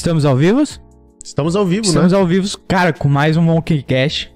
Estamos 0.00 0.24
ao 0.24 0.34
vivo? 0.34 0.62
Estamos 1.22 1.54
ao 1.54 1.66
vivo, 1.66 1.84
Estamos 1.84 2.12
né? 2.12 2.18
ao 2.18 2.26
vivo, 2.26 2.48
cara, 2.66 2.90
com 2.90 3.06
mais 3.06 3.36
um 3.36 3.42
Monkey 3.42 3.82
Cash. 3.82 4.30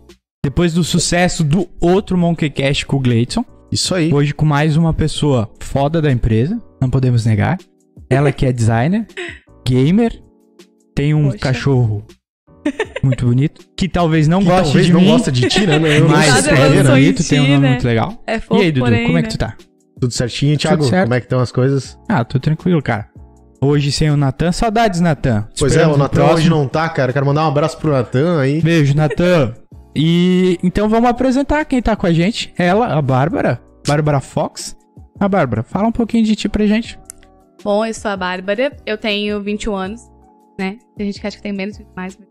Depois 0.44 0.75
do 0.75 0.84
sucesso 0.84 1.43
do 1.43 1.66
outro 1.81 2.19
Monkey 2.19 2.50
Cash 2.50 2.84
com 2.84 2.99
o 2.99 3.00
Gleidson. 3.00 3.43
Isso 3.72 3.94
aí. 3.94 4.12
Hoje 4.12 4.34
com 4.34 4.44
mais 4.44 4.76
uma 4.76 4.93
pessoa 4.93 5.50
foda 5.61 6.02
da 6.02 6.12
empresa, 6.12 6.61
não 6.82 6.90
podemos 6.90 7.25
negar. 7.25 7.56
Ela 8.11 8.31
que 8.31 8.44
é 8.44 8.52
designer, 8.52 9.06
gamer, 9.66 10.22
tem 10.94 11.14
um 11.14 11.28
Poxa. 11.31 11.38
cachorro 11.38 12.05
muito 13.02 13.25
bonito, 13.25 13.62
que 13.75 13.88
talvez 13.88 14.28
não 14.28 14.40
Que 14.40 14.44
goste 14.44 14.64
talvez 14.64 14.87
de 14.87 14.93
não 14.93 15.00
mim, 15.00 15.06
gosta 15.06 15.32
de 15.32 15.49
ti, 15.49 15.67
né? 15.67 15.76
Eu 15.99 16.10
mas 16.10 16.46
é 16.46 16.50
é, 16.50 16.82
né? 16.82 16.90
bonito, 16.90 17.26
tem 17.26 17.40
um 17.40 17.49
nome 17.49 17.58
né? 17.60 17.70
muito 17.70 17.87
legal. 17.87 18.22
É 18.26 18.37
E 18.37 18.40
fofo, 18.40 18.60
aí, 18.60 18.70
Dudu, 18.70 18.84
porém, 18.84 19.06
como 19.06 19.17
é 19.17 19.22
né? 19.22 19.28
que 19.28 19.34
tu 19.34 19.38
tá? 19.38 19.56
Tudo 19.99 20.12
certinho, 20.12 20.58
Thiago? 20.58 20.84
certo. 20.84 21.05
Como 21.05 21.14
é 21.14 21.20
que 21.20 21.25
estão 21.25 21.40
as 21.40 21.50
coisas? 21.50 21.99
Ah, 22.06 22.22
tô 22.22 22.38
tranquilo, 22.38 22.82
cara. 22.82 23.13
Hoje 23.64 23.90
sem 23.90 24.11
o 24.11 24.16
Natan, 24.16 24.52
saudades, 24.52 25.00
Natan. 25.00 25.49
Pois 25.58 25.75
é, 25.76 25.87
o 25.87 25.96
Natan 25.96 26.32
hoje 26.32 26.50
não 26.50 26.69
tá, 26.69 26.87
cara. 26.88 27.12
Quero 27.12 27.25
mandar 27.25 27.44
um 27.44 27.49
abraço 27.49 27.78
pro 27.78 27.93
Natan 27.93 28.40
aí. 28.40 28.61
Beijo, 28.61 28.94
Natan. 28.94 29.55
E 29.96 30.58
então 30.62 30.88
vamos 30.88 31.08
apresentar 31.08 31.64
quem 31.64 31.81
tá 31.81 31.96
com 31.96 32.06
a 32.06 32.12
gente. 32.12 32.52
Ela, 32.58 32.88
a 32.99 33.00
Bárbara. 33.00 33.61
Bárbara 33.87 34.20
Fox. 34.20 34.76
A 35.19 35.28
Bárbara, 35.28 35.62
fala 35.62 35.88
um 35.88 35.93
pouquinho 35.93 36.25
de 36.25 36.34
ti 36.37 36.49
pra 36.49 36.66
gente. 36.66 36.99
Bom, 37.62 37.87
eu 37.87 37.94
sou 37.94 38.11
a 38.11 38.16
Bárbara, 38.16 38.76
eu 38.84 38.99
tenho 38.99 39.40
21 39.40 39.75
anos, 39.75 40.02
né? 40.58 40.76
Tem 40.96 41.06
gente 41.06 41.20
que 41.20 41.26
acha 41.26 41.37
que 41.37 41.43
tem 41.43 41.52
menos, 41.52 41.78
mais. 41.96 42.19
mas- 42.19 42.28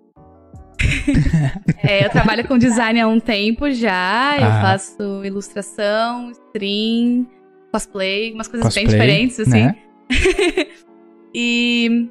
É, 1.82 2.06
eu 2.06 2.10
trabalho 2.10 2.46
com 2.48 2.58
design 2.58 3.00
há 3.00 3.08
um 3.08 3.20
tempo 3.20 3.72
já, 3.72 4.36
eu 4.38 4.46
Ah. 4.46 4.62
faço 4.62 5.24
ilustração, 5.26 6.30
stream, 6.32 7.26
cosplay, 7.72 8.34
umas 8.34 8.48
coisas 8.48 8.74
bem 8.76 8.84
Cosplay, 8.86 9.02
diferentes, 9.02 9.40
assim. 9.40 9.64
né? 9.64 9.76
E 11.34 12.10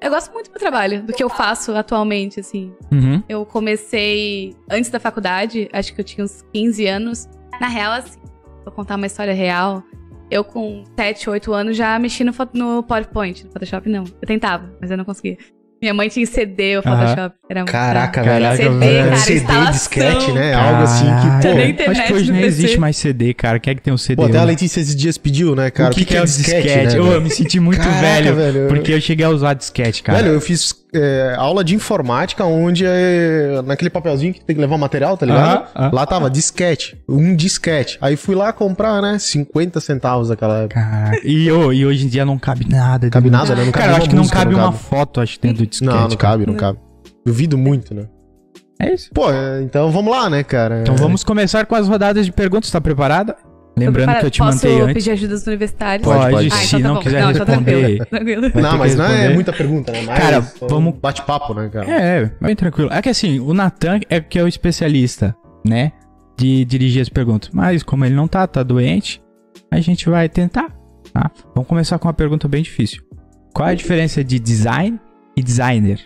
eu 0.00 0.10
gosto 0.10 0.32
muito 0.32 0.46
do 0.48 0.52
meu 0.52 0.60
trabalho, 0.60 1.02
do 1.02 1.12
que 1.12 1.22
eu 1.22 1.28
faço 1.28 1.74
atualmente, 1.76 2.40
assim. 2.40 2.72
Uhum. 2.90 3.22
Eu 3.28 3.44
comecei 3.44 4.54
antes 4.70 4.90
da 4.90 4.98
faculdade, 4.98 5.68
acho 5.72 5.94
que 5.94 6.00
eu 6.00 6.04
tinha 6.04 6.24
uns 6.24 6.42
15 6.52 6.86
anos. 6.86 7.28
Na 7.60 7.68
real, 7.68 7.92
assim, 7.92 8.18
vou 8.64 8.72
contar 8.72 8.96
uma 8.96 9.06
história 9.06 9.34
real. 9.34 9.82
Eu, 10.30 10.44
com 10.44 10.84
7, 10.96 11.28
8 11.28 11.52
anos, 11.52 11.76
já 11.76 11.98
mexi 11.98 12.24
no, 12.24 12.32
no 12.54 12.82
PowerPoint. 12.82 13.44
No 13.44 13.52
Photoshop, 13.52 13.88
não. 13.88 14.04
Eu 14.04 14.26
tentava, 14.26 14.72
mas 14.80 14.90
eu 14.90 14.96
não 14.96 15.04
conseguia. 15.04 15.36
Minha 15.80 15.94
mãe 15.94 16.08
tinha 16.08 16.26
CD, 16.26 16.76
o. 16.78 16.82
Photoshop. 16.82 17.34
Era 17.48 17.60
muito- 17.60 17.72
Caraca, 17.72 18.22
Caraca, 18.22 18.56
velho. 18.56 18.72
CD, 18.74 18.86
É, 18.86 19.04
cara, 19.04 19.16
CD, 19.16 19.70
disquete, 19.72 20.32
né? 20.32 20.52
Algo 20.54 20.82
assim 20.82 21.04
que, 21.06 21.48
pô... 21.48 21.54
Nem 21.54 21.60
Acho 21.60 21.64
que 21.64 21.70
internet 21.82 22.12
hoje 22.12 22.32
nem 22.32 22.40
PC. 22.42 22.46
existe 22.46 22.78
mais 22.80 22.96
CD, 22.96 23.34
cara. 23.34 23.58
Quem 23.58 23.72
é 23.72 23.74
que 23.74 23.82
tem 23.82 23.92
um 23.92 23.98
CD? 23.98 24.16
Pô, 24.16 24.24
até 24.28 24.38
a? 24.38 24.44
Letícia 24.44 24.80
esses 24.80 24.94
dias 24.94 25.16
pediu, 25.16 25.56
né, 25.56 25.70
cara? 25.70 25.90
o 25.90 25.94
que, 25.94 26.04
que 26.04 26.16
é 26.16 26.20
o 26.20 26.24
disquete? 26.24 26.66
né, 26.68 26.96
eu 26.98 27.04
velho? 27.04 27.22
me 27.22 27.30
senti 27.30 27.58
muito 27.58 27.78
Caraca, 27.80 28.00
velho, 28.32 28.34
velho. 28.36 28.68
porque 28.68 28.92
eu 28.92 29.00
cheguei 29.00 29.24
a 29.24 29.30
usar 29.30 29.54
disquete, 29.54 30.02
cara. 30.02 30.18
Velho, 30.22 30.34
eu 30.34 30.40
fiz 30.40 30.74
é, 30.92 31.34
aula 31.36 31.62
de 31.62 31.74
informática 31.74 32.44
onde 32.44 32.84
é, 32.86 33.62
naquele 33.64 33.90
papelzinho 33.90 34.34
que 34.34 34.44
tem 34.44 34.56
que 34.56 34.60
levar 34.60 34.76
material, 34.76 35.16
tá 35.16 35.26
ligado? 35.26 35.66
Ah, 35.74 35.86
ah. 35.86 35.90
Lá 35.92 36.06
tava 36.06 36.28
disquete, 36.28 37.00
um 37.08 37.34
disquete. 37.34 37.98
Aí 38.00 38.16
fui 38.16 38.34
lá 38.34 38.52
comprar, 38.52 39.00
né, 39.00 39.18
50 39.18 39.80
centavos 39.80 40.28
naquela 40.28 40.58
época. 40.58 40.80
Caraca. 40.80 41.20
E, 41.24 41.50
ô, 41.52 41.72
e 41.72 41.86
hoje 41.86 42.06
em 42.06 42.08
dia 42.08 42.24
não 42.24 42.38
cabe 42.38 42.66
nada. 42.68 43.08
Cabe 43.10 43.30
dentro. 43.30 43.46
nada, 43.46 43.54
né? 43.54 43.64
Não 43.64 43.72
cabe 43.72 43.84
Cara, 43.86 43.98
acho 43.98 44.08
que 44.08 44.14
não 44.14 44.22
música, 44.22 44.38
cabe 44.38 44.52
não 44.52 44.60
uma 44.60 44.72
cabe. 44.72 44.84
foto, 44.84 45.20
acho, 45.20 45.40
dentro 45.40 45.58
do 45.58 45.66
disquete. 45.66 45.90
Não, 45.92 46.08
não 46.08 46.16
cabe, 46.16 46.46
não 46.46 46.54
cabe. 46.54 46.78
Duvido 47.24 47.56
muito, 47.56 47.94
né? 47.94 48.06
É 48.80 48.94
isso. 48.94 49.10
Pô, 49.12 49.30
é, 49.30 49.62
então 49.62 49.90
vamos 49.90 50.10
lá, 50.10 50.30
né, 50.30 50.42
cara? 50.42 50.80
Então 50.80 50.96
vamos 50.96 51.22
começar 51.22 51.66
com 51.66 51.74
as 51.74 51.86
rodadas 51.86 52.24
de 52.24 52.32
perguntas. 52.32 52.70
Tá 52.70 52.80
preparada? 52.80 53.36
Lembrando 53.86 54.18
que 54.20 54.26
eu 54.26 54.30
te 54.30 54.38
Posso 54.38 54.52
mantei 54.56 54.80
antes. 54.80 54.94
pedir 54.94 55.10
ajuda 55.10 55.34
dos 55.34 55.46
universitários? 55.46 56.04
Pode, 56.08 56.30
pode. 56.32 56.50
se 56.50 56.76
então 56.76 56.80
tá 56.80 56.88
não 56.88 56.94
bom. 56.94 57.00
quiser 57.02 57.22
Não, 57.22 57.30
então 57.30 57.46
responder. 57.46 57.72
tranquilo, 58.06 58.06
tranquilo. 58.06 58.62
Não, 58.62 58.78
mas 58.78 58.94
não 58.96 59.04
é 59.06 59.34
muita 59.34 59.52
pergunta, 59.52 59.92
né? 59.92 60.02
Mas 60.06 60.18
Cara, 60.18 60.38
um 60.62 60.68
vamos- 60.68 60.94
Bate-papo, 60.98 61.54
né, 61.54 61.68
cara? 61.72 61.90
É, 61.90 62.30
bem 62.40 62.54
tranquilo. 62.56 62.90
É 62.92 63.00
que 63.02 63.08
assim, 63.08 63.40
o 63.40 63.52
Natan 63.54 64.00
é 64.08 64.20
que 64.20 64.38
é 64.38 64.42
o 64.42 64.48
especialista, 64.48 65.34
né? 65.66 65.92
De 66.36 66.64
dirigir 66.64 67.02
as 67.02 67.08
perguntas. 67.08 67.50
Mas 67.52 67.82
como 67.82 68.04
ele 68.04 68.14
não 68.14 68.26
tá, 68.28 68.46
tá 68.46 68.62
doente, 68.62 69.22
a 69.70 69.78
gente 69.80 70.08
vai 70.08 70.28
tentar, 70.28 70.68
tá? 71.12 71.30
Vamos 71.54 71.68
começar 71.68 71.98
com 71.98 72.08
uma 72.08 72.14
pergunta 72.14 72.48
bem 72.48 72.62
difícil. 72.62 73.02
Qual 73.54 73.68
é 73.68 73.72
a 73.72 73.74
diferença 73.74 74.22
de 74.24 74.38
design 74.38 74.98
e 75.36 75.42
designer? 75.42 76.00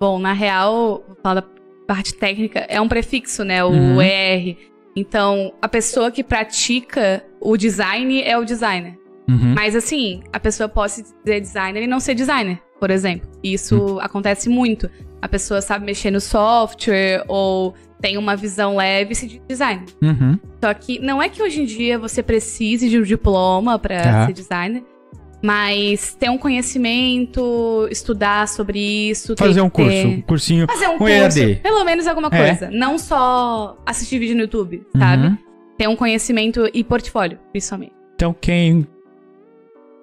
Bom, 0.00 0.18
na 0.18 0.32
real, 0.32 1.02
da 1.22 1.42
parte 1.86 2.14
técnica, 2.14 2.60
é 2.68 2.80
um 2.80 2.88
prefixo, 2.88 3.44
né? 3.44 3.62
O 3.64 3.68
Uhum. 3.70 4.02
ER. 4.02 4.56
Então, 4.94 5.52
a 5.62 5.68
pessoa 5.68 6.10
que 6.10 6.22
pratica 6.22 7.24
o 7.40 7.56
design 7.56 8.22
é 8.22 8.36
o 8.38 8.44
designer. 8.44 8.98
Uhum. 9.28 9.54
Mas 9.54 9.74
assim, 9.74 10.22
a 10.32 10.38
pessoa 10.40 10.68
pode 10.68 10.92
se 10.92 11.02
dizer 11.24 11.40
designer 11.40 11.82
e 11.82 11.86
não 11.86 12.00
ser 12.00 12.14
designer, 12.14 12.60
por 12.78 12.90
exemplo. 12.90 13.28
Isso 13.42 13.96
Hum. 13.96 14.00
acontece 14.00 14.48
muito. 14.48 14.90
A 15.22 15.28
pessoa 15.28 15.60
sabe 15.62 15.84
mexer 15.86 16.10
no 16.10 16.20
software 16.20 17.24
ou 17.28 17.74
tem 18.00 18.18
uma 18.18 18.34
visão 18.34 18.76
leve 18.76 19.12
e 19.12 19.14
se 19.14 19.26
diz 19.28 19.40
designer. 19.48 19.84
Uhum. 20.02 20.38
Só 20.62 20.74
que 20.74 20.98
não 20.98 21.22
é 21.22 21.28
que 21.28 21.40
hoje 21.42 21.62
em 21.62 21.64
dia 21.64 21.98
você 21.98 22.22
precise 22.22 22.88
de 22.90 22.98
um 22.98 23.02
diploma 23.02 23.78
Tá. 23.78 24.26
ser 24.26 24.32
designer, 24.32 24.82
mas 25.42 26.14
ter 26.14 26.30
um 26.30 26.38
conhecimento, 26.38 27.88
estudar 27.90 28.46
sobre 28.48 28.78
isso, 29.10 29.34
Fazer 29.36 29.60
um 29.60 29.68
ter- 29.68 29.82
curso, 29.82 30.06
um 30.08 30.20
cursinho. 30.22 30.66
Fazer 30.68 30.88
um 30.88 30.94
Um 30.94 30.98
curso, 30.98 31.12
EAD. 31.38 31.56
pelo 31.56 31.84
menos 31.84 32.06
alguma 32.06 32.28
É. 32.32 32.46
coisa. 32.46 32.70
Não 32.70 32.96
só 32.98 33.76
assistir 33.84 34.18
vídeo 34.18 34.36
no 34.36 34.42
YouTube, 34.42 34.82
sabe? 34.96 35.26
Uhum. 35.26 35.38
Ter 35.76 35.88
um 35.88 35.96
conhecimento 35.96 36.68
e 36.72 36.84
portfólio, 36.84 37.38
principalmente. 37.50 37.92
Então 38.14 38.34
quem. 38.40 38.86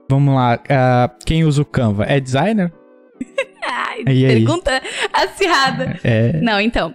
Vamos 0.09 0.33
lá. 0.36 0.59
ah, 0.69 1.09
quem 1.25 1.44
usa 1.44 1.62
o 1.62 1.65
Canva 1.65 2.03
é 2.06 2.19
designer? 2.19 2.74
Ai, 3.63 4.03
E 4.07 4.25
aí? 4.25 4.33
pergunta 4.44 4.81
acirrada. 5.13 6.00
É. 6.03 6.33
Não, 6.42 6.59
então. 6.59 6.94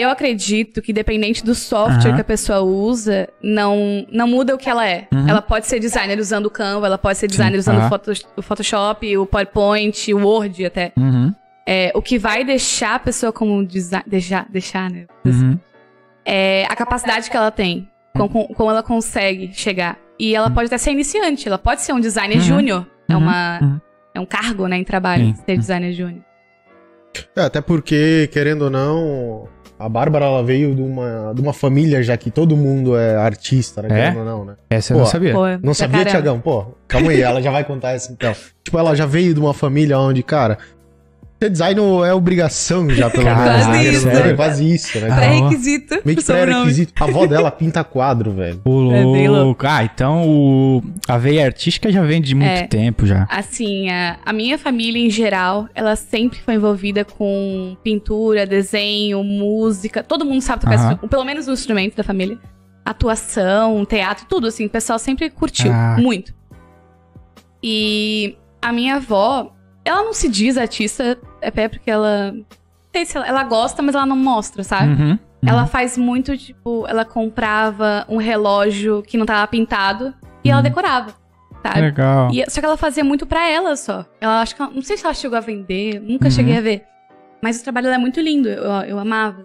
Eu 0.00 0.08
acredito 0.10 0.80
que 0.80 0.92
dependente 0.92 1.44
do 1.44 1.54
software 1.54 2.06
Aham. 2.08 2.14
que 2.14 2.20
a 2.20 2.24
pessoa 2.24 2.60
usa, 2.60 3.28
não, 3.42 4.06
não 4.10 4.26
muda 4.26 4.54
o 4.54 4.58
que 4.58 4.68
ela 4.70 4.86
é. 4.88 5.06
Uhum. 5.12 5.28
Ela 5.28 5.42
pode 5.42 5.66
ser 5.66 5.78
designer 5.78 6.18
usando 6.18 6.46
o 6.46 6.50
Canva, 6.50 6.86
ela 6.86 6.96
pode 6.98 7.18
ser 7.18 7.26
designer 7.26 7.58
usando 7.58 7.76
aham. 7.78 7.86
o, 7.86 7.88
Photos- 7.90 8.26
o 8.36 8.42
Photoshop, 8.42 9.16
o 9.18 9.26
PowerPoint, 9.26 10.14
o 10.14 10.26
Word 10.26 10.64
até. 10.64 10.92
Uhum. 10.96 11.34
É, 11.66 11.92
o 11.94 12.00
que 12.00 12.18
vai 12.18 12.44
deixar 12.44 12.94
a 12.94 12.98
pessoa 12.98 13.32
como 13.32 13.64
designer. 13.64 14.04
Deixar, 14.08 14.46
deixar, 14.50 14.90
né? 14.90 15.06
Uhum. 15.24 15.58
é 16.24 16.64
a 16.68 16.76
capacidade 16.76 17.30
que 17.30 17.36
ela 17.36 17.50
tem, 17.50 17.88
com, 18.14 18.28
com- 18.28 18.46
como 18.54 18.70
ela 18.70 18.82
consegue 18.82 19.50
chegar. 19.52 19.98
E 20.18 20.34
ela 20.34 20.50
pode 20.50 20.66
até 20.66 20.78
ser 20.78 20.92
iniciante, 20.92 21.46
ela 21.48 21.58
pode 21.58 21.82
ser 21.82 21.92
um 21.92 22.00
designer 22.00 22.36
Uhum. 22.36 22.42
júnior. 22.42 22.86
É, 23.08 23.14
Uhum. 23.16 23.22
uma, 23.22 23.58
Uhum. 23.60 23.80
é 24.14 24.20
um 24.20 24.26
cargo, 24.26 24.66
né, 24.66 24.76
em 24.76 24.84
trabalho, 24.84 25.26
Sim. 25.26 25.34
ser 25.46 25.56
designer 25.58 25.92
júnior. 25.92 26.22
É, 27.36 27.42
até 27.42 27.60
porque, 27.60 28.28
querendo 28.32 28.62
ou 28.62 28.70
não, 28.70 29.48
a 29.80 29.88
Bárbara 29.88 30.26
ela 30.26 30.44
veio 30.44 30.74
de 30.74 30.82
uma, 30.82 31.32
de 31.34 31.40
uma 31.40 31.54
família 31.54 32.02
já 32.02 32.14
que 32.14 32.30
todo 32.30 32.54
mundo 32.54 32.98
é 32.98 33.16
artista, 33.16 33.80
né? 33.80 34.08
É? 34.08 34.18
Ou 34.18 34.24
não, 34.24 34.44
né? 34.44 34.54
Essa 34.68 34.92
eu 34.92 34.98
Pô, 34.98 35.04
não 35.04 35.10
sabia. 35.10 35.32
Pô, 35.32 35.40
Não 35.62 35.72
sabia. 35.72 36.04
Tiagão? 36.04 36.38
Pô, 36.38 36.66
calma 36.86 37.10
aí, 37.10 37.22
ela 37.22 37.40
já 37.40 37.50
vai 37.50 37.64
contar 37.64 37.92
essa 37.92 38.12
então. 38.12 38.34
Tipo, 38.62 38.78
ela 38.78 38.94
já 38.94 39.06
veio 39.06 39.32
de 39.32 39.40
uma 39.40 39.54
família 39.54 39.98
onde, 39.98 40.22
cara, 40.22 40.58
ser 41.42 41.50
design 41.50 41.80
é 42.06 42.12
obrigação 42.12 42.88
já, 42.90 43.08
pelo 43.08 43.24
menos. 43.24 43.42
Quase 43.44 43.70
né? 43.70 43.84
isso, 43.84 44.08
É 44.08 44.26
né? 44.26 44.34
quase 44.34 44.74
isso, 44.74 45.00
né? 45.00 45.06
Pré-requisito. 45.14 45.94
Meio 46.04 46.18
que 46.18 46.24
pré-requisito. 46.24 46.92
A 47.02 47.06
avó 47.06 47.26
dela 47.26 47.50
pinta 47.50 47.82
quadro, 47.82 48.32
velho. 48.32 48.60
O 48.64 48.92
É 48.92 49.02
bem 49.02 49.28
louco. 49.28 49.66
Ah, 49.66 49.82
então 49.84 50.28
o... 50.28 50.82
a 51.08 51.16
veia 51.16 51.46
artística 51.46 51.90
já 51.90 52.02
vem 52.02 52.20
de 52.20 52.34
muito 52.34 52.48
É. 52.50 52.66
tempo 52.66 53.06
já. 53.06 53.26
Assim, 53.30 53.88
a, 53.88 54.18
a 54.24 54.32
minha 54.32 54.58
família 54.58 55.04
em 55.04 55.08
geral, 55.10 55.66
ela 55.74 55.96
sempre 55.96 56.38
foi 56.40 56.54
envolvida 56.54 57.04
com 57.04 57.76
pintura, 57.82 58.46
desenho, 58.46 59.24
música. 59.24 60.02
Todo 60.02 60.24
mundo 60.24 60.42
sabe 60.42 60.62
tocar, 60.62 60.74
instru- 60.92 61.08
pelo 61.08 61.24
menos 61.24 61.48
um 61.48 61.52
instrumento 61.52 61.96
da 61.96 62.04
família. 62.04 62.38
Atuação, 62.84 63.84
teatro, 63.84 64.26
tudo 64.28 64.46
assim. 64.46 64.66
O 64.66 64.70
pessoal 64.70 64.98
sempre 64.98 65.30
curtiu 65.30 65.72
Ah. 65.72 65.96
muito. 65.98 66.34
E 67.62 68.36
a 68.60 68.72
minha 68.72 68.96
avó, 68.96 69.52
ela 69.84 70.02
não 70.04 70.12
se 70.12 70.28
diz 70.28 70.56
artista, 70.58 71.18
é 71.40 71.48
até 71.48 71.68
porque 71.68 71.90
ela. 71.90 72.32
não 72.32 72.44
sei 72.94 73.04
se 73.06 73.16
ela, 73.16 73.26
ela 73.26 73.44
gosta, 73.44 73.82
mas 73.82 73.94
ela 73.94 74.06
não 74.06 74.16
mostra, 74.16 74.62
sabe? 74.64 75.00
Uhum. 75.02 75.18
Ela 75.46 75.66
faz 75.66 75.96
muito, 75.96 76.36
tipo, 76.36 76.84
ela 76.86 77.04
comprava 77.04 78.04
um 78.08 78.18
relógio 78.18 79.02
que 79.02 79.16
não 79.16 79.24
tava 79.24 79.46
pintado 79.46 80.12
e 80.44 80.50
ela 80.50 80.58
Uhum. 80.58 80.62
decorava, 80.64 81.14
sabe? 81.62 81.80
Legal. 81.80 82.30
E- 82.32 82.44
só 82.50 82.60
que 82.60 82.66
ela 82.66 82.76
fazia 82.76 83.02
muito 83.02 83.24
pra 83.26 83.48
ela 83.48 83.74
só. 83.76 84.04
Ela 84.20 84.42
acho 84.42 84.54
que 84.54 84.60
ela- 84.60 84.70
não 84.70 84.82
sei 84.82 84.96
se 84.98 85.04
ela 85.04 85.14
chegou 85.14 85.38
a 85.38 85.40
vender, 85.40 85.98
nunca 86.00 86.26
Uhum. 86.26 86.30
cheguei 86.30 86.58
a 86.58 86.60
ver. 86.60 86.84
Mas 87.42 87.58
o 87.58 87.62
trabalho 87.64 87.84
dela 87.84 87.96
é 87.96 87.98
muito 87.98 88.20
lindo, 88.20 88.48
eu, 88.50 88.64
eu 88.86 88.98
amava. 88.98 89.44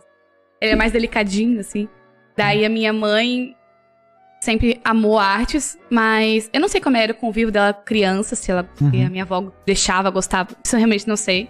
Ele 0.60 0.74
é 0.74 0.75
mais 0.75 0.92
delicadinho, 0.92 1.60
assim. 1.62 1.88
Daí 2.36 2.65
a 2.65 2.70
minha 2.70 2.92
mãe 2.92 3.56
sempre 4.46 4.80
amou 4.84 5.18
artes, 5.20 5.78
mas 5.90 6.50
eu 6.54 6.62
não 6.62 6.68
sei 6.68 6.80
como 6.80 6.96
era 6.96 7.12
o 7.12 7.16
convívio 7.16 7.52
dela 7.52 7.74
criança, 7.74 8.36
se 8.36 8.52
ela 8.52 8.68
se 8.75 8.84
Uhum. 8.84 9.06
a 9.06 9.10
minha 9.10 9.24
avó 9.24 9.52
deixava, 9.66 10.10
gostava. 10.10 10.50
Isso 10.64 10.75
eu 10.75 10.80
realmente 10.80 11.08
não 11.08 11.16
sei. 11.18 11.50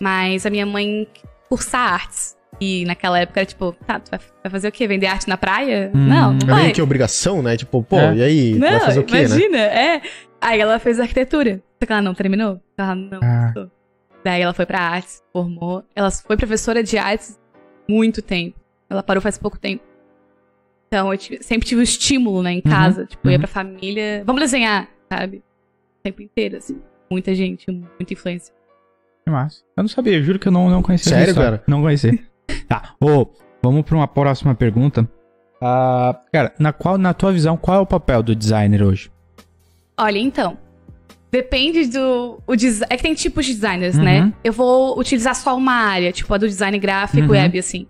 Mas 0.00 0.46
a 0.46 0.50
minha 0.50 0.64
mãe 0.66 1.06
cursar 1.48 1.92
artes. 1.94 2.36
E 2.60 2.84
naquela 2.84 3.18
época 3.18 3.40
era 3.40 3.46
tipo, 3.46 3.72
tá, 3.86 3.98
tu 3.98 4.10
vai, 4.10 4.20
fazer 4.50 4.68
o 4.68 4.72
quê? 4.72 4.86
Vender 4.86 5.06
arte 5.06 5.28
na 5.28 5.36
praia? 5.38 5.90
Hum. 5.94 6.06
não, 6.08 6.32
não 6.34 6.40
É 6.42 6.50
vai. 6.50 6.62
meio 6.64 6.74
que 6.74 6.82
obrigação, 6.82 7.42
né? 7.42 7.56
Tipo, 7.56 7.82
pô, 7.82 7.96
É. 7.98 8.16
e 8.16 8.22
aí? 8.22 8.54
Não, 8.54 8.70
vai 8.70 8.80
fazer 8.80 9.00
o 9.00 9.04
quê, 9.04 9.14
né? 9.14 9.24
imagina, 9.24 9.58
é. 9.58 10.02
Aí 10.40 10.60
ela 10.60 10.78
fez 10.78 11.00
arquitetura. 11.00 11.62
Só 11.80 11.86
que 11.86 11.92
ela 11.92 12.02
não 12.02 12.14
terminou. 12.14 12.60
Ela 12.76 12.94
não 12.94 13.18
Ah. 13.22 13.44
gostou. 13.46 13.70
Daí 14.22 14.42
ela 14.42 14.52
foi 14.52 14.66
pra 14.66 14.78
artes, 14.80 15.22
formou. 15.32 15.82
Ela 15.96 16.10
foi 16.10 16.36
professora 16.36 16.82
de 16.82 16.98
artes 16.98 17.38
muito 17.88 18.20
tempo. 18.20 18.58
Ela 18.90 19.02
parou 19.02 19.22
faz 19.22 19.38
pouco 19.38 19.58
tempo. 19.58 19.82
Então 20.92 21.12
eu 21.12 21.16
tive- 21.16 21.40
sempre 21.42 21.68
tive 21.68 21.80
o 21.80 21.84
estímulo, 21.84 22.42
né, 22.42 22.52
em 22.52 22.60
casa. 22.60 23.06
Tipo, 23.06 23.28
eu 23.28 23.30
ia 23.30 23.36
uhum. 23.36 23.42
pra 23.42 23.48
família. 23.48 24.24
Vamos 24.26 24.42
desenhar, 24.42 24.88
sabe? 25.08 25.36
O 25.38 26.02
tempo 26.02 26.20
inteiro, 26.20 26.56
assim. 26.56 26.80
Muita 27.08 27.32
gente, 27.32 27.70
muita 27.70 28.12
influência. 28.12 28.52
Que 29.24 29.30
massa. 29.30 29.62
Eu 29.76 29.84
não 29.84 29.88
sabia, 29.88 30.14
eu 30.16 30.22
juro 30.24 30.38
que 30.40 30.48
eu 30.48 30.52
não, 30.52 30.68
não 30.68 30.82
conhecia 30.82 31.12
Sério, 31.16 31.34
cara? 31.34 31.62
Não 31.66 31.80
conhecia. 31.82 32.18
tá, 32.68 32.94
ô, 33.00 33.26
vamos 33.62 33.82
pra 33.84 33.94
uma 33.96 34.08
próxima 34.08 34.52
pergunta. 34.52 35.08
Ah, 35.62 36.18
cara, 36.32 36.52
na, 36.58 36.72
qual, 36.72 36.98
na 36.98 37.14
tua 37.14 37.32
visão, 37.32 37.56
qual 37.56 37.76
é 37.78 37.80
o 37.80 37.86
papel 37.86 38.20
do 38.22 38.34
designer 38.34 38.82
hoje? 38.82 39.12
Olha, 39.96 40.18
então. 40.18 40.58
Depende 41.30 41.86
do. 41.86 42.42
O 42.48 42.56
desi- 42.56 42.82
é 42.90 42.96
que 42.96 43.02
tem 43.04 43.14
tipos 43.14 43.46
de 43.46 43.54
designers, 43.54 43.96
Uhum. 43.96 44.02
né? 44.02 44.32
Eu 44.42 44.52
vou 44.52 44.98
utilizar 44.98 45.36
só 45.36 45.56
uma 45.56 45.72
área, 45.74 46.10
tipo 46.10 46.34
a 46.34 46.38
do 46.38 46.48
design 46.48 46.76
gráfico, 46.80 47.26
Uhum. 47.26 47.30
web, 47.32 47.56
assim. 47.60 47.86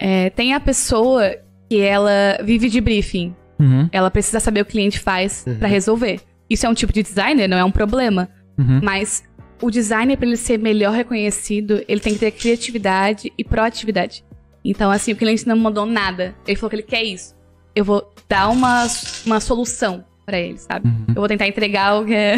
É, 0.00 0.30
tem 0.30 0.52
a 0.54 0.58
pessoa 0.58 1.36
que 1.68 1.80
ela 1.80 2.38
vive 2.44 2.68
de 2.68 2.80
briefing. 2.80 3.34
Uhum, 3.58 3.88
Ela 3.90 4.10
precisa 4.10 4.38
saber 4.38 4.60
o 4.60 4.64
que 4.64 4.70
o 4.70 4.72
cliente 4.72 4.98
faz 5.00 5.44
Uhum. 5.46 5.58
pra 5.58 5.66
resolver. 5.68 6.20
Isso 6.48 6.66
é 6.66 6.68
um 6.68 6.74
tipo 6.74 6.92
de 6.92 7.02
designer, 7.02 7.48
não 7.48 7.56
é 7.56 7.64
um 7.64 7.70
problema. 7.70 8.28
uhum, 8.58 8.80
Mas 8.82 9.24
o 9.62 9.70
designer, 9.70 10.16
pra 10.18 10.26
ele 10.26 10.36
ser 10.36 10.58
melhor 10.58 10.92
reconhecido, 10.92 11.82
ele 11.88 12.00
tem 12.00 12.12
que 12.12 12.18
ter 12.20 12.30
criatividade 12.32 13.32
e 13.38 13.42
proatividade. 13.42 14.22
Então, 14.64 14.90
assim, 14.90 15.12
o 15.12 15.16
cliente 15.16 15.46
não 15.48 15.56
mandou 15.56 15.86
nada. 15.86 16.34
Ele 16.46 16.56
falou 16.56 16.68
que 16.70 16.76
ele 16.76 16.82
quer 16.82 17.02
isso. 17.02 17.34
Eu 17.74 17.84
vou 17.84 18.12
dar 18.28 18.48
uma, 18.50 18.86
uma 19.24 19.40
solução 19.40 20.04
pra 20.26 20.38
ele, 20.38 20.58
sabe? 20.58 20.86
uhum. 20.88 21.04
Eu 21.08 21.14
vou 21.14 21.28
tentar 21.28 21.46
entregar 21.46 22.00
o 22.00 22.04
que 22.04 22.14
é. 22.14 22.36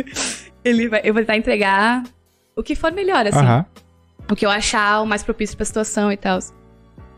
ele 0.64 0.88
vai, 0.88 1.00
eu 1.04 1.12
vou 1.14 1.22
tentar 1.22 1.36
entregar 1.36 2.02
o 2.56 2.62
que 2.62 2.74
for 2.74 2.90
melhor, 2.92 3.26
assim. 3.26 3.38
Aham. 3.38 3.64
O 4.30 4.34
que 4.36 4.44
eu 4.44 4.50
achar 4.50 5.02
o 5.02 5.06
mais 5.06 5.22
propício 5.22 5.56
pra 5.56 5.64
situação 5.64 6.10
e 6.10 6.16
tal. 6.16 6.38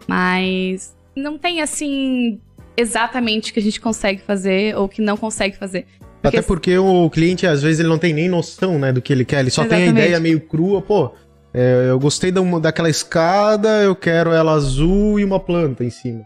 Mas 0.06 0.94
não 1.20 1.38
tem, 1.38 1.60
assim, 1.60 2.40
exatamente 2.76 3.50
o 3.50 3.54
que 3.54 3.60
a 3.60 3.62
gente 3.62 3.80
consegue 3.80 4.20
fazer 4.22 4.76
ou 4.76 4.84
o 4.84 4.88
que 4.88 5.00
não 5.02 5.16
consegue 5.16 5.56
fazer. 5.56 5.86
Porque- 6.22 6.36
Até 6.38 6.46
porque 6.46 6.76
o 6.78 7.08
cliente, 7.08 7.46
às 7.46 7.62
vezes, 7.62 7.80
ele 7.80 7.88
não 7.88 7.98
tem 7.98 8.12
nem 8.12 8.28
noção, 8.28 8.78
né, 8.78 8.92
do 8.92 9.00
que 9.00 9.12
ele 9.12 9.24
quer. 9.24 9.40
Ele 9.40 9.50
só 9.50 9.64
tem 9.64 9.78
a 9.78 9.80
Exatamente. 9.82 10.04
ideia 10.06 10.20
meio 10.20 10.40
crua. 10.40 10.82
Pô, 10.82 11.12
é, 11.54 11.86
eu 11.88 11.98
gostei 11.98 12.30
da, 12.30 12.40
daquela 12.58 12.90
escada, 12.90 13.68
eu 13.82 13.94
quero 13.96 14.30
ela 14.30 14.52
azul 14.52 15.18
e 15.18 15.24
uma 15.24 15.40
planta 15.40 15.82
em 15.84 15.90
cima. 15.90 16.20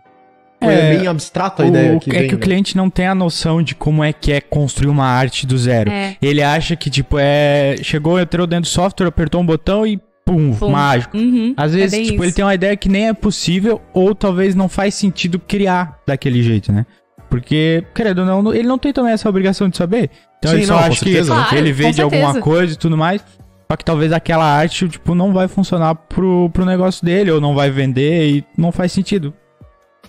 É, 0.61 0.95
É, 0.95 0.97
bem 0.97 1.07
abstrato 1.07 1.61
a 1.63 1.67
O- 1.67 1.69
ideia 1.69 1.99
que 2.01 2.11
é 2.11 2.21
vem, 2.21 2.29
que 2.29 2.35
o 2.35 2.39
né? 2.39 2.43
cliente 2.45 2.77
não 2.77 2.89
tem 2.89 3.07
a 3.07 3.15
noção 3.15 3.63
de 3.63 3.75
como 3.75 4.03
é 4.03 4.13
que 4.15 4.33
é 4.33 4.41
construir 4.41 4.89
uma 4.89 5.05
arte 5.07 5.47
do 5.47 5.59
zero. 5.59 5.91
É. 5.91 6.17
Ele 6.23 6.43
acha 6.43 6.75
que, 6.75 6.89
tipo, 6.89 7.17
é. 7.19 7.77
Chegou, 7.83 8.19
entrou 8.19 8.47
dentro 8.47 8.63
do 8.63 8.73
software, 8.73 9.07
apertou 9.09 9.41
um 9.43 9.47
botão 9.47 9.87
e 9.87 10.01
pum, 10.25 10.55
Pum. 10.55 10.71
mágico. 10.71 11.17
Uhum, 11.17 11.55
Às 11.57 11.73
é 11.73 11.77
vezes, 11.77 11.91
bem 11.91 12.03
tipo, 12.05 12.15
isso. 12.17 12.25
ele 12.25 12.33
tem 12.33 12.45
uma 12.45 12.55
ideia 12.55 12.77
que 12.77 12.89
nem 12.89 13.09
é 13.09 13.13
possível, 13.13 13.81
ou 13.93 14.15
talvez 14.15 14.55
não 14.55 14.69
faz 14.69 14.95
sentido 14.95 15.39
criar 15.39 16.01
daquele 16.07 16.43
jeito, 16.43 16.73
né? 16.73 16.87
Porque, 17.29 17.85
querendo 17.95 18.21
ou 18.21 18.43
não, 18.43 18.55
ele 18.55 18.69
não 18.69 18.79
tem 18.79 18.93
também 18.93 19.13
essa 19.13 19.29
obrigação 19.29 19.69
de 19.69 19.77
saber. 19.77 20.11
Então 20.39 20.53
Sim, 20.53 20.59
ele 20.59 20.67
só 20.67 20.75
não, 20.75 20.81
acha 20.85 21.05
que. 21.05 21.25
Claro, 21.25 21.57
ele 21.57 21.73
vê 21.73 21.91
de 21.91 22.01
alguma 22.01 22.41
coisa 22.41 22.75
e 22.75 22.77
tudo 22.77 22.97
mais. 22.97 23.25
Só 23.71 23.77
que 23.77 23.85
talvez 23.85 24.13
aquela 24.13 24.45
arte, 24.45 24.89
tipo, 24.89 25.15
não 25.15 25.33
vai 25.33 25.49
funcionar 25.49 25.95
pro, 25.95 26.51
pro 26.51 26.65
negócio 26.65 27.05
dele, 27.05 27.31
ou 27.31 27.41
não 27.41 27.55
vai 27.55 27.71
vender 27.71 28.29
e 28.29 28.45
não 28.57 28.71
faz 28.71 28.93
sentido. 28.93 29.35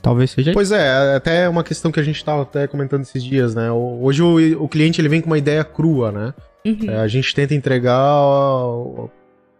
Talvez 0.01 0.29
seja 0.29 0.51
Pois 0.53 0.71
é, 0.71 1.15
até 1.15 1.49
uma 1.49 1.63
questão 1.63 1.91
que 1.91 1.99
a 1.99 2.03
gente 2.03 2.23
tava 2.23 2.43
até 2.43 2.67
comentando 2.67 3.01
esses 3.01 3.23
dias, 3.23 3.55
né? 3.55 3.71
Hoje 3.71 4.21
o, 4.21 4.63
o 4.63 4.67
cliente 4.67 5.01
ele 5.01 5.09
vem 5.09 5.19
com 5.19 5.27
uma 5.27 5.37
ideia 5.37 5.63
crua, 5.63 6.11
né? 6.11 6.33
Uhum. 6.63 6.91
É, 6.91 6.97
a 6.97 7.07
gente 7.07 7.33
tenta 7.33 7.55
entregar 7.55 8.21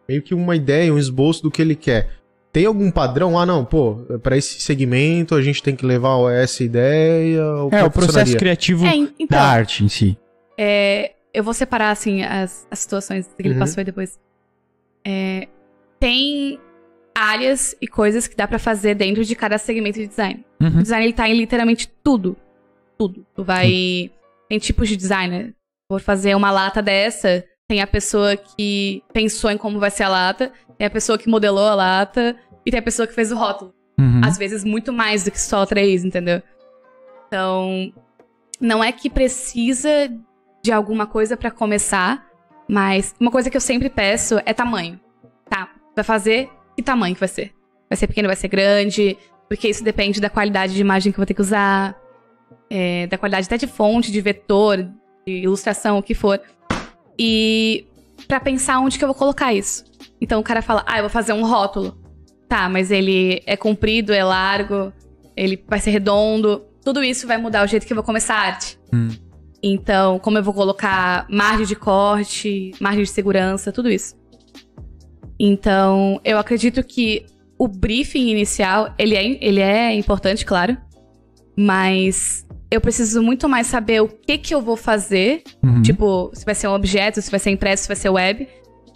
meio 0.07 0.21
que 0.21 0.33
uma 0.33 0.55
ideia, 0.55 0.93
um 0.93 0.97
esboço 0.97 1.41
do 1.43 1.51
que 1.51 1.61
ele 1.61 1.75
quer. 1.75 2.09
Tem 2.51 2.65
algum 2.65 2.89
padrão? 2.89 3.37
Ah, 3.37 3.45
não, 3.45 3.65
pô, 3.65 3.95
para 4.23 4.37
esse 4.37 4.61
segmento 4.61 5.35
a 5.35 5.41
gente 5.41 5.61
tem 5.61 5.75
que 5.75 5.85
levar 5.85 6.31
essa 6.33 6.63
ideia. 6.63 7.43
ou 7.45 7.69
É, 7.71 7.83
o 7.83 7.91
processo 7.91 8.37
criativo 8.37 8.85
É, 8.85 8.95
então, 8.95 9.27
da 9.37 9.43
arte 9.43 9.83
em 9.83 9.89
si. 9.89 10.17
é, 10.57 11.11
eu 11.33 11.43
vou 11.43 11.53
separar, 11.53 11.91
assim, 11.91 12.23
as, 12.23 12.65
as 12.71 12.79
situações 12.79 13.27
que 13.27 13.33
ele 13.41 13.53
Uhum. 13.53 13.59
passou 13.59 13.81
e 13.81 13.83
depois. 13.83 14.17
É, 15.05 15.47
tem 15.99 16.57
áreas 17.13 17.75
e 17.81 17.87
coisas 17.87 18.27
que 18.27 18.35
dá 18.35 18.47
pra 18.47 18.57
fazer 18.59 18.95
dentro 18.95 19.23
de 19.23 19.35
cada 19.35 19.57
segmento 19.57 19.99
de 19.99 20.07
design. 20.07 20.45
O 20.61 20.63
Uhum. 20.65 20.81
design, 20.81 21.05
ele 21.05 21.13
tá 21.13 21.27
em 21.27 21.37
literalmente 21.37 21.89
tudo. 22.03 22.37
Tudo. 22.97 23.25
Tu 23.35 23.43
vai... 23.43 24.09
Tem 24.47 24.59
tipos 24.59 24.87
de 24.87 24.95
designer. 24.95 25.53
Vou 25.89 25.99
fazer 25.99 26.35
uma 26.35 26.51
lata 26.51 26.81
dessa, 26.81 27.43
tem 27.67 27.81
a 27.81 27.87
pessoa 27.87 28.35
que 28.35 29.03
pensou 29.11 29.49
em 29.49 29.57
como 29.57 29.79
vai 29.79 29.91
ser 29.91 30.03
a 30.03 30.09
lata, 30.09 30.51
tem 30.77 30.87
a 30.87 30.89
pessoa 30.89 31.17
que 31.17 31.29
modelou 31.29 31.67
a 31.67 31.75
lata, 31.75 32.35
e 32.65 32.71
tem 32.71 32.79
a 32.79 32.83
pessoa 32.83 33.07
que 33.07 33.13
fez 33.13 33.31
o 33.31 33.35
rótulo. 33.35 33.73
Uhum. 33.97 34.19
às 34.25 34.37
vezes 34.37 34.65
muito 34.65 34.91
mais 34.91 35.23
do 35.23 35.31
que 35.31 35.39
só 35.39 35.65
três, 35.65 36.03
entendeu? 36.03 36.41
Então, 37.27 37.93
não 38.59 38.83
é 38.83 38.91
que 38.91 39.09
precisa 39.09 40.11
de 40.61 40.69
alguma 40.69 41.07
coisa 41.07 41.37
pra 41.37 41.49
começar, 41.49 42.27
mas 42.67 43.15
uma 43.17 43.31
coisa 43.31 43.49
que 43.49 43.55
eu 43.55 43.61
sempre 43.61 43.89
peço 43.89 44.37
é 44.45 44.53
tamanho. 44.53 44.99
Tá, 45.49 45.69
vai 45.95 46.03
fazer 46.03 46.49
que 46.75 46.83
tamanho 46.83 47.15
que 47.15 47.19
vai 47.21 47.29
ser? 47.29 47.53
Vai 47.89 47.95
ser 47.95 48.07
pequeno, 48.07 48.27
vai 48.27 48.35
ser 48.35 48.49
grande, 48.49 49.17
porque 49.47 49.69
isso 49.69 49.83
depende 49.83 50.19
da 50.19 50.29
qualidade 50.29 50.73
de 50.73 50.81
imagem 50.81 51.11
que 51.11 51.17
eu 51.17 51.21
vou 51.21 51.25
ter 51.25 51.33
que 51.33 51.41
usar, 51.41 51.95
é, 52.69 53.07
da 53.07 53.17
qualidade 53.17 53.45
até 53.45 53.57
de 53.57 53.67
fonte, 53.67 54.11
de 54.11 54.19
vetor, 54.19 54.83
de 55.25 55.43
ilustração, 55.43 55.97
o 55.97 56.03
que 56.03 56.13
for. 56.13 56.41
E 57.17 57.85
pra 58.27 58.39
pensar 58.39 58.79
onde 58.79 58.97
que 58.97 59.03
eu 59.03 59.07
vou 59.07 59.15
colocar 59.15 59.53
isso. 59.53 59.83
Então 60.19 60.39
o 60.39 60.43
cara 60.43 60.61
fala, 60.61 60.83
ah, 60.87 60.97
eu 60.97 61.03
vou 61.03 61.09
fazer 61.09 61.33
um 61.33 61.45
rótulo. 61.45 61.97
Tá, 62.47 62.69
mas 62.69 62.91
ele 62.91 63.41
é 63.45 63.57
comprido, 63.57 64.13
é 64.13 64.23
largo, 64.23 64.93
ele 65.35 65.63
vai 65.67 65.79
ser 65.79 65.91
redondo. 65.91 66.63
Tudo 66.83 67.03
isso 67.03 67.25
vai 67.27 67.37
mudar 67.37 67.63
o 67.63 67.67
jeito 67.67 67.85
que 67.85 67.93
eu 67.93 67.95
vou 67.95 68.03
começar 68.03 68.35
a 68.35 68.39
arte. 68.39 68.79
Hum. 68.93 69.09
Então, 69.61 70.19
como 70.19 70.37
eu 70.37 70.43
vou 70.43 70.53
colocar 70.53 71.25
margem 71.29 71.65
de 71.65 71.75
corte, 71.75 72.71
margem 72.79 73.03
de 73.03 73.09
segurança, 73.09 73.71
tudo 73.71 73.89
isso. 73.89 74.15
Então, 75.39 76.21
eu 76.23 76.37
acredito 76.37 76.83
que 76.83 77.25
o 77.57 77.67
briefing 77.67 78.29
inicial, 78.29 78.93
ele 78.97 79.15
é, 79.15 79.43
ele 79.43 79.59
é 79.59 79.93
importante, 79.95 80.45
claro. 80.45 80.77
Mas 81.57 82.44
eu 82.75 82.81
preciso 82.81 83.21
muito 83.21 83.47
mais 83.49 83.67
saber 83.67 84.01
o 84.01 84.07
que 84.07 84.37
que 84.37 84.53
eu 84.53 84.61
vou 84.61 84.75
fazer 84.77 85.43
Uhum. 85.63 85.81
Tipo, 85.81 86.29
se 86.33 86.45
vai 86.45 86.53
ser 86.55 86.67
um 86.67 86.73
objeto, 86.73 87.21
se 87.21 87.31
vai 87.31 87.39
ser 87.39 87.49
impresso, 87.51 87.83
se 87.83 87.87
vai 87.87 87.95
ser 87.97 88.09
web, 88.09 88.47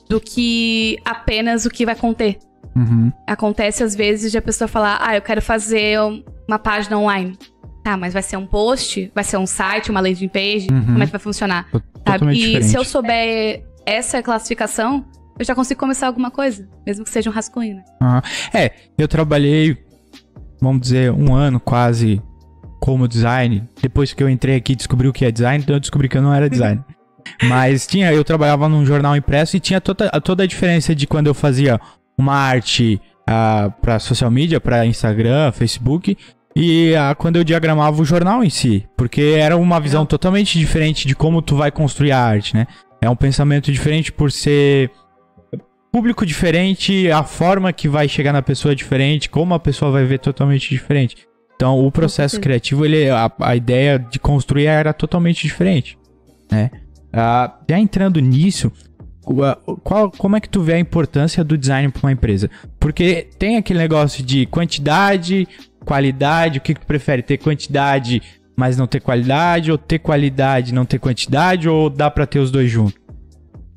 do 0.08 0.20
que 0.22 0.98
apenas 1.06 1.66
o 1.66 1.70
que 1.70 1.86
vai 1.86 1.96
conter. 1.96 2.38
Uhum. 2.76 3.12
Acontece 3.28 3.84
às 3.84 3.96
vezes 3.96 4.32
de 4.32 4.38
a 4.38 4.42
pessoa 4.42 4.68
falar, 4.68 5.00
ah, 5.02 5.16
eu 5.16 5.22
quero 5.22 5.42
fazer 5.42 6.00
um- 6.02 6.24
uma 6.48 6.60
página 6.60 6.98
online. 6.98 7.38
Tá, 7.84 7.96
mas 7.98 8.14
vai 8.14 8.22
ser 8.22 8.38
um 8.38 8.46
post? 8.46 9.12
Vai 9.16 9.24
ser 9.24 9.38
um 9.38 9.48
site, 9.48 9.90
uma 9.90 10.00
landing 10.00 10.28
page? 10.28 10.68
Uhum. 10.72 10.86
Como 10.86 11.04
é 11.04 11.06
que 11.06 11.12
vai 11.12 11.20
funcionar? 11.20 11.68
Sabe? 12.08 12.28
E 12.32 12.34
diferente. 12.36 12.66
se 12.66 12.76
eu 12.78 12.84
souber 12.86 13.64
essa 13.86 14.22
classificação, 14.22 15.06
eu 15.40 15.46
já 15.46 15.56
consigo 15.56 15.80
começar 15.80 16.08
alguma 16.08 16.30
coisa. 16.30 16.68
Mesmo 16.86 17.04
que 17.04 17.10
seja 17.10 17.30
um 17.30 17.34
rascunho, 17.34 17.78
né? 17.78 17.84
É, 18.54 18.72
eu 18.98 19.08
trabalhei, 19.08 19.78
vamos 20.62 20.82
dizer, 20.82 21.12
um 21.12 21.34
ano 21.34 21.60
quase 21.60 22.22
como 22.80 23.08
design. 23.08 23.64
Depois 23.82 24.14
que 24.14 24.24
eu 24.24 24.30
entrei 24.30 24.56
aqui 24.56 24.74
e 24.74 24.76
descobri 24.76 25.08
o 25.08 25.14
que 25.14 25.26
é 25.26 25.32
design, 25.32 25.64
então 25.64 25.76
eu 25.76 25.80
descobri 25.80 26.08
que 26.08 26.18
eu 26.18 26.22
não 26.22 26.34
era 26.34 26.50
design. 26.50 26.84
Mas 27.44 27.86
tinha, 27.86 28.12
eu 28.12 28.24
trabalhava 28.24 28.68
num 28.68 28.86
jornal 28.86 29.16
impresso 29.16 29.56
e 29.56 29.60
tinha 29.60 29.80
toda, 29.80 30.10
toda 30.22 30.44
a 30.44 30.48
diferença 30.48 30.96
de 30.96 31.06
quando 31.06 31.28
eu 31.28 31.34
fazia 31.34 31.80
uma 32.18 32.34
arte 32.34 33.02
ah, 33.28 33.72
pra 33.82 34.00
social 34.00 34.32
media, 34.32 34.60
pra 34.60 34.86
Instagram, 34.86 35.52
Facebook, 35.52 36.18
e 36.56 36.96
ah, 36.96 37.14
quando 37.16 37.36
eu 37.36 37.44
diagramava 37.44 38.02
o 38.02 38.06
jornal 38.06 38.44
em 38.44 38.50
si. 38.50 38.86
Porque 38.98 39.36
era 39.38 39.56
uma 39.56 39.80
visão 39.80 40.06
totalmente 40.06 40.58
diferente 40.58 41.08
de 41.08 41.16
como 41.16 41.42
tu 41.42 41.56
vai 41.56 41.72
construir 41.72 42.12
a 42.12 42.20
arte, 42.20 42.56
né? 42.56 42.66
É 43.02 43.10
um 43.10 43.16
pensamento 43.16 43.72
diferente 43.72 44.12
por 44.12 44.32
ser 44.32 44.92
público 45.92 46.26
diferente, 46.26 47.10
a 47.12 47.24
forma 47.24 47.74
que 47.74 47.88
vai 47.88 48.08
chegar 48.08 48.34
na 48.34 48.42
pessoa 48.42 48.74
é 48.74 48.76
diferente, 48.76 49.30
como 49.30 49.54
a 49.54 49.60
pessoa 49.60 49.92
vai 49.92 50.06
ver 50.06 50.20
totalmente 50.20 50.70
diferente. 50.70 51.16
Então, 51.60 51.86
o 51.86 51.92
processo 51.92 52.40
criativo, 52.40 52.86
ele, 52.86 53.10
a, 53.10 53.30
a 53.42 53.54
ideia 53.54 54.00
de 54.00 54.18
construir 54.18 54.68
era 54.68 54.94
totalmente 54.94 55.42
diferente, 55.42 55.98
né? 56.50 56.72
Ah, 57.12 57.54
já 57.70 57.78
entrando 57.78 58.22
nisso, 58.22 58.72
qual, 59.84 60.10
como 60.10 60.38
é 60.38 60.40
que 60.40 60.48
tu 60.48 60.62
vê 60.62 60.76
a 60.76 60.80
importância 60.80 61.44
do 61.44 61.58
design 61.58 61.92
para 61.92 62.08
uma 62.08 62.14
empresa? 62.14 62.50
Porque 62.80 63.28
tem 63.38 63.58
aquele 63.58 63.78
negócio 63.78 64.24
de 64.24 64.46
quantidade, 64.46 65.46
qualidade, 65.84 66.60
o 66.60 66.62
que, 66.62 66.74
que 66.74 66.80
tu 66.80 66.88
prefere? 66.88 67.22
Ter 67.22 67.38
quantidade, 67.38 68.22
mas 68.56 68.78
não 68.78 68.88
ter 68.88 69.02
qualidade, 69.02 69.70
ou 69.70 69.78
ter 69.78 70.00
qualidade, 70.00 70.74
não 70.74 70.86
ter 70.86 70.98
quantidade, 70.98 71.68
ou 71.68 71.90
dá 71.90 72.10
para 72.10 72.26
ter 72.26 72.40
os 72.40 72.52
dois 72.52 72.72
juntos? 72.72 72.98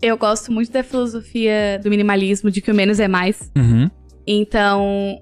Eu 0.01 0.17
gosto 0.17 0.53
muito 0.53 0.71
da 0.71 0.85
filosofia 0.85 1.81
do 1.83 1.91
minimalismo, 1.91 2.49
de 2.49 2.61
que 2.61 2.71
o 2.71 2.75
menos 2.77 3.01
é 3.01 3.09
mais. 3.09 3.51
Uhum. 3.57 3.91
Então, 4.25 5.19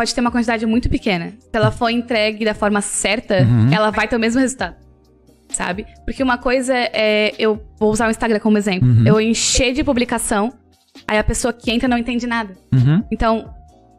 pode 0.00 0.14
ter 0.14 0.20
uma 0.22 0.30
quantidade 0.30 0.64
muito 0.64 0.88
pequena. 0.88 1.32
Se 1.38 1.50
ela 1.52 1.70
for 1.70 1.90
entregue 1.90 2.42
da 2.44 2.54
forma 2.54 2.80
certa, 2.80 3.42
Uhum. 3.42 3.70
ela 3.72 3.90
vai 3.90 4.08
ter 4.08 4.16
o 4.16 4.18
mesmo 4.20 4.40
resultado. 4.40 4.76
sabe? 5.52 5.84
Porque 6.04 6.22
uma 6.22 6.38
coisa 6.38 6.72
é. 6.76 7.34
Eu 7.36 7.60
vou 7.78 7.90
usar 7.90 8.06
o 8.06 8.10
Instagram 8.10 8.38
como 8.38 8.56
exemplo. 8.56 8.88
Uhum. 8.88 9.04
Eu 9.04 9.20
encher 9.20 9.72
de 9.74 9.82
publicação, 9.82 10.52
aí 11.08 11.18
a 11.18 11.24
pessoa 11.24 11.52
que 11.52 11.72
entra 11.72 11.88
não 11.88 11.98
entende 11.98 12.24
nada. 12.24 12.54
Uhum. 12.72 13.02
Então, 13.10 13.52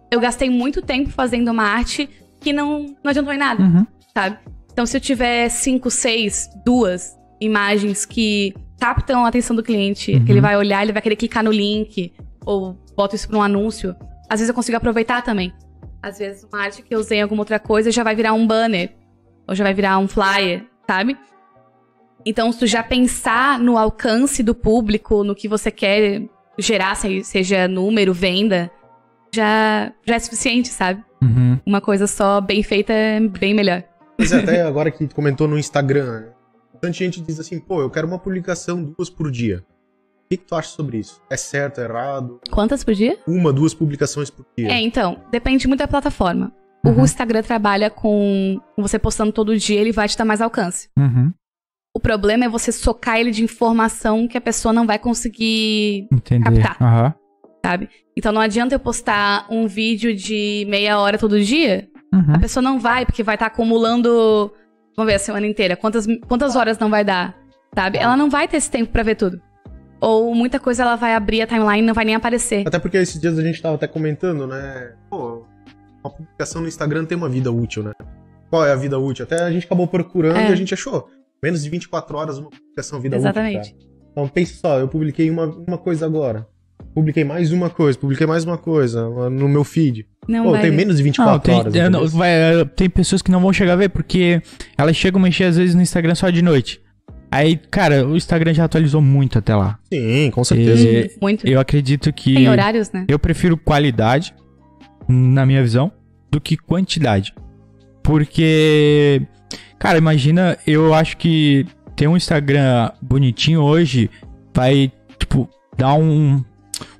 eu 0.09 0.19
gastei 0.21 0.49
muito 0.49 0.81
tempo 0.81 1.09
fazendo 1.09 1.49
uma 1.51 1.63
arte 1.65 2.09
que 2.39 2.53
não, 2.53 2.85
não 3.03 3.09
adiantou 3.09 3.33
em 3.33 3.37
nada, 3.37 3.61
Uhum. 3.61 3.85
sabe? 4.17 4.37
Então, 4.71 4.85
se 4.85 4.95
eu 4.95 5.01
tiver 5.01 5.49
cinco, 5.49 5.91
seis, 5.91 6.47
duas 6.65 7.11
imagens 7.41 8.05
que 8.05 8.53
captam 8.79 9.25
a 9.25 9.27
atenção 9.27 9.53
do 9.53 9.61
cliente, 9.61 10.13
Uhum. 10.13 10.23
que 10.25 10.31
ele 10.31 10.39
vai 10.41 10.55
olhar, 10.55 10.81
ele 10.83 10.93
vai 10.93 11.01
querer 11.01 11.17
clicar 11.17 11.43
no 11.43 11.51
link, 11.51 12.13
ou 12.45 12.77
boto 12.95 13.13
isso 13.13 13.27
pra 13.27 13.37
um 13.37 13.43
anúncio, 13.43 13.93
às 14.29 14.39
vezes 14.39 14.47
eu 14.47 14.55
consigo 14.55 14.77
aproveitar 14.77 15.21
também. 15.21 15.51
Às 16.01 16.17
vezes 16.17 16.43
uma 16.51 16.63
arte 16.63 16.81
que 16.81 16.93
eu 16.93 16.99
usei 16.99 17.19
em 17.19 17.21
alguma 17.21 17.41
outra 17.41 17.59
coisa 17.59 17.91
já 17.91 18.03
vai 18.03 18.15
virar 18.15 18.33
um 18.33 18.45
banner, 18.47 18.91
ou 19.47 19.53
já 19.55 19.63
vai 19.63 19.73
virar 19.73 19.97
um 19.99 20.07
flyer, 20.07 20.65
sabe? 20.87 21.17
Então, 22.25 22.51
se 22.51 22.59
tu 22.59 22.67
já 22.67 22.83
pensar 22.83 23.59
no 23.59 23.77
alcance 23.77 24.43
do 24.43 24.53
público, 24.53 25.23
no 25.23 25.35
que 25.35 25.47
você 25.47 25.71
quer 25.71 26.23
gerar, 26.57 26.95
se- 26.95 27.23
seja 27.23 27.67
número, 27.67 28.13
venda, 28.13 28.69
já, 29.33 29.91
já 30.05 30.15
é 30.15 30.19
suficiente, 30.19 30.67
sabe? 30.69 31.03
Uhum. 31.21 31.59
Uma 31.65 31.81
coisa 31.81 32.05
só 32.07 32.39
bem 32.41 32.61
feita 32.61 32.93
é 32.93 33.19
bem 33.19 33.53
melhor. 33.53 33.83
Mas 34.19 34.31
é, 34.31 34.39
até 34.39 34.61
agora 34.61 34.91
que 34.91 35.07
tu 35.07 35.15
comentou 35.15 35.47
no 35.47 35.57
Instagram, 35.57 36.11
né? 36.21 36.27
Bastante 36.73 36.99
gente 36.99 37.21
diz 37.21 37.39
assim, 37.39 37.59
pô, 37.59 37.81
eu 37.81 37.89
quero 37.89 38.07
uma 38.07 38.19
publicação 38.19 38.83
duas 38.83 39.09
por 39.09 39.31
dia. 39.31 39.63
O 40.31 40.33
que, 40.33 40.37
que 40.37 40.45
tu 40.45 40.55
acha 40.55 40.69
sobre 40.69 40.97
isso? 40.97 41.21
É 41.29 41.35
certo, 41.35 41.81
é 41.81 41.83
errado? 41.83 42.39
Quantas 42.49 42.85
por 42.85 42.93
dia? 42.93 43.17
Uma, 43.27 43.51
duas 43.51 43.73
publicações 43.73 44.29
por 44.29 44.45
dia. 44.57 44.69
É, 44.69 44.79
então, 44.79 45.19
depende 45.29 45.67
muito 45.67 45.79
da 45.79 45.87
plataforma. 45.89 46.53
Uhum. 46.85 47.01
O 47.01 47.03
Instagram 47.03 47.43
trabalha 47.43 47.89
com, 47.89 48.57
você 48.77 48.97
postando 48.97 49.33
todo 49.33 49.57
dia, 49.57 49.77
ele 49.77 49.91
vai 49.91 50.07
te 50.07 50.17
dar 50.17 50.23
mais 50.23 50.39
alcance. 50.39 50.89
Uhum. 50.97 51.33
O 51.93 51.99
problema 51.99 52.45
é 52.45 52.47
você 52.47 52.71
socar 52.71 53.19
ele 53.19 53.31
de 53.31 53.43
informação 53.43 54.25
que 54.25 54.37
a 54.37 54.41
pessoa 54.41 54.71
não 54.71 54.87
vai 54.87 54.97
conseguir, 54.97 56.07
Entender. 56.09 56.61
Captar. 56.61 56.77
Aham. 56.81 57.13
sabe? 57.65 57.89
Então 58.17 58.31
não 58.31 58.39
adianta 58.39 58.73
eu 58.73 58.79
postar 58.79 59.45
um 59.49 59.67
vídeo 59.67 60.15
de 60.15 60.65
meia 60.69 60.97
hora 60.97 61.17
todo 61.17 61.43
dia. 61.43 61.89
Uhum. 62.13 62.35
A 62.35 62.39
pessoa 62.39 62.63
não 62.63 62.79
vai, 62.79 63.05
porque 63.05 63.21
vai 63.21 63.35
estar 63.35 63.47
acumulando, 63.47 64.49
vamos 64.95 65.11
ver, 65.11 65.15
a 65.15 65.19
semana 65.19 65.45
inteira. 65.45 65.75
Quantas, 65.75 66.07
quantas 66.25 66.55
horas 66.55 66.79
não 66.79 66.89
vai 66.89 67.03
dar, 67.03 67.35
sabe? 67.75 67.97
Ela 67.97 68.15
não 68.15 68.29
vai 68.29 68.47
ter 68.47 68.55
esse 68.55 68.71
tempo 68.71 68.93
pra 68.93 69.03
ver 69.03 69.15
tudo. 69.15 69.41
Ou 70.01 70.33
muita 70.33 70.59
coisa 70.59 70.81
ela 70.81 70.95
vai 70.95 71.13
abrir 71.13 71.41
a 71.43 71.47
timeline 71.47 71.79
e 71.79 71.85
não 71.85 71.93
vai 71.93 72.03
nem 72.03 72.15
aparecer. 72.15 72.63
Até 72.67 72.79
porque 72.79 72.97
esses 72.97 73.21
dias 73.21 73.37
a 73.37 73.41
gente 73.43 73.61
tava 73.61 73.75
até 73.75 73.87
comentando, 73.87 74.47
né? 74.47 74.93
Pô, 75.09 75.45
uma 76.03 76.09
publicação 76.11 76.61
no 76.61 76.67
Instagram 76.67 77.05
tem 77.05 77.15
uma 77.17 77.29
vida 77.29 77.51
útil, 77.51 77.83
né? 77.83 77.91
Qual 78.49 78.65
é 78.65 78.71
a 78.71 78.75
vida 78.75 78.97
útil? 78.97 79.23
Até 79.23 79.43
a 79.43 79.51
gente 79.51 79.65
acabou 79.65 79.87
procurando 79.87 80.37
É. 80.37 80.49
e 80.49 80.51
a 80.51 80.55
gente 80.55 80.73
achou. 80.73 81.07
Menos 81.41 81.63
de 81.63 81.69
24 81.69 82.17
horas 82.17 82.37
uma 82.39 82.49
publicação 82.49 82.99
vida 82.99 83.15
Exatamente. 83.15 83.59
útil. 83.59 83.75
cara. 83.77 83.91
Então 84.11 84.27
pensa 84.27 84.53
só, 84.59 84.79
eu 84.79 84.87
publiquei 84.87 85.29
uma, 85.29 85.45
uma 85.45 85.77
coisa 85.77 86.05
agora. 86.05 86.47
Publiquei 86.93 87.23
mais 87.23 87.51
uma 87.53 87.69
coisa, 87.69 87.97
publiquei 87.97 88.27
mais 88.27 88.43
uma 88.43 88.57
coisa 88.57 89.07
no 89.29 89.47
meu 89.47 89.63
feed. 89.63 90.05
Não 90.27 90.43
Pô, 90.45 90.51
vai. 90.51 90.61
tem 90.63 90.71
menos 90.71 90.97
de 90.97 91.03
24 91.03 91.31
Não, 91.33 91.39
tem, 91.39 91.55
horas. 91.55 91.75
eu 91.75 91.89
não- 91.89 92.07
vai, 92.09 92.29
é, 92.31 92.65
tem 92.65 92.89
pessoas 92.89 93.21
que 93.21 93.31
não 93.31 93.39
vão 93.39 93.53
chegar 93.53 93.73
a 93.73 93.75
ver, 93.77 93.89
porque 93.89 94.41
elas 94.77 94.95
chegam 94.97 95.19
a 95.21 95.23
mexer 95.23 95.45
às 95.45 95.55
vezes 95.57 95.73
no 95.73 95.81
Instagram 95.81 96.15
só 96.15 96.29
de 96.29 96.41
noite. 96.41 96.81
Aí, 97.31 97.55
cara, 97.71 98.05
o 98.05 98.17
Instagram 98.17 98.53
já 98.53 98.65
atualizou 98.65 99.01
muito 99.01 99.39
até 99.39 99.55
lá. 99.55 99.79
Sim, 99.91 100.29
com 100.31 100.43
certeza. 100.43 100.85
E- 100.87 101.11
Muito. 101.21 101.47
Eu 101.47 101.59
acredito 101.61 102.11
que. 102.11 102.33
Tem 102.35 102.49
horários, 102.49 102.91
né? 102.91 103.05
Eu 103.07 103.17
prefiro 103.17 103.55
qualidade, 103.57 104.33
na 105.07 105.45
minha 105.45 105.61
visão, 105.63 105.91
do 106.29 106.41
que 106.41 106.57
quantidade. 106.57 107.33
Porque, 108.03 109.21
cara, 109.79 109.97
imagina, 109.97 110.57
eu 110.67 110.93
acho 110.93 111.15
que 111.17 111.65
ter 111.95 112.07
um 112.07 112.17
Instagram 112.17 112.91
bonitinho 113.01 113.61
hoje 113.61 114.09
vai, 114.53 114.91
tipo, 115.17 115.49
dar 115.77 115.93
um, 115.93 116.35
um 116.35 116.43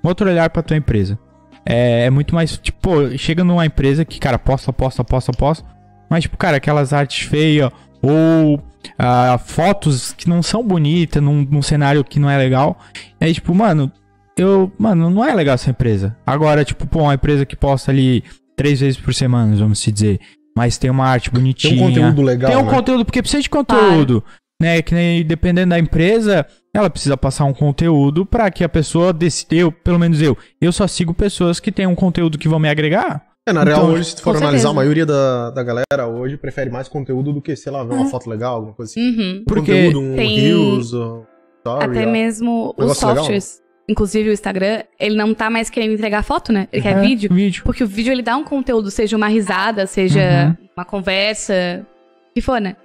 outro 0.08 0.30
olhar 0.30 0.50
pra 0.50 0.64
tua 0.64 0.78
empresa. 0.78 1.20
É, 1.66 2.06
é 2.06 2.10
muito 2.10 2.34
mais, 2.34 2.58
tipo, 2.58 2.80
pô, 2.80 3.18
chega 3.18 3.44
numa 3.44 3.66
empresa 3.66 4.06
que, 4.06 4.20
cara, 4.20 4.40
posta, 4.40 4.72
posta, 4.72 5.04
posta, 5.04 5.32
posta, 5.34 5.66
mas, 6.10 6.24
tipo, 6.24 6.38
cara, 6.38 6.58
aquelas 6.58 6.94
artes 6.94 7.28
feias 7.28 7.70
ou 8.02 8.62
ah, 8.98 9.38
fotos 9.38 10.14
que 10.14 10.28
não 10.28 10.42
são 10.42 10.64
bonitas 10.64 11.22
num, 11.22 11.46
num 11.50 11.62
cenário 11.62 12.04
que 12.04 12.20
não 12.20 12.30
é 12.30 12.38
legal. 12.38 12.80
Aí, 13.20 13.34
tipo, 13.34 13.54
mano, 13.54 13.92
eu, 14.38 14.72
mano, 14.78 15.10
não 15.10 15.24
é 15.24 15.34
legal 15.34 15.56
essa 15.56 15.70
empresa. 15.70 16.16
Agora, 16.26 16.66
tipo, 16.66 16.88
pô, 16.88 17.02
uma 17.04 17.14
empresa 17.14 17.46
que 17.46 17.56
posta 17.56 17.92
ali 17.92 18.24
três 18.56 18.80
vezes 18.80 19.00
por 19.00 19.14
semana, 19.14 19.56
vamos 19.56 19.80
se 19.80 19.92
dizer, 19.92 20.20
mas 20.56 20.78
tem 20.78 20.90
uma 20.90 21.06
arte 21.06 21.30
Tem 21.30 21.40
bonitinha. 21.40 21.84
um 21.84 21.88
conteúdo 21.88 22.22
legal, 22.22 22.52
Tem 22.52 22.60
um 22.60 22.66
né? 22.66 22.72
conteúdo, 22.72 23.06
porque 23.06 23.22
precisa 23.22 23.42
de 23.42 23.50
conteúdo. 23.50 24.24
Né, 24.62 24.80
que 24.84 24.94
nem 24.94 25.26
dependendo 25.26 25.72
da 25.72 25.80
empresa, 25.80 26.46
ela 26.72 26.88
precisa 26.88 27.18
passar 27.18 27.46
um 27.46 27.54
conteúdo 27.54 28.28
pra 28.28 28.52
que 28.52 28.64
a 28.64 28.70
pessoa 28.70 29.12
decida, 29.12 29.56
eu, 29.56 29.72
pelo 29.72 29.98
menos 29.98 30.22
eu, 30.22 30.38
eu 30.62 30.72
só 30.72 30.86
sigo 30.86 31.16
pessoas 31.16 31.60
que 31.60 31.72
têm 31.72 31.88
um 31.88 31.96
conteúdo 31.96 32.38
que 32.38 32.48
vão 32.48 32.60
me 32.60 32.70
agregar. 32.70 33.31
É, 33.48 33.52
na 33.54 33.64
Então, 33.64 33.74
real, 33.74 33.86
hoje, 33.88 34.06
se 34.06 34.16
tu 34.16 34.22
for 34.22 34.32
analisar, 34.36 34.52
certeza. 34.52 34.70
a 34.70 34.74
maioria 34.74 35.06
da, 35.06 35.50
da 35.50 35.64
galera 35.64 36.08
hoje 36.08 36.38
prefere 36.38 36.70
mais 36.70 36.88
conteúdo 36.88 37.34
do 37.34 37.42
que, 37.42 37.56
sei 37.56 37.72
lá, 37.72 37.84
ver 37.84 37.96
uma 37.96 38.06
foto 38.06 38.30
legal, 38.30 38.56
alguma 38.56 38.74
coisa 38.74 38.92
assim. 38.92 39.02
Uhum. 39.02 39.40
Um 39.42 39.46
Porque 39.46 39.72
conteúdo, 39.88 40.00
um 40.00 40.16
tem- 40.16 40.40
Reels, 40.40 40.94
um 40.94 41.24
story, 41.58 41.86
Até 41.86 42.06
ó. 42.06 42.10
mesmo 42.12 42.70
os 42.78 42.78
Negócio 42.78 43.08
legal, 43.08 43.24
softwares, 43.24 43.62
inclusive 43.90 44.30
o 44.30 44.34
Instagram, 44.34 44.84
ele 45.00 45.16
não 45.16 45.34
tá 45.34 45.50
mais 45.50 45.72
querendo 45.72 45.94
entregar 45.94 46.24
foto, 46.24 46.54
né? 46.54 46.68
Ele 46.72 46.84
quer 46.84 46.98
É, 46.98 47.02
vídeo. 47.02 47.34
Vídeo. 47.34 47.64
Porque 47.64 47.84
o 47.84 47.88
vídeo 47.88 48.12
ele 48.14 48.22
dá 48.22 48.38
um 48.38 48.44
conteúdo, 48.44 48.92
seja 48.92 49.18
uma 49.18 49.28
risada, 49.28 49.88
seja 49.88 50.56
uma 50.78 50.86
conversa, 50.86 51.84
o 52.30 52.34
que 52.36 52.42
for, 52.42 52.62
né? 52.62 52.76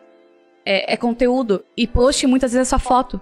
É, 0.65 0.95
é 0.95 0.97
conteúdo. 0.97 1.63
E 1.77 1.87
post 1.87 2.27
muitas 2.27 2.53
vezes 2.53 2.67
é 2.67 2.71
só 2.71 2.79
foto. 2.79 3.21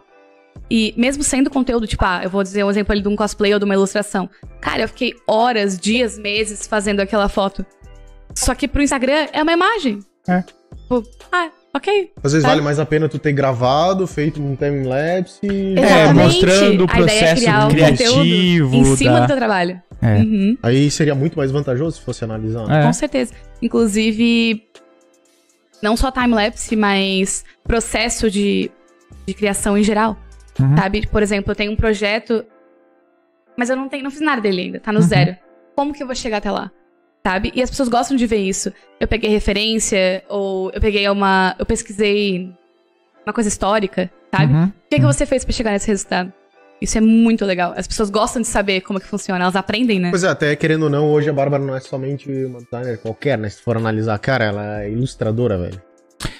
E 0.70 0.94
mesmo 0.96 1.22
sendo 1.22 1.50
conteúdo, 1.50 1.86
tipo, 1.86 2.04
ah, 2.04 2.20
eu 2.24 2.30
vou 2.30 2.42
dizer 2.42 2.64
um 2.64 2.70
exemplo 2.70 2.92
ali 2.92 3.02
de 3.02 3.08
um 3.08 3.14
cosplay 3.16 3.52
ou 3.52 3.58
de 3.58 3.64
uma 3.64 3.74
ilustração. 3.74 4.28
Cara, 4.60 4.82
eu 4.82 4.88
fiquei 4.88 5.14
horas, 5.26 5.78
dias, 5.78 6.18
meses 6.18 6.66
fazendo 6.66 7.00
aquela 7.00 7.28
foto. 7.28 7.64
Só 8.34 8.54
que 8.54 8.66
pro 8.66 8.82
Instagram 8.82 9.26
é 9.32 9.42
uma 9.42 9.52
imagem. 9.52 10.00
É. 10.26 10.42
Tipo, 10.42 11.04
ah, 11.30 11.50
ok. 11.74 12.10
Às 12.22 12.32
vezes 12.32 12.42
Tá. 12.42 12.48
vale 12.48 12.60
mais 12.62 12.78
a 12.78 12.86
pena 12.86 13.08
tu 13.08 13.18
ter 13.18 13.32
gravado, 13.32 14.06
feito 14.06 14.42
um 14.42 14.56
time-lapse. 14.56 15.38
É, 15.46 15.80
Exatamente. 15.80 16.14
mostrando 16.24 16.84
o 16.84 16.90
A 16.90 17.00
ideia 17.00 17.18
é 17.18 17.18
processo 17.20 17.42
criar 17.42 17.66
o 17.66 17.70
criativo. 17.70 18.12
conteúdo 18.14 18.74
em 18.76 18.96
cima 18.96 19.12
da- 19.12 19.20
do 19.20 19.26
teu 19.26 19.36
trabalho. 19.36 19.82
É. 20.02 20.16
Uhum. 20.16 20.58
Aí 20.62 20.90
seria 20.90 21.14
muito 21.14 21.36
mais 21.38 21.50
vantajoso 21.50 21.98
se 21.98 22.02
fosse 22.02 22.24
analisar. 22.24 22.66
né? 22.66 22.80
É. 22.82 22.86
Com 22.86 22.92
certeza. 22.92 23.32
Inclusive, 23.62 24.62
não 25.82 25.96
só 25.96 26.10
time-lapse, 26.10 26.74
mas 26.74 27.44
processo 27.62 28.30
de, 28.30 28.70
de 29.26 29.34
criação 29.34 29.76
em 29.78 29.84
geral. 29.84 30.16
Uhum. 30.60 30.76
Sabe? 30.76 31.06
Por 31.06 31.22
exemplo, 31.22 31.50
eu 31.52 31.56
tenho 31.56 31.72
um 31.72 31.76
projeto, 31.76 32.44
mas 33.56 33.70
eu 33.70 33.76
não, 33.76 33.88
tenho, 33.88 34.04
não 34.04 34.10
fiz 34.10 34.20
nada 34.20 34.40
dele 34.40 34.62
ainda, 34.62 34.80
tá 34.80 34.92
no 34.92 35.00
Uhum. 35.00 35.06
zero. 35.06 35.36
Como 35.76 35.92
que 35.92 36.02
eu 36.02 36.06
vou 36.06 36.14
chegar 36.16 36.38
até 36.38 36.50
lá? 36.50 36.70
Sabe? 37.26 37.50
E 37.54 37.62
as 37.62 37.70
pessoas 37.70 37.88
gostam 37.88 38.16
de 38.16 38.26
ver 38.26 38.36
isso. 38.36 38.72
Eu 39.00 39.08
peguei 39.08 39.30
referência, 39.30 40.22
ou 40.28 40.70
eu 40.72 40.80
peguei 40.80 41.08
uma. 41.08 41.56
Eu 41.58 41.64
pesquisei 41.66 42.52
uma 43.26 43.32
coisa 43.32 43.48
histórica, 43.48 44.10
sabe? 44.30 44.52
Uhum. 44.52 44.64
O 44.66 44.72
que, 44.90 44.96
que 44.96 45.06
você 45.06 45.24
fez 45.24 45.44
pra 45.44 45.52
chegar 45.54 45.70
nesse 45.72 45.86
resultado? 45.88 46.32
Isso 46.80 46.98
é 46.98 47.00
muito 47.00 47.44
legal. 47.46 47.72
As 47.76 47.86
pessoas 47.86 48.10
gostam 48.10 48.42
de 48.42 48.48
saber 48.48 48.82
como 48.82 48.98
é 48.98 49.02
que 49.02 49.08
funciona, 49.08 49.42
elas 49.42 49.56
aprendem, 49.56 49.98
né? 49.98 50.10
Pois 50.10 50.22
é, 50.22 50.28
até 50.28 50.54
querendo 50.54 50.82
ou 50.82 50.90
não, 50.90 51.10
hoje 51.10 51.30
a 51.30 51.32
Bárbara 51.32 51.64
não 51.64 51.74
é 51.74 51.80
somente 51.80 52.28
uma 52.44 52.58
designer 52.60 52.98
qualquer, 52.98 53.38
né? 53.38 53.48
Se 53.48 53.62
for 53.62 53.76
analisar, 53.76 54.18
cara, 54.18 54.44
ela 54.44 54.82
é 54.82 54.90
ilustradora, 54.90 55.56
velho. 55.56 55.80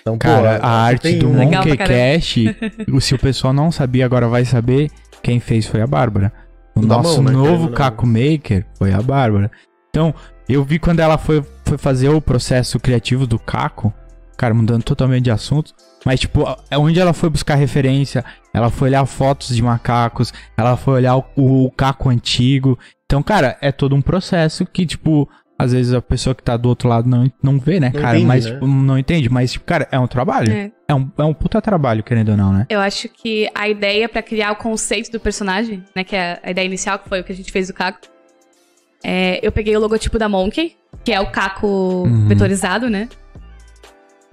Então, 0.07 0.19
Cara, 0.19 0.59
pô, 0.61 0.67
a 0.67 0.69
arte 0.71 1.15
do 1.17 1.29
um- 1.29 1.39
Legal 1.39 1.63
pra 1.63 1.71
Monkey 1.71 1.77
caramba. 1.79 1.99
Cash, 2.21 2.37
o- 2.93 3.01
se 3.01 3.15
o 3.15 3.19
pessoal 3.19 3.55
não 3.55 3.73
sabia, 3.73 4.05
agora 4.05 4.29
vai 4.29 4.45
saber, 4.45 4.91
quem 5.23 5.41
fez 5.41 5.65
foi 5.67 5.81
a 5.81 5.87
Bárbara. 5.87 6.31
O 6.77 6.81
Da 6.83 6.97
nosso 6.99 7.23
mão, 7.23 7.33
né, 7.33 7.39
novo. 7.39 7.71
Caco 7.71 8.07
Maker 8.07 8.67
foi 8.77 8.93
a 8.93 9.01
Bárbara. 9.01 9.51
Então, 9.89 10.15
eu 10.47 10.63
vi 10.63 10.79
quando 10.79 11.01
ela 11.01 11.17
foi, 11.17 11.43
foi 11.65 11.79
fazer 11.79 12.11
o 12.11 12.21
processo 12.21 12.79
criativo 12.79 13.27
do 13.27 13.39
Caco, 13.39 13.95
cara, 14.37 14.53
mudando 14.53 14.83
totalmente 14.83 15.25
de 15.25 15.31
assunto, 15.31 15.73
mas, 16.05 16.21
tipo, 16.21 16.45
é 16.71 16.77
onde 16.77 17.01
ela 17.01 17.15
foi 17.15 17.31
buscar 17.31 17.55
referência, 17.55 18.23
ela 18.53 18.69
foi 18.69 18.89
olhar 18.89 19.07
fotos 19.07 19.57
de 19.57 19.63
macacos, 19.63 20.35
ela 20.55 20.77
foi 20.77 20.95
olhar 20.95 21.17
o, 21.17 21.25
o 21.37 21.71
Caco 21.71 22.11
antigo. 22.11 22.79
Então, 23.07 23.23
cara, 23.23 23.57
é 23.63 23.73
todo 23.73 23.97
um 23.97 24.03
processo 24.03 24.67
que, 24.67 24.85
tipo, 24.85 25.27
às 25.59 25.73
vezes 25.73 25.93
a 25.95 26.03
pessoa 26.03 26.35
que 26.35 26.43
tá 26.43 26.57
do 26.57 26.69
outro 26.69 26.89
lado 26.89 27.09
não, 27.09 27.31
não 27.43 27.59
vê, 27.59 27.79
né, 27.79 27.91
Não 27.95 28.01
cara? 28.01 28.17
entende, 28.17 28.27
mas, 28.27 28.45
né? 28.47 28.53
tipo, 28.53 28.67
não 28.67 28.99
entende, 28.99 29.29
mas, 29.29 29.53
tipo, 29.53 29.65
cara, 29.65 29.89
é 29.91 29.99
um 29.99 30.07
trabalho. 30.07 30.53
É. 30.53 30.71
É 30.87 30.95
um, 30.95 31.11
é 31.17 31.23
um 31.25 31.33
puta 31.33 31.63
trabalho, 31.63 32.03
querendo 32.03 32.31
ou 32.31 32.37
não, 32.37 32.53
né? 32.53 32.67
Eu 32.69 32.81
acho 32.81 33.09
que 33.09 33.49
a 33.55 33.69
ideia 33.69 34.09
pra 34.09 34.21
criar 34.23 34.53
o 34.53 34.57
conceito 34.57 35.11
do 35.11 35.19
personagem, 35.21 35.83
né, 35.95 36.05
que 36.05 36.15
é 36.17 36.39
a 36.43 36.51
ideia 36.51 36.67
inicial, 36.67 36.99
que 36.99 37.09
foi 37.09 37.21
o 37.21 37.25
que 37.25 37.33
a 37.33 37.35
gente 37.35 37.51
fez 37.51 37.69
do 37.69 37.75
Caco, 37.75 38.01
é, 39.03 39.39
eu 39.47 39.53
peguei 39.53 39.77
o 39.77 39.81
logotipo 39.81 40.19
da 40.19 40.29
Monkey, 40.29 40.77
que 41.05 41.13
é 41.13 41.21
o 41.21 41.31
Caco 41.31 41.67
Uhum. 41.67 42.27
vetorizado, 42.29 42.89
né? 42.91 43.09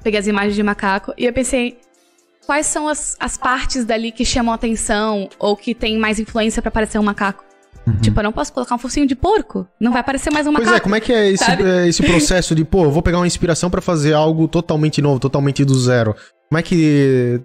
Peguei 0.04 0.20
as 0.20 0.28
imagens 0.28 0.56
de 0.56 0.64
macaco 0.64 1.14
e 1.18 1.26
eu 1.26 1.34
pensei, 1.34 1.78
quais 2.46 2.66
são 2.66 2.88
as, 2.88 3.16
as 3.20 3.38
partes 3.38 3.86
dali 3.86 4.12
que 4.12 4.26
chamam 4.26 4.54
atenção 4.54 5.30
ou 5.38 5.56
que 5.56 5.76
tem 5.76 5.98
mais 5.98 6.20
influência 6.20 6.62
pra 6.62 6.72
parecer 6.72 6.98
um 7.00 7.04
macaco? 7.04 7.44
Uhum. 7.86 8.00
Tipo, 8.00 8.20
eu 8.20 8.24
não 8.24 8.32
posso 8.32 8.54
colocar 8.54 8.76
um 8.76 8.78
focinho 8.78 9.08
de 9.08 9.16
porco, 9.16 9.68
não 9.80 9.92
vai 9.92 10.04
parecer 10.04 10.32
mais 10.32 10.46
um 10.46 10.54
Pois 10.54 10.66
macaco. 10.66 10.78
é, 10.78 10.84
como 10.84 10.96
é 10.96 11.00
que 11.00 11.12
é 11.12 11.32
esse, 11.32 11.44
é, 11.52 11.88
esse 11.88 12.04
processo 12.04 12.54
de, 12.54 12.64
pô, 12.64 12.84
eu 12.84 12.92
vou 12.92 13.02
pegar 13.02 13.18
uma 13.18 13.28
inspiração 13.28 13.72
pra 13.72 13.82
fazer 13.82 14.14
algo 14.14 14.48
totalmente 14.48 15.02
novo, 15.02 15.20
totalmente 15.20 15.66
do 15.66 15.74
zero? 15.74 16.16
Como 16.48 16.60
é 16.60 16.62
que 16.62 17.42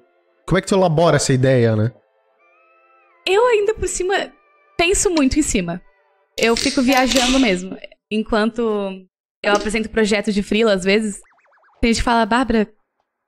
como 0.46 0.59
é 0.59 0.61
que 0.61 0.68
tu 0.68 0.75
elabora 0.75 1.16
essa 1.16 1.33
ideia, 1.33 1.75
né? 1.75 1.90
Eu 3.27 3.46
ainda 3.49 3.75
por 3.75 3.88
cima 3.88 4.14
penso 4.77 5.11
muito 5.11 5.38
em 5.38 5.42
cima. 5.42 5.81
Eu 6.38 6.55
fico 6.55 6.83
viajando 6.83 7.40
mesmo. 7.40 7.77
Enquanto 8.11 8.61
eu 9.42 9.53
apresento 9.53 9.88
projetos 9.88 10.35
de 10.35 10.42
freela, 10.42 10.75
às 10.75 10.85
vezes, 10.85 11.18
tem 11.81 11.92
gente 11.92 11.99
que 11.99 12.05
fala, 12.05 12.27
Bárbara, 12.27 12.68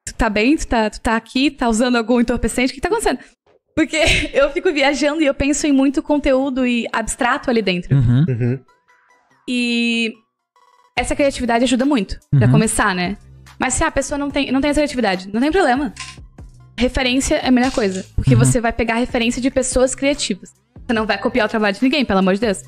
tu 0.07 0.15
tá 0.15 0.29
bem? 0.29 0.57
Tu 0.57 0.67
tá, 0.69 0.91
tu 0.91 1.01
tá 1.01 1.17
aqui? 1.17 1.51
Tá 1.51 1.69
usando 1.69 1.97
algum 1.97 2.21
entorpecente? 2.21 2.73
O 2.73 2.75
que 2.75 2.81
tá 2.81 2.89
acontecendo? 2.89 3.19
Porque 3.79 3.97
eu 4.35 4.51
fico 4.51 4.73
viajando 4.73 5.23
e 5.23 5.27
eu 5.27 5.33
penso 5.35 5.65
em 5.65 5.71
muito 5.73 6.03
conteúdo 6.03 6.67
e 6.67 6.89
abstrato 6.93 7.49
ali 7.49 7.63
dentro. 7.63 7.95
Uhum. 7.97 8.25
Uhum. 8.29 8.59
E 9.49 10.13
essa 10.97 11.15
criatividade 11.15 11.63
ajuda 11.63 11.85
muito, 11.85 12.19
pra 12.31 12.47
Uhum. 12.47 12.51
começar, 12.53 12.93
né? 12.93 13.17
Mas 13.57 13.75
se 13.75 13.85
a 13.85 13.91
pessoa 13.91 14.19
não 14.19 14.33
tem, 14.33 14.51
não 14.51 14.61
tem 14.61 14.71
essa 14.71 14.81
criatividade, 14.81 15.29
não 15.33 15.41
tem 15.41 15.53
problema. 15.53 15.95
Referência 16.77 17.37
é 17.37 17.47
a 17.47 17.51
melhor 17.53 17.71
coisa. 17.71 18.05
Porque 18.17 18.35
Uhum. 18.35 18.41
você 18.45 18.61
vai 18.61 18.73
pegar 18.73 18.95
referência 18.97 19.41
de 19.41 19.49
pessoas 19.49 19.95
criativas. 19.95 20.53
Você 20.85 20.93
não 20.93 21.07
vai 21.07 21.17
copiar 21.19 21.47
o 21.47 21.49
trabalho 21.49 21.77
de 21.77 21.83
ninguém, 21.83 22.05
pelo 22.05 22.19
amor 22.19 22.35
de 22.35 22.41
Deus. 22.41 22.63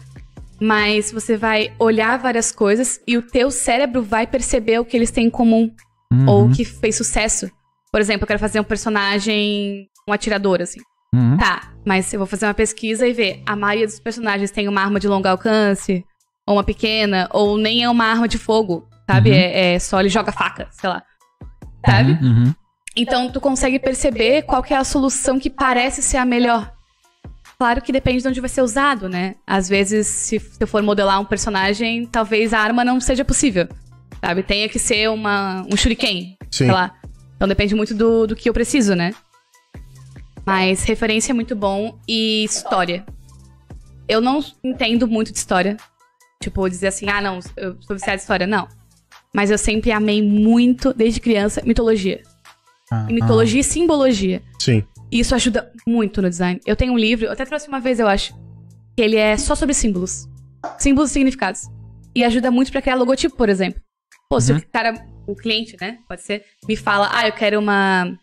Mas 0.60 1.10
você 1.10 1.36
vai 1.36 1.72
olhar 1.78 2.18
várias 2.18 2.52
coisas 2.52 3.00
e 3.04 3.16
o 3.16 3.22
teu 3.22 3.50
cérebro 3.50 4.00
vai 4.00 4.28
perceber 4.28 4.78
o 4.78 4.84
que 4.84 4.96
eles 4.96 5.10
têm 5.10 5.26
em 5.26 5.30
comum. 5.30 5.72
Uhum. 6.12 6.28
Ou 6.28 6.46
o 6.46 6.52
que 6.52 6.64
fez 6.64 6.96
sucesso. 6.96 7.50
Por 7.90 8.00
exemplo, 8.00 8.22
eu 8.22 8.26
quero 8.28 8.38
fazer 8.38 8.60
um 8.60 8.64
personagem, 8.64 9.88
um 10.08 10.12
atirador, 10.12 10.60
assim. 10.62 10.80
Uhum. 11.14 11.36
Tá, 11.36 11.72
mas 11.84 12.12
eu 12.12 12.20
vou 12.20 12.26
fazer 12.26 12.46
uma 12.46 12.54
pesquisa 12.54 13.06
e 13.06 13.12
ver. 13.12 13.42
A 13.46 13.56
maioria 13.56 13.86
dos 13.86 13.98
personagens 13.98 14.50
tem 14.50 14.68
uma 14.68 14.80
arma 14.80 15.00
de 15.00 15.08
longo 15.08 15.26
alcance, 15.26 16.04
ou 16.46 16.56
uma 16.56 16.64
pequena, 16.64 17.28
ou 17.32 17.56
nem 17.56 17.82
é 17.82 17.90
uma 17.90 18.04
arma 18.04 18.28
de 18.28 18.38
fogo, 18.38 18.88
sabe? 19.08 19.30
Uhum. 19.30 19.36
É, 19.36 19.74
é 19.74 19.78
só 19.78 20.00
ele 20.00 20.08
joga 20.08 20.32
faca, 20.32 20.68
sei 20.70 20.88
lá. 20.88 21.02
Sabe? 21.84 22.12
Uhum. 22.22 22.54
Então 22.96 23.30
tu 23.30 23.40
consegue 23.40 23.78
perceber 23.78 24.42
qual 24.42 24.62
que 24.62 24.74
é 24.74 24.76
a 24.76 24.84
solução 24.84 25.38
que 25.38 25.48
parece 25.48 26.02
ser 26.02 26.16
a 26.16 26.24
melhor. 26.24 26.72
Claro 27.58 27.82
que 27.82 27.92
depende 27.92 28.22
de 28.22 28.28
onde 28.28 28.40
vai 28.40 28.48
ser 28.48 28.62
usado, 28.62 29.08
né? 29.08 29.34
Às 29.46 29.68
vezes, 29.68 30.06
se 30.06 30.38
se 30.38 30.56
eu 30.58 30.66
for 30.66 30.82
modelar 30.82 31.20
um 31.20 31.24
personagem, 31.24 32.06
talvez 32.06 32.54
a 32.54 32.58
arma 32.58 32.84
não 32.84 33.00
seja 33.00 33.24
possível. 33.24 33.68
Sabe? 34.24 34.42
Tenha 34.42 34.68
que 34.68 34.78
ser 34.78 35.10
uma, 35.10 35.64
um 35.70 35.76
shuriken, 35.76 36.36
Sim. 36.50 36.64
sei 36.64 36.72
lá. 36.72 36.94
Então 37.36 37.46
depende 37.46 37.74
muito 37.74 37.94
do, 37.94 38.26
do 38.26 38.36
que 38.36 38.48
eu 38.48 38.52
preciso, 38.52 38.94
né? 38.94 39.14
Mas 40.50 40.82
referência 40.82 41.30
é 41.32 41.34
muito 41.34 41.54
bom 41.54 41.98
e 42.08 42.42
história. 42.44 43.04
Eu 44.08 44.20
não 44.20 44.42
entendo 44.64 45.06
muito 45.06 45.30
de 45.30 45.38
história. 45.38 45.76
Tipo, 46.42 46.68
dizer 46.68 46.88
assim, 46.88 47.08
ah, 47.08 47.20
não, 47.20 47.38
eu 47.56 47.76
sou 47.82 47.94
viciada 47.94 48.14
em 48.14 48.16
história. 48.22 48.46
Não. 48.46 48.66
Mas 49.32 49.50
eu 49.50 49.58
sempre 49.58 49.92
amei 49.92 50.20
muito, 50.20 50.92
desde 50.92 51.20
criança, 51.20 51.62
mitologia. 51.64 52.22
Ah, 52.90 53.06
E 53.08 53.12
mitologia 53.12 53.60
e 53.60 53.64
simbologia. 53.64 54.42
Sim. 54.58 54.82
E 55.12 55.20
isso 55.20 55.34
ajuda 55.36 55.70
muito 55.86 56.20
no 56.20 56.28
design. 56.28 56.60
Eu 56.66 56.74
tenho 56.74 56.92
um 56.94 56.98
livro, 56.98 57.26
eu 57.26 57.32
até 57.32 57.44
trouxe 57.44 57.68
uma 57.68 57.78
vez, 57.78 58.00
eu 58.00 58.08
acho, 58.08 58.34
que 58.96 59.02
ele 59.02 59.16
é 59.16 59.36
só 59.36 59.54
sobre 59.54 59.74
símbolos. 59.74 60.28
Símbolos 60.78 61.10
e 61.10 61.12
significados. 61.12 61.62
E 62.12 62.24
ajuda 62.24 62.50
muito 62.50 62.72
pra 62.72 62.82
criar 62.82 62.96
logotipo, 62.96 63.36
por 63.36 63.48
exemplo. 63.48 63.80
Pô, 64.28 64.40
se 64.40 64.50
Uhum. 64.52 64.58
o 64.58 64.66
cara, 64.72 64.94
o 65.28 65.36
cliente, 65.36 65.76
né, 65.80 65.98
pode 66.08 66.22
ser, 66.22 66.44
me 66.68 66.74
fala, 66.74 67.08
ah, 67.12 67.28
eu 67.28 67.32
quero 67.32 67.58
uma. 67.60 68.18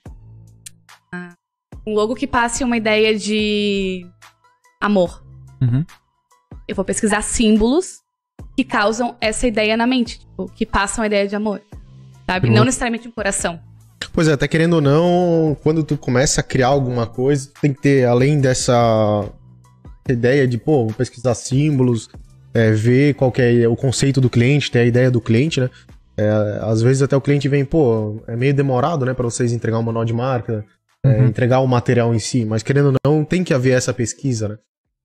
Um 1.87 1.93
logo 1.93 2.13
que 2.13 2.27
passe 2.27 2.65
uma 2.65 2.75
ideia 2.75 3.17
de 3.17 4.05
amor. 4.81 5.23
Uhum. 5.61 5.85
Eu 6.67 6.75
vou 6.75 6.83
pesquisar 6.83 7.21
símbolos 7.21 8.01
que 8.57 8.65
causam 8.65 9.15
essa 9.21 9.47
ideia 9.47 9.77
na 9.77 9.87
mente, 9.87 10.19
tipo, 10.19 10.51
que 10.53 10.65
passam 10.65 11.01
a 11.05 11.07
ideia 11.07 11.25
de 11.25 11.35
amor. 11.35 11.61
Sabe? 12.25 12.49
Uhum. 12.49 12.55
Não 12.55 12.65
necessariamente 12.65 13.07
um 13.07 13.11
coração. 13.11 13.57
Pois 14.11 14.27
é, 14.27 14.33
até 14.33 14.49
querendo 14.49 14.73
ou 14.73 14.81
não, 14.81 15.55
quando 15.63 15.81
tu 15.81 15.97
começa 15.97 16.41
a 16.41 16.43
criar 16.43 16.67
alguma 16.67 17.07
coisa, 17.07 17.49
tem 17.61 17.73
que 17.73 17.81
ter, 17.81 18.05
além 18.05 18.41
dessa 18.41 19.23
ideia 20.09 20.45
de, 20.45 20.57
pô, 20.57 20.85
vou 20.85 20.93
pesquisar 20.93 21.35
símbolos, 21.35 22.09
é, 22.53 22.71
ver 22.71 23.13
qual 23.13 23.31
que 23.31 23.41
é 23.41 23.67
o 23.67 23.77
conceito 23.77 24.19
do 24.19 24.29
cliente, 24.29 24.69
ter 24.69 24.79
a 24.79 24.85
ideia 24.85 25.09
do 25.09 25.21
cliente, 25.21 25.61
né? 25.61 25.69
É, 26.17 26.59
às 26.63 26.81
vezes 26.81 27.01
até 27.01 27.15
o 27.15 27.21
cliente 27.21 27.47
vem, 27.47 27.63
pô, 27.63 28.21
é 28.27 28.35
meio 28.35 28.53
demorado, 28.53 29.05
né, 29.05 29.13
pra 29.13 29.23
vocês 29.23 29.53
entregar 29.53 29.77
um 29.77 29.83
manual 29.83 30.03
de 30.03 30.13
marca, 30.13 30.65
é, 31.05 31.09
Uhum. 31.09 31.27
entregar 31.27 31.59
o 31.59 31.67
material 31.67 32.13
em 32.13 32.19
si, 32.19 32.45
mas 32.45 32.63
querendo 32.63 32.87
ou 32.87 32.95
não, 33.05 33.23
tem 33.25 33.43
que 33.43 33.53
haver 33.53 33.71
essa 33.77 33.93
pesquisa, 33.93 34.47
né? 34.49 34.57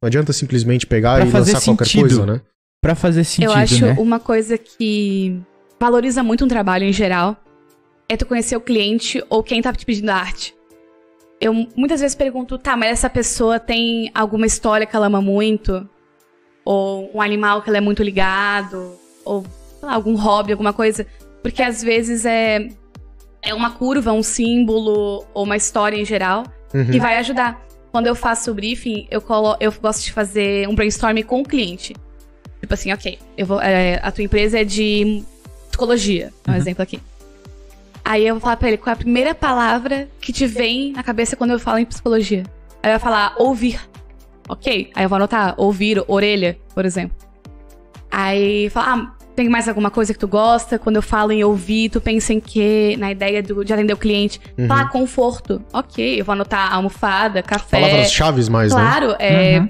Não 0.03 0.07
adianta 0.09 0.33
simplesmente 0.33 0.87
pegar 0.87 1.17
Pra 1.17 1.27
e 1.27 1.31
fazer 1.31 1.53
lançar 1.53 1.65
qualquer 1.71 1.85
sentido. 1.87 2.17
coisa, 2.17 2.27
né? 2.27 2.41
Pra 2.81 2.95
fazer 2.95 3.23
sentido, 3.25 3.51
eu 3.51 3.57
acho 3.57 3.85
né? 3.87 3.95
uma 3.99 4.19
coisa 4.19 4.59
que 4.59 5.41
valoriza 5.79 6.23
muito 6.23 6.45
um 6.45 6.49
trabalho 6.49 6.85
em 6.85 6.93
geral 6.93 7.37
é 8.09 8.17
tu 8.17 8.27
conhecer 8.27 8.57
o 8.57 8.61
cliente 8.61 9.23
ou 9.31 9.43
quem 9.43 9.63
tá 9.63 9.73
te 9.73 9.87
pedindo 9.87 10.11
a 10.11 10.17
arte. 10.17 10.55
Eu 11.41 11.53
muitas 11.77 12.01
vezes 12.01 12.15
pergunto, 12.17 12.59
tá, 12.59 12.77
mas 12.77 12.91
essa 12.91 13.09
pessoa 13.11 13.59
tem 13.61 14.11
alguma 14.15 14.47
história 14.47 14.87
que 14.87 14.95
ela 14.97 15.07
ama 15.07 15.21
muito? 15.23 15.89
Ou 16.65 17.11
um 17.17 17.21
animal 17.21 17.63
que 17.63 17.69
ela 17.71 17.79
é 17.79 17.81
muito 17.81 18.03
ligado? 18.03 18.97
Ou 19.25 19.43
sei 19.79 19.89
lá, 19.89 19.95
algum 19.95 20.15
hobby, 20.17 20.53
alguma 20.53 20.73
coisa? 20.73 21.07
Porque 21.43 21.63
às 21.63 21.83
vezes 21.83 22.25
é, 22.25 22.69
é 23.43 23.53
uma 23.55 23.71
curva, 23.71 24.13
um 24.13 24.23
símbolo 24.23 25.25
ou 25.35 25.45
uma 25.45 25.57
história 25.57 25.97
em 25.97 26.05
geral 26.05 26.45
Uhum. 26.73 26.87
que 26.91 26.99
vai 27.01 27.19
ajudar. 27.19 27.61
Quando 27.91 28.07
eu 28.07 28.15
faço 28.15 28.51
o 28.51 28.55
briefing, 28.55 29.07
eu, 29.11 29.21
colo 29.21 29.57
eu 29.61 29.71
gosto 29.73 30.03
de 30.05 30.13
fazer 30.13 30.67
um 30.69 30.75
brainstorming 30.75 31.23
com 31.23 31.41
o 31.41 31.45
cliente. 31.45 31.95
Tipo 32.61 32.73
assim, 32.75 32.93
ok, 32.93 33.19
eu 33.37 33.45
vou, 33.45 33.61
é, 33.61 34.01
a 34.03 34.11
tua 34.11 34.25
empresa 34.25 34.61
é 34.61 34.65
de 34.65 35.23
psicologia, 35.69 36.33
um 36.49 36.53
Uhum. 36.53 36.57
exemplo 36.57 36.83
aqui. 36.83 37.01
Aí 38.05 38.27
eu 38.27 38.35
vou 38.35 38.41
falar 38.41 38.57
pra 38.57 38.69
ele 38.69 38.79
qual 38.79 38.91
é 38.91 38.95
a 38.95 38.97
primeira 38.97 39.35
palavra 39.35 40.09
que 40.21 40.33
te 40.33 40.47
vem 40.47 40.93
na 40.93 41.03
cabeça 41.03 41.37
quando 41.37 41.51
eu 41.51 41.59
falo 41.59 41.79
em 41.79 41.85
psicologia. 41.85 42.45
Aí 42.83 42.91
vai 42.91 42.99
falar 42.99 43.35
ouvir. 43.39 43.79
Ok. 44.49 44.91
Aí 44.95 45.05
eu 45.05 45.09
vou 45.09 45.17
anotar 45.17 45.55
ouvir, 45.57 46.03
orelha, 46.09 46.59
por 46.75 46.85
exemplo. 46.85 47.17
Aí 48.11 48.69
fala, 48.71 48.95
ah, 48.95 49.22
tem 49.35 49.49
mais 49.49 49.69
alguma 49.69 49.91
coisa 49.91 50.13
que 50.13 50.19
tu 50.19 50.29
gosta? 50.29 50.79
Quando 50.79 50.97
eu 50.97 51.03
falo 51.03 51.33
em 51.33 51.43
ouvir, 51.43 51.89
tu 51.89 52.01
pensa 52.01 52.33
em 52.33 52.41
quê? 52.41 52.97
Na 52.99 53.11
ideia 53.11 53.43
do- 53.43 53.65
de 53.65 53.73
atender 53.73 53.93
o 53.93 53.97
cliente. 53.97 54.41
Uhum. 54.59 54.67
Ah, 54.71 54.85
conforto. 54.87 55.63
Ok, 55.73 56.21
eu 56.21 56.25
vou 56.25 56.33
anotar 56.35 56.73
almofada, 56.75 57.43
café. 57.43 57.81
Palavras-chave 57.81 58.51
mais, 58.51 58.73
né? 58.75 58.81
Claro, 58.81 59.17
é. 59.19 59.59
Uhum. 59.61 59.69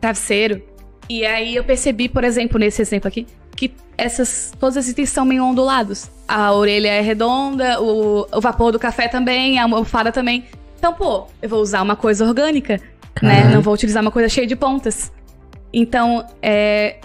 Travesseiro. 0.00 0.62
E 1.08 1.24
aí 1.26 1.56
eu 1.56 1.64
percebi, 1.64 2.08
por 2.08 2.24
exemplo, 2.24 2.58
nesse 2.58 2.80
exemplo 2.80 3.08
aqui, 3.08 3.26
que 3.56 3.72
essas, 3.98 4.52
todos 4.58 4.76
esses 4.76 4.92
itens 4.92 5.10
são 5.10 5.24
meio 5.24 5.44
ondulados. 5.44 6.10
A 6.26 6.52
orelha 6.52 6.88
é 6.88 7.00
redonda, 7.00 7.80
o, 7.82 8.26
o 8.32 8.40
vapor 8.40 8.72
do 8.72 8.78
café 8.78 9.08
também, 9.08 9.58
a 9.58 9.64
almofada 9.64 10.12
também. 10.12 10.44
Então, 10.78 10.94
pô, 10.94 11.26
eu 11.42 11.48
vou 11.48 11.60
usar 11.60 11.82
uma 11.82 11.96
coisa 11.96 12.24
orgânica, 12.24 12.80
né? 13.20 13.36
Caralho. 13.40 13.54
Não 13.56 13.60
vou 13.60 13.74
utilizar 13.74 14.00
uma 14.00 14.10
coisa 14.10 14.28
cheia 14.28 14.46
de 14.46 14.56
pontas. 14.56 15.12
Então, 15.72 16.24
é, 16.40 16.96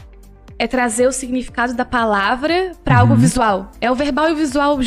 é 0.57 0.67
trazer 0.67 1.07
o 1.07 1.11
significado 1.11 1.73
da 1.73 1.83
palavra 1.85 2.71
pra 2.83 2.99
algo 2.99 3.13
Uhum. 3.13 3.19
visual. 3.19 3.71
É 3.81 3.91
o 3.91 3.95
verbal 3.95 4.29
e 4.29 4.33
o 4.33 4.35
visual. 4.35 4.77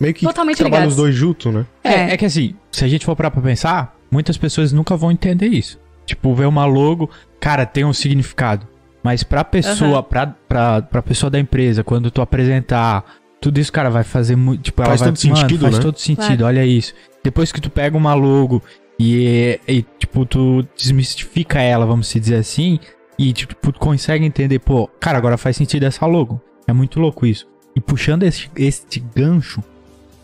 Meio 0.00 0.14
que 0.14 0.24
Totalmente 0.26 0.56
trabalha 0.58 0.80
ligados. 0.82 0.94
os 0.94 0.96
dois 1.02 1.14
juntos, 1.14 1.52
né? 1.52 1.66
É, 1.82 2.12
é 2.12 2.16
que 2.16 2.24
assim, 2.24 2.54
se 2.70 2.84
a 2.84 2.88
gente 2.88 3.04
for 3.04 3.16
parar 3.16 3.30
pra 3.30 3.42
pensar, 3.42 3.96
muitas 4.10 4.36
pessoas 4.38 4.72
nunca 4.72 4.96
vão 4.96 5.10
entender 5.10 5.48
isso. 5.48 5.78
Tipo, 6.06 6.34
ver 6.34 6.46
uma 6.46 6.64
logo, 6.66 7.10
cara, 7.40 7.64
tem 7.66 7.84
um 7.84 7.92
significado. 7.92 8.66
Mas 9.02 9.22
pra 9.22 9.42
pessoa, 9.44 10.02
pra, 10.02 10.28
pra, 10.48 10.82
pra 10.82 11.02
pessoa 11.02 11.28
da 11.30 11.38
empresa, 11.38 11.82
quando 11.84 12.10
tu 12.10 12.22
apresentar, 12.22 13.04
tudo 13.40 13.58
isso, 13.60 13.72
cara, 13.72 13.90
vai 13.90 14.04
fazer 14.04 14.36
muito. 14.36 14.62
Tipo, 14.62 14.80
ela 14.82 14.90
Faz 14.90 15.00
vai, 15.00 15.08
todo 15.10 15.16
sentido, 15.18 15.60
faz 15.62 15.74
né? 15.76 15.82
todo 15.82 15.98
sentido, 15.98 16.38
Claro. 16.38 16.44
olha 16.46 16.64
isso. 16.64 16.94
Depois 17.22 17.50
que 17.52 17.60
tu 17.60 17.68
pega 17.68 17.96
uma 17.96 18.14
logo 18.14 18.62
e, 18.98 19.58
e, 19.66 19.82
tipo, 19.98 20.24
tu 20.24 20.66
desmistifica 20.76 21.60
ela, 21.60 21.84
vamos 21.84 22.06
se 22.06 22.18
dizer 22.20 22.36
assim, 22.36 22.78
e, 23.18 23.32
tipo, 23.32 23.72
consegue 23.78 24.24
entender, 24.24 24.58
pô, 24.58 24.88
cara, 25.00 25.18
agora 25.18 25.36
faz 25.36 25.56
sentido 25.56 25.84
essa 25.84 26.06
logo. 26.06 26.40
É 26.66 26.72
muito 26.72 26.98
louco 26.98 27.26
isso. 27.26 27.46
E 27.76 27.80
puxando 27.80 28.22
esse, 28.22 28.48
este 28.56 29.00
gancho 29.00 29.62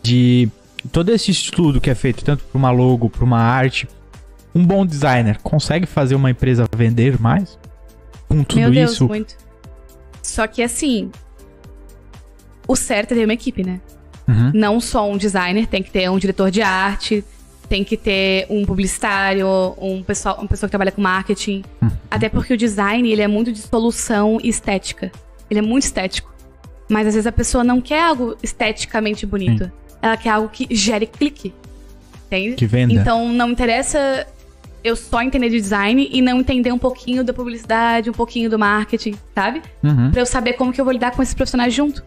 de 0.01 0.49
todo 0.91 1.09
esse 1.09 1.31
estudo 1.31 1.79
que 1.79 1.89
é 1.89 1.95
feito 1.95 2.23
tanto 2.23 2.43
para 2.43 2.57
uma 2.57 2.71
logo, 2.71 3.09
para 3.09 3.23
uma 3.23 3.39
arte, 3.39 3.87
um 4.53 4.65
bom 4.65 4.85
designer 4.85 5.39
consegue 5.41 5.85
fazer 5.85 6.15
uma 6.15 6.31
empresa 6.31 6.65
vender 6.75 7.19
mais? 7.19 7.57
Com 8.27 8.43
tudo 8.43 8.61
Meu 8.61 8.71
Deus, 8.71 8.93
isso? 8.93 9.07
muito. 9.07 9.35
Só 10.21 10.47
que 10.47 10.61
assim. 10.61 11.11
O 12.67 12.75
certo 12.75 13.11
é 13.11 13.15
ter 13.15 13.25
uma 13.25 13.33
equipe, 13.33 13.63
né? 13.63 13.81
Uhum. 14.27 14.51
Não 14.53 14.79
só 14.79 15.09
um 15.09 15.17
designer, 15.17 15.67
tem 15.67 15.83
que 15.83 15.91
ter 15.91 16.09
um 16.09 16.17
diretor 16.17 16.49
de 16.49 16.61
arte, 16.61 17.23
tem 17.71 17.85
que 17.85 17.95
ter 17.95 18.47
um 18.49 18.65
publicitário, 18.65 19.47
um 19.77 20.03
pessoal, 20.03 20.35
uma 20.39 20.47
pessoa 20.49 20.67
que 20.67 20.71
trabalha 20.71 20.91
com 20.91 21.01
marketing. 21.01 21.63
Uhum. 21.81 21.89
Até 22.11 22.27
porque 22.27 22.53
o 22.53 22.57
design, 22.57 23.09
ele 23.09 23.21
é 23.21 23.29
muito 23.29 23.49
de 23.49 23.59
solução 23.59 24.39
e 24.43 24.49
estética. 24.49 25.09
Ele 25.49 25.59
é 25.59 25.63
muito 25.63 25.83
estético. 25.83 26.29
Mas 26.89 27.07
às 27.07 27.13
vezes 27.13 27.27
a 27.27 27.31
pessoa 27.31 27.63
não 27.63 27.79
quer 27.79 28.03
algo 28.03 28.35
esteticamente 28.43 29.25
bonito. 29.25 29.71
Ela 30.01 30.17
quer 30.17 30.31
algo 30.31 30.49
que 30.49 30.67
gere 30.75 31.07
clique. 31.07 31.53
Entende? 32.25 32.55
Que 32.57 32.65
venda. 32.65 32.93
Então 32.93 33.29
não 33.29 33.51
interessa 33.51 34.27
eu 34.83 34.97
só 34.97 35.21
entender 35.21 35.47
de 35.47 35.61
design 35.61 36.09
e 36.11 36.21
não 36.21 36.41
entender 36.41 36.73
um 36.73 36.77
pouquinho 36.77 37.23
da 37.23 37.31
publicidade, 37.31 38.09
um 38.09 38.13
pouquinho 38.13 38.49
do 38.49 38.59
marketing, 38.59 39.15
sabe? 39.33 39.61
Uhum. 39.81 40.11
Pra 40.11 40.19
eu 40.19 40.25
saber 40.25 40.53
como 40.53 40.73
que 40.73 40.81
eu 40.81 40.83
vou 40.83 40.91
lidar 40.91 41.11
com 41.11 41.23
esses 41.23 41.33
profissionais 41.33 41.73
junto. 41.73 42.03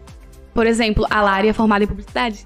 Por 0.53 0.67
exemplo, 0.67 1.07
a 1.09 1.23
Lari 1.23 1.47
é 1.47 1.53
formada 1.53 1.83
em 1.83 1.87
publicidade. 1.87 2.45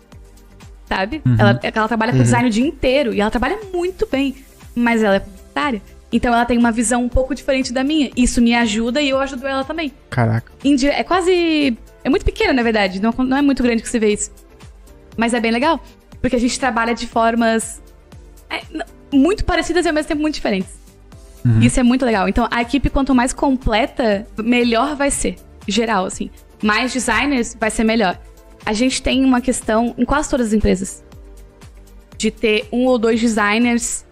Sabe? 0.90 1.22
Uhum. 1.26 1.36
Ela, 1.40 1.60
ela 1.62 1.88
trabalha 1.88 2.12
com 2.12 2.18
design 2.24 2.48
o 2.50 2.52
dia 2.52 2.66
inteiro 2.68 3.14
e 3.14 3.22
ela 3.22 3.30
trabalha 3.32 3.60
muito 3.74 4.06
bem, 4.12 4.36
mas 4.76 5.02
ela 5.04 5.16
é 5.16 5.20
publicitária. 5.20 5.82
Então 6.12 6.34
ela 6.34 6.44
tem 6.44 6.58
uma 6.58 6.72
visão 6.72 7.04
um 7.04 7.10
pouco 7.10 7.36
diferente 7.36 7.72
da 7.72 7.84
minha. 7.84 8.10
Isso 8.18 8.42
me 8.42 8.56
ajuda 8.56 9.00
e 9.00 9.10
eu 9.10 9.20
ajudo 9.20 9.46
ela 9.46 9.64
também. 9.64 9.94
Caraca. 10.10 10.52
Indi- 10.64 10.88
É 10.88 11.04
quase. 11.04 11.78
É 12.04 12.10
muito 12.10 12.26
pequena, 12.26 12.52
na 12.52 12.64
verdade. 12.64 13.00
Não, 13.00 13.14
não 13.20 13.38
é 13.38 13.42
muito 13.44 13.62
grande 13.62 13.84
que 13.84 13.88
você 13.90 14.00
vê 14.00 14.12
isso. 14.14 14.32
Mas 15.16 15.34
é 15.36 15.40
bem 15.40 15.52
legal. 15.52 15.80
Porque 16.20 16.36
a 16.36 16.40
gente 16.40 16.60
trabalha 16.60 16.96
de 16.96 17.06
formas 17.06 17.80
é, 18.50 18.62
muito 19.14 19.46
parecidas 19.46 19.86
e 19.86 19.88
ao 19.88 19.94
mesmo 19.94 20.08
tempo 20.08 20.22
muito 20.22 20.34
diferentes. 20.36 20.72
Uhum. 21.46 21.62
Isso 21.62 21.80
é 21.80 21.84
muito 21.84 22.04
legal. 22.04 22.28
Então, 22.28 22.48
a 22.50 22.62
equipe, 22.62 22.90
quanto 22.90 23.14
mais 23.14 23.32
completa, 23.32 24.26
melhor 24.38 24.96
vai 24.96 25.12
ser. 25.12 25.36
Geral, 25.68 26.06
assim. 26.06 26.32
Mais 26.64 26.92
designers 26.92 27.56
vai 27.60 27.70
ser 27.70 27.84
melhor. 27.84 28.20
A 28.66 28.74
gente 28.74 29.02
tem 29.02 29.24
uma 29.26 29.42
questão 29.42 29.94
em 29.98 30.06
quase 30.06 30.30
todas 30.30 30.48
as 30.48 30.54
empresas. 30.54 31.04
De 32.18 32.30
ter 32.32 32.68
um 32.72 32.86
ou 32.86 32.98
dois 32.98 33.20
designers, 33.20 34.06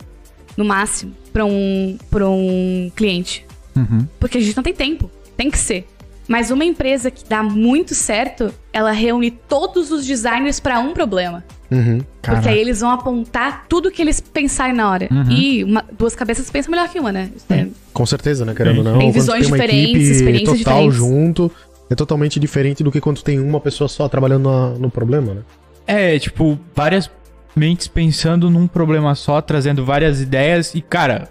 no 0.55 0.63
máximo, 0.63 1.13
para 1.33 1.45
um, 1.45 1.97
pra 2.09 2.27
um 2.29 2.91
cliente. 2.95 3.45
Uhum. 3.75 4.07
Porque 4.19 4.37
a 4.37 4.41
gente 4.41 4.55
não 4.55 4.63
tem 4.63 4.73
tempo. 4.73 5.11
Tem 5.35 5.51
que 5.51 5.57
ser. 5.59 5.85
Mas 6.27 6.51
uma 6.51 6.65
empresa 6.65 7.09
que 7.11 7.23
dá 7.27 7.41
muito 7.43 7.93
certo, 7.95 8.53
ela 8.73 8.91
reúne 8.91 9.31
todos 9.31 9.91
os 9.91 10.05
designers 10.05 10.59
para 10.59 10.79
um 10.79 10.93
problema. 10.93 11.43
Uhum. 11.71 11.99
Porque 12.21 12.49
aí 12.49 12.59
eles 12.59 12.79
vão 12.81 12.89
apontar 12.91 13.65
tudo 13.69 13.91
que 13.91 14.01
eles 14.01 14.19
pensarem 14.19 14.73
na 14.75 14.89
hora. 14.89 15.07
Uhum. 15.11 15.29
E 15.31 15.63
uma- 15.63 15.85
duas 15.97 16.15
cabeças 16.15 16.49
pensam 16.49 16.71
melhor 16.71 16.89
que 16.89 16.99
uma, 16.99 17.11
né? 17.11 17.29
É- 17.49 17.67
Com 17.93 18.05
certeza, 18.05 18.43
né? 18.45 18.53
Querendo 18.53 18.79
ou 18.79 18.83
não. 18.83 19.11
visões 19.11 19.43
tem 19.45 19.53
uma 19.53 19.57
diferentes, 19.57 20.09
experiências 20.09 20.57
total 20.59 20.89
diferentes. 20.89 20.95
junto, 20.97 21.51
é 21.89 21.95
totalmente 21.95 22.39
diferente 22.39 22.83
do 22.83 22.91
que 22.91 22.99
quando 23.01 23.21
tem 23.23 23.39
uma 23.39 23.59
pessoa 23.59 23.87
só 23.87 24.07
trabalhando 24.09 24.49
na- 24.49 24.69
no 24.79 24.89
problema, 24.91 25.33
né? 25.33 25.41
É, 25.85 26.19
tipo, 26.19 26.59
várias 26.75 27.09
mentes 27.55 27.87
pensando 27.87 28.49
num 28.49 28.67
problema 28.67 29.15
só, 29.15 29.41
trazendo 29.41 29.83
várias 29.85 30.21
ideias 30.21 30.75
e, 30.75 30.81
cara, 30.81 31.29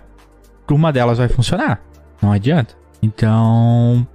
uma 0.71 0.93
delas 0.93 1.19
vai 1.19 1.29
funcionar. 1.29 1.81
Não 2.21 2.33
adianta. 2.33 2.75
Então. 3.03 4.07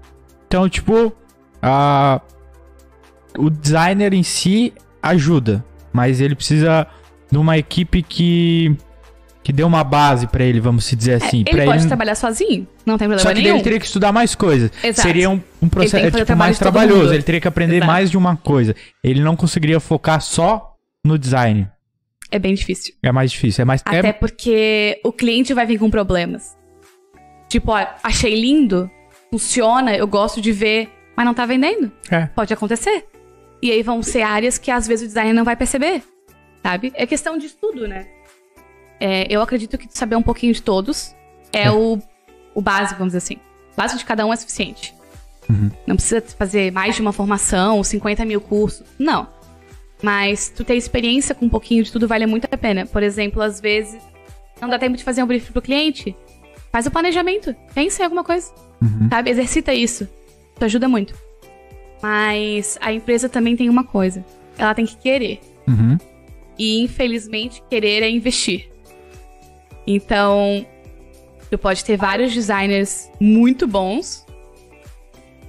Então, 0.47 0.67
tipo, 0.67 1.13
a, 1.61 2.19
o 3.37 3.49
designer 3.49 4.13
em 4.13 4.23
si 4.23 4.73
ajuda, 5.01 5.63
mas 5.93 6.19
ele 6.19 6.35
precisa 6.35 6.85
de 7.31 7.37
uma 7.37 7.57
equipe 7.57 8.01
que. 8.03 8.75
Que 9.43 9.51
dê 9.51 9.63
uma 9.63 9.83
base 9.83 10.27
pra 10.27 10.43
ele, 10.43 10.59
vamos 10.59 10.85
se 10.85 10.95
dizer 10.95 11.13
assim. 11.13 11.43
É, 11.47 11.49
ele 11.49 11.57
pra 11.57 11.65
pode 11.65 11.79
ele... 11.79 11.87
trabalhar 11.87 12.15
sozinho, 12.15 12.67
não 12.85 12.97
tem 12.97 13.07
problema 13.07 13.19
Só 13.19 13.29
que 13.33 13.41
nenhum. 13.41 13.55
ele 13.55 13.63
teria 13.63 13.79
que 13.79 13.85
estudar 13.85 14.11
mais 14.11 14.35
coisas. 14.35 14.71
Exato. 14.83 15.07
Seria 15.07 15.29
um, 15.29 15.41
um 15.61 15.67
processo 15.67 15.97
é, 15.97 16.11
tipo, 16.11 16.35
mais 16.35 16.59
trabalhoso. 16.59 17.13
Ele 17.13 17.23
teria 17.23 17.41
que 17.41 17.47
aprender 17.47 17.77
Exato. 17.77 17.91
mais 17.91 18.11
de 18.11 18.17
uma 18.17 18.35
coisa. 18.35 18.75
Ele 19.03 19.21
não 19.21 19.35
conseguiria 19.35 19.79
focar 19.79 20.21
só 20.21 20.75
no 21.03 21.17
design. 21.17 21.67
É 22.29 22.39
bem 22.39 22.53
difícil. 22.53 22.93
É 23.03 23.11
mais 23.11 23.31
difícil. 23.31 23.61
É 23.63 23.65
mais. 23.65 23.81
Até 23.83 24.09
É, 24.09 24.13
porque 24.13 24.99
o 25.03 25.11
cliente 25.11 25.53
vai 25.53 25.65
vir 25.65 25.77
com 25.77 25.89
problemas. 25.89 26.55
Tipo, 27.49 27.71
ó, 27.71 27.85
achei 28.01 28.39
lindo, 28.39 28.89
funciona, 29.29 29.93
eu 29.95 30.07
gosto 30.07 30.39
de 30.39 30.51
ver, 30.53 30.89
mas 31.17 31.25
não 31.25 31.33
tá 31.33 31.45
vendendo. 31.45 31.91
é. 32.09 32.27
Pode 32.27 32.53
acontecer. 32.53 33.05
E 33.61 33.69
aí 33.69 33.83
vão 33.83 34.01
ser 34.01 34.21
áreas 34.21 34.57
que 34.57 34.71
às 34.71 34.87
vezes 34.87 35.03
o 35.05 35.07
designer 35.07 35.33
não 35.33 35.43
vai 35.43 35.55
perceber, 35.55 36.01
sabe? 36.63 36.91
É 36.95 37.05
questão 37.05 37.37
de 37.37 37.47
estudo, 37.47 37.87
né? 37.87 38.07
É, 39.01 39.25
eu 39.27 39.41
acredito 39.41 39.79
que 39.79 39.87
saber 39.89 40.15
um 40.15 40.21
pouquinho 40.21 40.53
de 40.53 40.61
todos 40.61 41.15
é, 41.51 41.71
O, 41.71 41.99
o 42.53 42.61
básico, 42.61 42.99
vamos 42.99 43.13
dizer 43.13 43.17
assim. 43.17 43.41
O 43.73 43.75
básico 43.75 43.99
de 43.99 44.05
cada 44.05 44.25
um 44.25 44.31
é 44.31 44.35
suficiente. 44.35 44.93
Uhum. 45.49 45.71
Não 45.87 45.95
precisa 45.95 46.21
fazer 46.37 46.71
mais 46.71 46.95
de 46.95 47.01
uma 47.01 47.11
formação, 47.11 47.83
50 47.83 48.23
mil 48.25 48.39
cursos. 48.39 48.85
Não. 48.99 49.27
Mas 50.03 50.49
tu 50.49 50.63
ter 50.63 50.75
experiência 50.75 51.33
com 51.35 51.45
um 51.45 51.49
pouquinho 51.49 51.83
de 51.83 51.91
tudo 51.91 52.07
vale 52.07 52.25
muito 52.25 52.45
a 52.45 52.57
pena. 52.57 52.85
Por 52.85 53.03
exemplo, 53.03 53.41
às 53.41 53.59
vezes 53.59 53.99
não 54.61 54.69
dá 54.69 54.77
tempo 54.77 54.95
de 54.95 55.03
fazer 55.03 55.23
um 55.23 55.27
briefing 55.27 55.51
pro 55.51 55.61
cliente. 55.61 56.15
Faz 56.71 56.85
o 56.85 56.91
planejamento. 56.91 57.55
Pensa 57.73 58.01
em 58.01 58.05
alguma 58.05 58.23
coisa. 58.23 58.53
Uhum. 58.81 59.09
Sabe? 59.09 59.31
Exercita 59.31 59.73
isso. 59.73 60.07
Isso 60.55 60.65
ajuda 60.65 60.87
muito. 60.87 61.13
Mas 62.01 62.77
a 62.81 62.93
empresa 62.93 63.27
também 63.27 63.55
tem 63.55 63.69
uma 63.69 63.83
coisa. 63.83 64.23
Ela 64.57 64.73
tem 64.73 64.85
que 64.85 64.95
querer. 64.95 65.39
Uhum. 65.67 65.97
E 66.57 66.81
infelizmente, 66.81 67.63
querer 67.69 68.03
é 68.03 68.09
investir. 68.09 68.70
Então, 69.85 70.65
tu 71.49 71.57
pode 71.57 71.83
ter 71.83 71.97
vários 71.97 72.33
designers 72.33 73.09
muito 73.19 73.67
bons. 73.67 74.25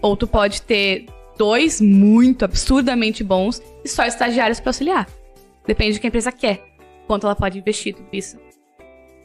Ou 0.01 0.16
tu 0.16 0.27
pode 0.27 0.62
ter 0.62 1.07
dois 1.38 1.81
muito 1.81 2.45
absurdamente 2.45 3.23
bons 3.23 3.62
e 3.85 3.88
só 3.88 4.05
estagiários 4.05 4.61
para 4.61 4.71
auxiliar. 4.71 5.09
Depende 5.66 5.95
do 5.95 6.01
que 6.01 6.07
a 6.07 6.09
empresa 6.09 6.33
quer. 6.33 6.64
Quanto 7.07 7.27
ela 7.27 7.37
pode 7.37 7.59
investir 7.59 7.95
tudo 7.95 8.09
isso. 8.12 8.37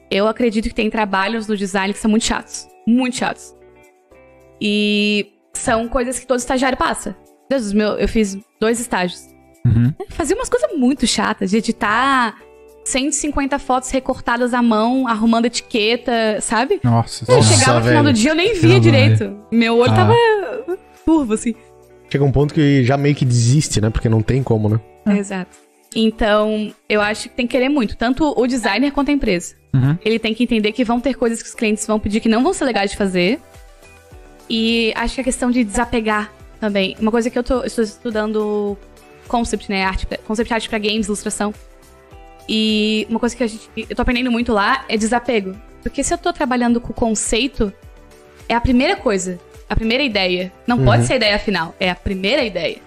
Eu 0.10 0.28
acredito 0.28 0.70
que 0.70 0.76
tem 0.76 0.90
trabalhos 0.90 1.48
no 1.48 1.58
design 1.58 1.94
que 1.94 2.00
são 2.00 2.10
muito 2.10 2.26
chatos. 2.26 2.68
Muito 2.88 3.18
chatos. 3.18 3.56
E 4.62 5.34
são 5.54 5.88
coisas 5.88 6.20
que 6.20 6.28
todo 6.28 6.40
estagiário 6.40 6.78
passa. 6.78 7.16
Deus 7.50 7.74
meu, 7.74 7.98
eu 7.98 8.08
fiz 8.08 8.38
dois 8.60 8.80
estágios. 8.80 9.28
Uhum. 9.66 9.94
Fazia 10.10 10.36
umas 10.36 10.50
coisas 10.50 10.78
muito 10.78 11.06
chatas, 11.06 11.52
de 11.52 11.58
editar 11.58 12.36
150 12.88 13.60
fotos 13.60 13.90
recortadas 13.92 14.54
à 14.54 14.62
mão, 14.62 15.08
arrumando 15.08 15.46
etiqueta, 15.46 16.40
sabe? 16.42 16.80
Nossa. 16.84 17.26
Eu 17.28 17.38
Nossa, 17.38 17.54
chegava 17.54 17.80
no 17.80 17.86
final 17.86 18.04
do 18.04 18.14
dia, 18.14 18.32
eu 18.32 18.36
nem 18.36 18.54
via 18.54 18.80
direito. 18.80 19.38
Meu 19.52 19.78
olho 19.78 19.92
Ah. 19.92 19.96
tava 19.96 20.16
turvo, 21.06 21.34
assim. 21.34 21.54
Chega 22.10 22.24
um 22.24 22.32
ponto 22.32 22.54
que 22.54 22.84
já 22.84 22.96
meio 22.98 23.14
que 23.16 23.26
desiste, 23.26 23.82
né? 23.82 23.90
Porque 23.90 24.08
não 24.08 24.22
tem 24.22 24.42
como, 24.42 24.70
né? 24.70 24.80
Exato. 25.18 25.58
Então, 25.96 26.72
eu 26.88 27.02
acho 27.02 27.30
que 27.30 27.36
tem 27.36 27.48
que 27.48 27.52
querer 27.52 27.70
muito, 27.70 27.98
tanto 27.98 28.34
o 28.38 28.48
designer 28.48 28.92
quanto 28.92 29.10
a 29.10 29.14
empresa. 29.14 29.56
Uhum. 29.74 29.98
Ele 30.04 30.20
tem 30.20 30.34
que 30.34 30.44
entender 30.44 30.72
que 30.72 30.84
vão 30.84 31.00
ter 31.00 31.14
coisas 31.16 31.42
que 31.42 31.50
os 31.50 31.56
clientes 31.56 31.86
vão 31.86 32.00
pedir 32.00 32.20
que 32.20 32.30
não 32.30 32.44
vão 32.44 32.54
ser 32.54 32.66
legais 32.66 32.92
de 32.92 32.98
fazer. 32.98 33.40
E 34.50 34.94
acho 34.96 35.16
que 35.16 35.22
a 35.22 35.24
questão 35.24 35.52
de 35.52 35.64
desapegar 35.64 36.32
também. 36.60 36.96
Uma 37.00 37.12
coisa 37.12 37.30
que 37.30 37.38
eu 37.38 37.44
tô, 37.44 37.64
estou 37.64 37.84
estudando 37.84 38.78
concept, 39.28 39.70
né? 39.70 39.84
Arte, 39.84 40.08
concept 40.26 40.54
art 40.54 40.70
pra 40.70 40.78
games, 40.80 41.08
ilustração. 41.08 41.54
E 42.48 43.06
uma 43.10 43.20
coisa 43.20 43.36
que 43.36 43.44
a 43.44 43.48
gente, 43.48 43.70
eu 43.76 43.96
tô 43.96 44.02
aprendendo 44.02 44.32
muito 44.32 44.54
lá 44.54 44.86
é 44.88 44.98
desapego. 44.98 45.56
Porque 45.84 46.04
se 46.04 46.14
eu 46.14 46.18
tô 46.18 46.32
trabalhando 46.34 46.80
com 46.82 46.92
o 46.92 46.94
conceito, 46.94 47.72
é 48.48 48.56
a 48.56 48.62
primeira 48.62 48.96
coisa, 48.96 49.40
a 49.70 49.76
primeira 49.76 50.04
ideia. 50.04 50.52
Não 50.66 50.84
pode 50.84 51.06
ser 51.06 51.14
a 51.14 51.16
ideia 51.18 51.40
final, 51.40 51.76
é 51.80 51.90
a 51.90 51.96
primeira 51.96 52.44
ideia. 52.44 52.78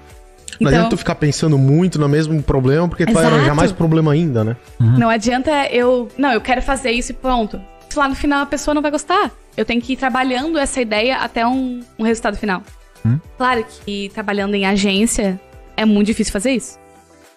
Não 0.61 0.69
Então, 0.69 0.69
adianta 0.69 0.91
tu 0.91 0.97
ficar 0.99 1.15
pensando 1.15 1.57
muito 1.57 1.99
no 1.99 2.09
mesmo 2.09 2.43
problema, 2.43 2.87
porque 2.89 3.07
tu 3.07 3.13
vai 3.13 3.23
Exato. 3.23 3.37
arranjar 3.37 3.55
mais 3.55 3.73
problema 3.73 4.13
ainda, 4.13 4.45
né? 4.45 4.57
Não 4.79 5.09
adianta 5.09 5.51
eu. 5.71 6.09
Não, 6.19 6.33
eu 6.33 6.41
quero 6.41 6.61
fazer 6.61 6.91
isso 6.91 7.13
e 7.13 7.15
pronto. 7.15 7.61
Se 7.89 7.99
lá 7.99 8.09
no 8.09 8.15
final 8.15 8.43
a 8.43 8.47
pessoa 8.47 8.75
não 8.75 8.83
vai 8.83 8.91
gostar. 8.91 9.31
Eu 9.57 9.65
tenho 9.65 9.81
que 9.81 9.95
ir 9.95 9.97
trabalhando 9.97 10.59
essa 10.59 10.81
ideia 10.81 11.19
até 11.19 11.47
um, 11.47 11.81
um 11.99 12.05
resultado 12.05 12.37
final. 12.37 12.63
Hum. 13.05 13.19
Claro 13.37 13.65
que 13.85 14.11
trabalhando 14.15 14.55
em 14.55 14.67
agência 14.67 15.41
é 15.77 15.85
muito 15.85 16.07
difícil 16.09 16.33
fazer 16.33 16.53
isso. 16.53 16.79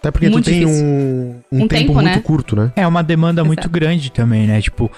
Até 0.03 0.11
porque 0.11 0.27
Muito 0.29 0.43
tu 0.43 0.49
tem 0.51 0.59
difícil. 0.59 0.85
um, 0.85 1.35
um 1.49 1.63
Um 1.63 1.67
tempo, 1.67 1.69
tempo, 1.69 1.93
muito 1.93 2.05
né? 2.05 2.19
curto, 2.19 2.55
né? 2.57 2.73
É 2.75 2.85
uma 2.85 3.01
demanda 3.01 3.39
Exato. 3.39 3.47
muito 3.47 3.69
grande 3.69 4.11
também, 4.11 4.45
né? 4.45 4.59
Tipo, 4.61 4.91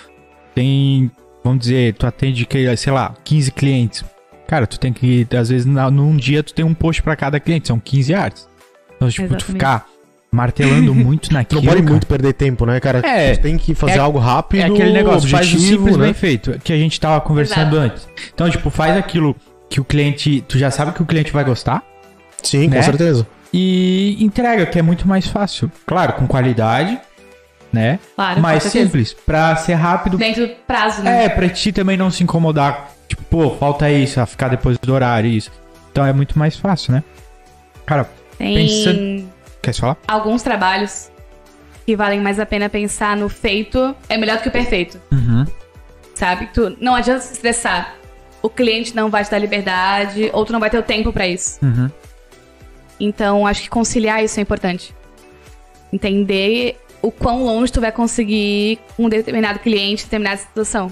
tem. 0.55 1.11
Vamos 1.43 1.59
dizer, 1.59 1.93
tu 1.93 2.07
atende, 2.07 2.47
sei 2.75 2.91
lá, 2.91 3.13
15 3.23 3.51
clientes. 3.51 4.03
Cara, 4.47 4.65
tu 4.65 4.79
tem 4.79 4.91
que, 4.91 5.27
às 5.39 5.49
vezes, 5.49 5.65
na- 5.67 5.91
num 5.91 6.17
dia 6.17 6.41
tu 6.41 6.55
tem 6.55 6.65
um 6.65 6.73
post 6.73 7.03
pra 7.03 7.15
cada 7.15 7.39
cliente, 7.39 7.67
são 7.67 7.79
15 7.79 8.15
artes. 8.15 8.47
Então, 8.95 9.07
tipo, 9.07 9.27
tu 9.27 9.33
Exatamente. 9.35 9.45
ficar 9.53 9.85
martelando 10.31 10.93
muito 10.95 11.29
Tu 11.29 11.33
naquilo. 11.35 11.61
não 11.61 11.67
pode 11.67 11.81
cara, 11.81 11.91
muito 11.91 12.07
perder 12.07 12.33
tempo, 12.33 12.65
né, 12.65 12.79
cara? 12.79 12.99
É. 13.05 13.35
Tu 13.35 13.41
tem 13.43 13.57
que 13.59 13.75
fazer 13.75 13.97
É- 13.97 13.99
algo 13.99 14.17
rápido, 14.17 14.61
É 14.61 14.65
aquele 14.65 14.91
negócio, 14.91 15.29
faz 15.29 15.45
o 15.45 15.51
objetivo, 15.53 15.77
simples 15.77 15.97
né? 15.97 16.05
bem 16.05 16.13
feito, 16.15 16.59
que 16.63 16.73
a 16.73 16.77
gente 16.77 16.99
tava 16.99 17.21
conversando 17.21 17.75
Exato. 17.75 17.93
antes. 17.93 18.07
Então, 18.33 18.49
tipo, 18.49 18.71
faz 18.71 18.97
aquilo 18.97 19.35
que 19.69 19.79
o 19.79 19.83
cliente. 19.83 20.43
Tu 20.47 20.57
já 20.57 20.71
sabe 20.71 20.93
que 20.93 21.01
o 21.03 21.05
cliente 21.05 21.31
vai 21.31 21.43
gostar 21.43 21.83
Sim, 22.41 22.67
né? 22.69 22.77
com 22.77 22.83
certeza. 22.83 23.27
E 23.57 24.23
entrega, 24.23 24.65
que 24.65 24.77
é 24.77 24.81
muito 24.81 25.07
mais 25.07 25.27
fácil. 25.27 25.71
Claro, 25.85 26.13
com 26.13 26.27
qualidade, 26.27 26.99
né? 27.71 27.99
Claro. 28.15 28.41
mais 28.41 28.63
simples, 28.63 29.13
pra 29.13 29.55
ser 29.55 29.75
rápido. 29.75 30.17
Dentro 30.17 30.45
do 30.47 30.53
prazo, 30.67 31.01
né? 31.01 31.25
É, 31.25 31.29
pra 31.29 31.47
ti 31.47 31.71
também 31.71 31.95
não 31.95 32.11
se 32.11 32.21
incomodar. 32.23 32.91
Tipo, 33.07 33.23
pô, 33.23 33.51
falta 33.51 33.89
isso, 33.89 34.19
a 34.19 34.25
ficar 34.25 34.49
depois 34.49 34.77
do 34.77 34.93
horário, 34.93 35.29
isso. 35.29 35.51
Então 35.91 36.05
é 36.05 36.11
muito 36.11 36.37
mais 36.37 36.57
fácil, 36.57 36.91
né? 36.93 37.03
Cara, 37.85 38.09
Tem 38.37 38.55
pensa- 38.55 39.25
quer 39.61 39.73
falar? 39.73 39.97
alguns 40.07 40.43
trabalhos 40.43 41.09
que 41.85 41.95
valem 41.95 42.19
mais 42.19 42.39
a 42.39 42.45
pena 42.45 42.67
pensar 42.67 43.15
no 43.15 43.29
feito 43.29 43.95
é 44.09 44.17
melhor 44.17 44.37
do 44.37 44.43
que 44.43 44.49
o 44.49 44.51
perfeito. 44.51 44.99
Uhum. 45.11 45.45
Sabe? 46.13 46.49
Tu 46.53 46.75
não 46.81 46.93
adianta 46.95 47.21
se 47.21 47.33
estressar. 47.33 47.93
O 48.41 48.49
cliente 48.49 48.95
não 48.95 49.09
vai 49.09 49.23
te 49.23 49.31
dar 49.31 49.37
liberdade, 49.39 50.29
ou 50.33 50.43
tu 50.45 50.51
não 50.51 50.59
vai 50.59 50.69
ter 50.69 50.77
o 50.77 50.83
tempo 50.83 51.13
pra 51.13 51.25
isso. 51.27 51.57
Uhum. 51.63 51.89
Então, 52.99 53.45
acho 53.45 53.61
que 53.63 53.69
conciliar 53.69 54.23
isso 54.23 54.39
é 54.39 54.43
importante. 54.43 54.95
Entender 55.91 56.77
o 57.01 57.11
quão 57.11 57.43
longe 57.43 57.71
tu 57.71 57.81
vai 57.81 57.91
conseguir 57.91 58.79
um 58.97 59.07
determinado 59.09 59.59
cliente, 59.59 60.05
determinada 60.05 60.37
situação. 60.37 60.91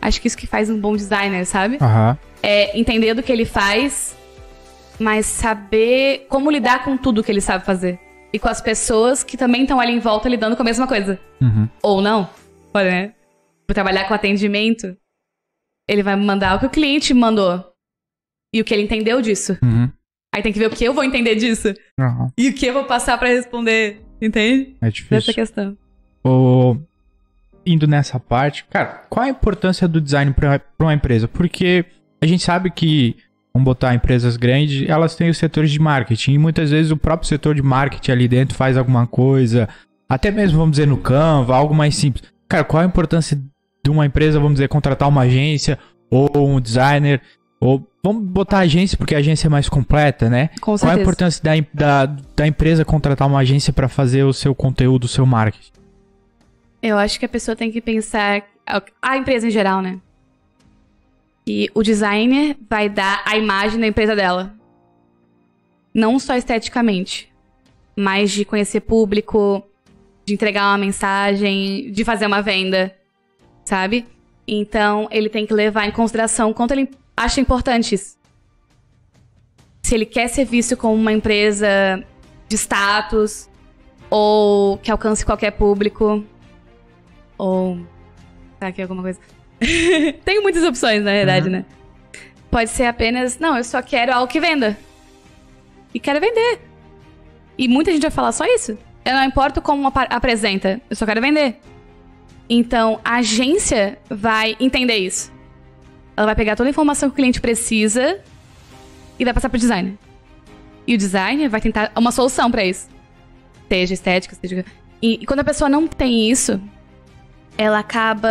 Acho 0.00 0.20
que 0.20 0.28
isso 0.28 0.36
que 0.36 0.46
faz 0.46 0.70
um 0.70 0.78
bom 0.80 0.94
designer, 0.96 1.44
sabe? 1.44 1.78
Aham. 1.80 2.16
É 2.42 2.78
entender 2.78 3.12
do 3.14 3.22
que 3.22 3.30
ele 3.30 3.44
faz, 3.44 4.16
mas 4.98 5.26
saber 5.26 6.26
como 6.28 6.50
lidar 6.50 6.84
com 6.84 6.96
tudo 6.96 7.22
que 7.22 7.30
ele 7.30 7.40
sabe 7.40 7.64
fazer. 7.64 7.98
e 8.32 8.38
com 8.38 8.48
as 8.48 8.60
pessoas 8.60 9.24
que 9.24 9.36
também 9.36 9.62
estão 9.62 9.80
ali 9.80 9.92
em 9.92 9.98
volta 9.98 10.28
lidando 10.28 10.54
com 10.56 10.62
a 10.62 10.64
mesma 10.64 10.86
coisa. 10.86 11.18
Uhum. 11.40 11.68
Ou 11.82 12.00
não. 12.00 12.30
Pode, 12.72 12.88
né? 12.88 13.12
Por 13.66 13.74
trabalhar 13.74 14.06
com 14.06 14.14
atendimento, 14.14 14.96
ele 15.88 16.02
vai 16.02 16.14
mandar 16.16 16.56
o 16.56 16.60
que 16.60 16.66
o 16.66 16.70
cliente 16.70 17.12
mandou. 17.12 17.64
E 18.54 18.60
o 18.60 18.64
que 18.64 18.72
ele 18.74 18.82
entendeu 18.82 19.20
disso. 19.20 19.58
Uhum. 19.62 19.90
Aí 20.34 20.42
tem 20.42 20.52
que 20.52 20.58
ver 20.58 20.66
o 20.66 20.70
que 20.70 20.84
eu 20.84 20.94
vou 20.94 21.02
entender 21.02 21.34
disso. 21.34 21.74
Uhum. 21.98 22.28
E 22.38 22.48
o 22.48 22.54
que 22.54 22.66
eu 22.66 22.72
vou 22.72 22.84
passar 22.84 23.18
pra 23.18 23.28
responder. 23.28 24.00
Entende? 24.22 24.76
É 24.80 24.86
Dessa 24.86 24.92
difícil. 24.92 25.34
questão. 25.34 25.76
Ô, 26.22 26.76
indo 27.64 27.86
nessa 27.86 28.20
parte, 28.20 28.64
cara, 28.70 29.02
qual 29.08 29.24
a 29.24 29.28
importância 29.28 29.88
do 29.88 30.00
design 30.00 30.32
para 30.32 30.60
uma 30.78 30.94
empresa? 30.94 31.26
Porque 31.26 31.84
a 32.20 32.26
gente 32.26 32.42
sabe 32.42 32.70
que, 32.70 33.16
vamos 33.52 33.64
botar 33.64 33.94
empresas 33.94 34.36
grandes, 34.36 34.88
elas 34.88 35.16
têm 35.16 35.30
os 35.30 35.38
setores 35.38 35.70
de 35.70 35.80
marketing 35.80 36.34
e 36.34 36.38
muitas 36.38 36.70
vezes 36.70 36.92
o 36.92 36.96
próprio 36.96 37.28
setor 37.28 37.54
de 37.54 37.62
marketing 37.62 38.10
ali 38.12 38.28
dentro 38.28 38.54
faz 38.54 38.76
alguma 38.76 39.06
coisa, 39.06 39.68
até 40.08 40.30
mesmo, 40.30 40.58
vamos 40.58 40.72
dizer, 40.72 40.86
no 40.86 40.98
Canva, 40.98 41.56
algo 41.56 41.74
mais 41.74 41.96
simples. 41.96 42.30
Cara, 42.48 42.64
qual 42.64 42.82
a 42.82 42.86
importância 42.86 43.40
de 43.82 43.90
uma 43.90 44.04
empresa, 44.04 44.38
vamos 44.38 44.54
dizer, 44.54 44.68
contratar 44.68 45.08
uma 45.08 45.22
agência 45.22 45.78
ou 46.10 46.28
um 46.48 46.60
designer? 46.60 47.22
Ou 47.60 47.86
vamos 48.02 48.24
botar 48.24 48.58
agência, 48.60 48.96
porque 48.96 49.14
a 49.14 49.18
agência 49.18 49.46
é 49.46 49.50
mais 49.50 49.68
completa, 49.68 50.28
né? 50.28 50.48
Com 50.60 50.60
Qual 50.60 50.74
a 50.74 50.78
certeza. 50.78 51.00
importância 51.00 51.42
da, 51.42 51.52
da, 51.72 52.16
da 52.36 52.46
empresa 52.46 52.84
contratar 52.84 53.28
uma 53.28 53.38
agência 53.38 53.72
para 53.72 53.88
fazer 53.88 54.24
o 54.24 54.32
seu 54.32 54.54
conteúdo, 54.54 55.04
o 55.04 55.08
seu 55.08 55.26
marketing? 55.26 55.72
Eu 56.82 56.96
acho 56.96 57.18
que 57.18 57.26
a 57.26 57.28
pessoa 57.28 57.54
tem 57.54 57.70
que 57.70 57.80
pensar. 57.80 58.42
A 59.02 59.16
empresa 59.16 59.46
em 59.46 59.50
geral, 59.50 59.82
né? 59.82 59.98
E 61.46 61.68
o 61.74 61.82
designer 61.82 62.56
vai 62.68 62.88
dar 62.88 63.22
a 63.26 63.36
imagem 63.36 63.80
da 63.80 63.86
empresa 63.86 64.14
dela. 64.14 64.54
Não 65.92 66.18
só 66.18 66.36
esteticamente, 66.36 67.30
mas 67.96 68.30
de 68.30 68.44
conhecer 68.44 68.80
público, 68.80 69.62
de 70.24 70.34
entregar 70.34 70.70
uma 70.70 70.78
mensagem, 70.78 71.90
de 71.90 72.04
fazer 72.04 72.26
uma 72.26 72.40
venda, 72.40 72.94
sabe? 73.64 74.06
Então, 74.46 75.08
ele 75.10 75.28
tem 75.28 75.44
que 75.44 75.52
levar 75.52 75.86
em 75.86 75.90
consideração 75.90 76.52
quanto 76.52 76.72
ele 76.72 76.88
acha 77.16 77.40
importante 77.40 77.94
isso. 77.94 78.18
Se 79.82 79.94
ele 79.94 80.06
quer 80.06 80.28
ser 80.28 80.44
visto 80.44 80.76
como 80.76 80.94
uma 80.94 81.12
empresa 81.12 82.04
de 82.48 82.56
status 82.56 83.48
ou 84.08 84.78
que 84.78 84.90
alcance 84.90 85.24
qualquer 85.24 85.52
público 85.52 86.24
ou 87.38 87.78
tá 88.58 88.66
aqui 88.68 88.82
alguma 88.82 89.02
coisa. 89.02 89.18
Tem 90.24 90.40
muitas 90.42 90.62
opções, 90.62 91.02
na 91.02 91.12
verdade, 91.12 91.48
né? 91.48 91.64
Pode 92.50 92.70
ser 92.70 92.84
apenas, 92.84 93.38
não, 93.38 93.56
eu 93.56 93.64
só 93.64 93.80
quero 93.80 94.12
algo 94.12 94.30
que 94.30 94.40
venda. 94.40 94.76
E 95.94 96.00
quero 96.00 96.20
vender. 96.20 96.60
E 97.56 97.68
muita 97.68 97.92
gente 97.92 98.02
vai 98.02 98.10
falar 98.10 98.32
só 98.32 98.44
isso. 98.44 98.76
Eu 99.04 99.14
não 99.14 99.24
importo 99.24 99.62
como 99.62 99.90
apresenta, 99.94 100.80
eu 100.90 100.96
só 100.96 101.06
quero 101.06 101.20
vender. 101.20 101.58
Então, 102.48 103.00
a 103.04 103.16
agência 103.16 103.98
vai 104.08 104.56
entender 104.58 104.96
isso. 104.96 105.32
Ela 106.20 106.26
vai 106.26 106.34
pegar 106.34 106.54
toda 106.54 106.68
a 106.68 106.70
informação 106.70 107.08
que 107.08 107.14
o 107.14 107.16
cliente 107.16 107.40
precisa 107.40 108.20
e 109.18 109.24
vai 109.24 109.32
passar 109.32 109.48
pro 109.48 109.58
designer. 109.58 109.94
E 110.86 110.94
o 110.94 110.98
designer 110.98 111.48
vai 111.48 111.62
tentar 111.62 111.90
uma 111.96 112.12
solução 112.12 112.50
pra 112.50 112.62
isso. 112.62 112.90
Seja 113.70 113.94
estética, 113.94 114.36
seja. 114.38 114.62
E, 115.00 115.14
e 115.14 115.24
quando 115.24 115.40
a 115.40 115.44
pessoa 115.44 115.70
não 115.70 115.86
tem 115.86 116.30
isso, 116.30 116.60
ela 117.56 117.78
acaba 117.78 118.28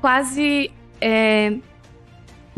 quase. 0.00 0.70
é, 1.00 1.50
Como 1.50 1.62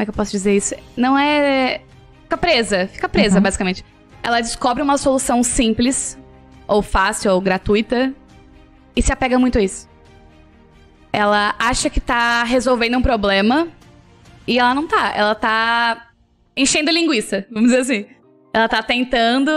é 0.01 0.05
que 0.05 0.11
eu 0.11 0.15
posso 0.15 0.31
dizer 0.31 0.55
isso? 0.55 0.75
Não 0.95 1.17
é. 1.17 1.81
Fica 2.25 2.37
presa. 2.37 2.89
Fica 2.93 3.09
presa, 3.09 3.37
Uhum. 3.37 3.43
basicamente. 3.45 3.83
Ela 4.23 4.43
descobre 4.43 4.83
uma 4.83 4.99
solução 4.99 5.43
simples, 5.43 6.19
ou 6.69 6.83
fácil, 6.83 7.33
ou 7.33 7.41
gratuita, 7.41 8.13
e 8.95 9.01
se 9.01 9.11
apega 9.11 9.39
muito 9.39 9.57
a 9.57 9.63
isso. 9.63 9.89
Ela 11.11 11.55
acha 11.59 11.89
que 11.89 11.99
tá 11.99 12.45
resolvendo 12.45 12.99
um 12.99 13.03
problema, 13.03 13.69
e 14.47 14.59
ela 14.59 14.75
não 14.75 14.87
tá. 14.87 15.13
Ela 15.15 15.35
tá 15.35 16.09
enchendo 16.57 16.91
linguiça, 16.91 17.47
vamos 17.51 17.71
dizer 17.71 17.83
assim. 17.83 18.07
Ela 18.53 18.69
tá 18.69 18.83
tentando, 18.83 19.51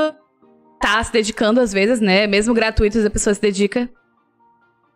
tá 0.79 1.03
se 1.03 1.11
dedicando 1.11 1.61
às 1.61 1.71
vezes, 1.71 2.01
né? 2.01 2.27
Mesmo 2.27 2.53
gratuitos, 2.53 3.05
a 3.05 3.09
pessoa 3.09 3.33
se 3.33 3.41
dedica. 3.41 3.89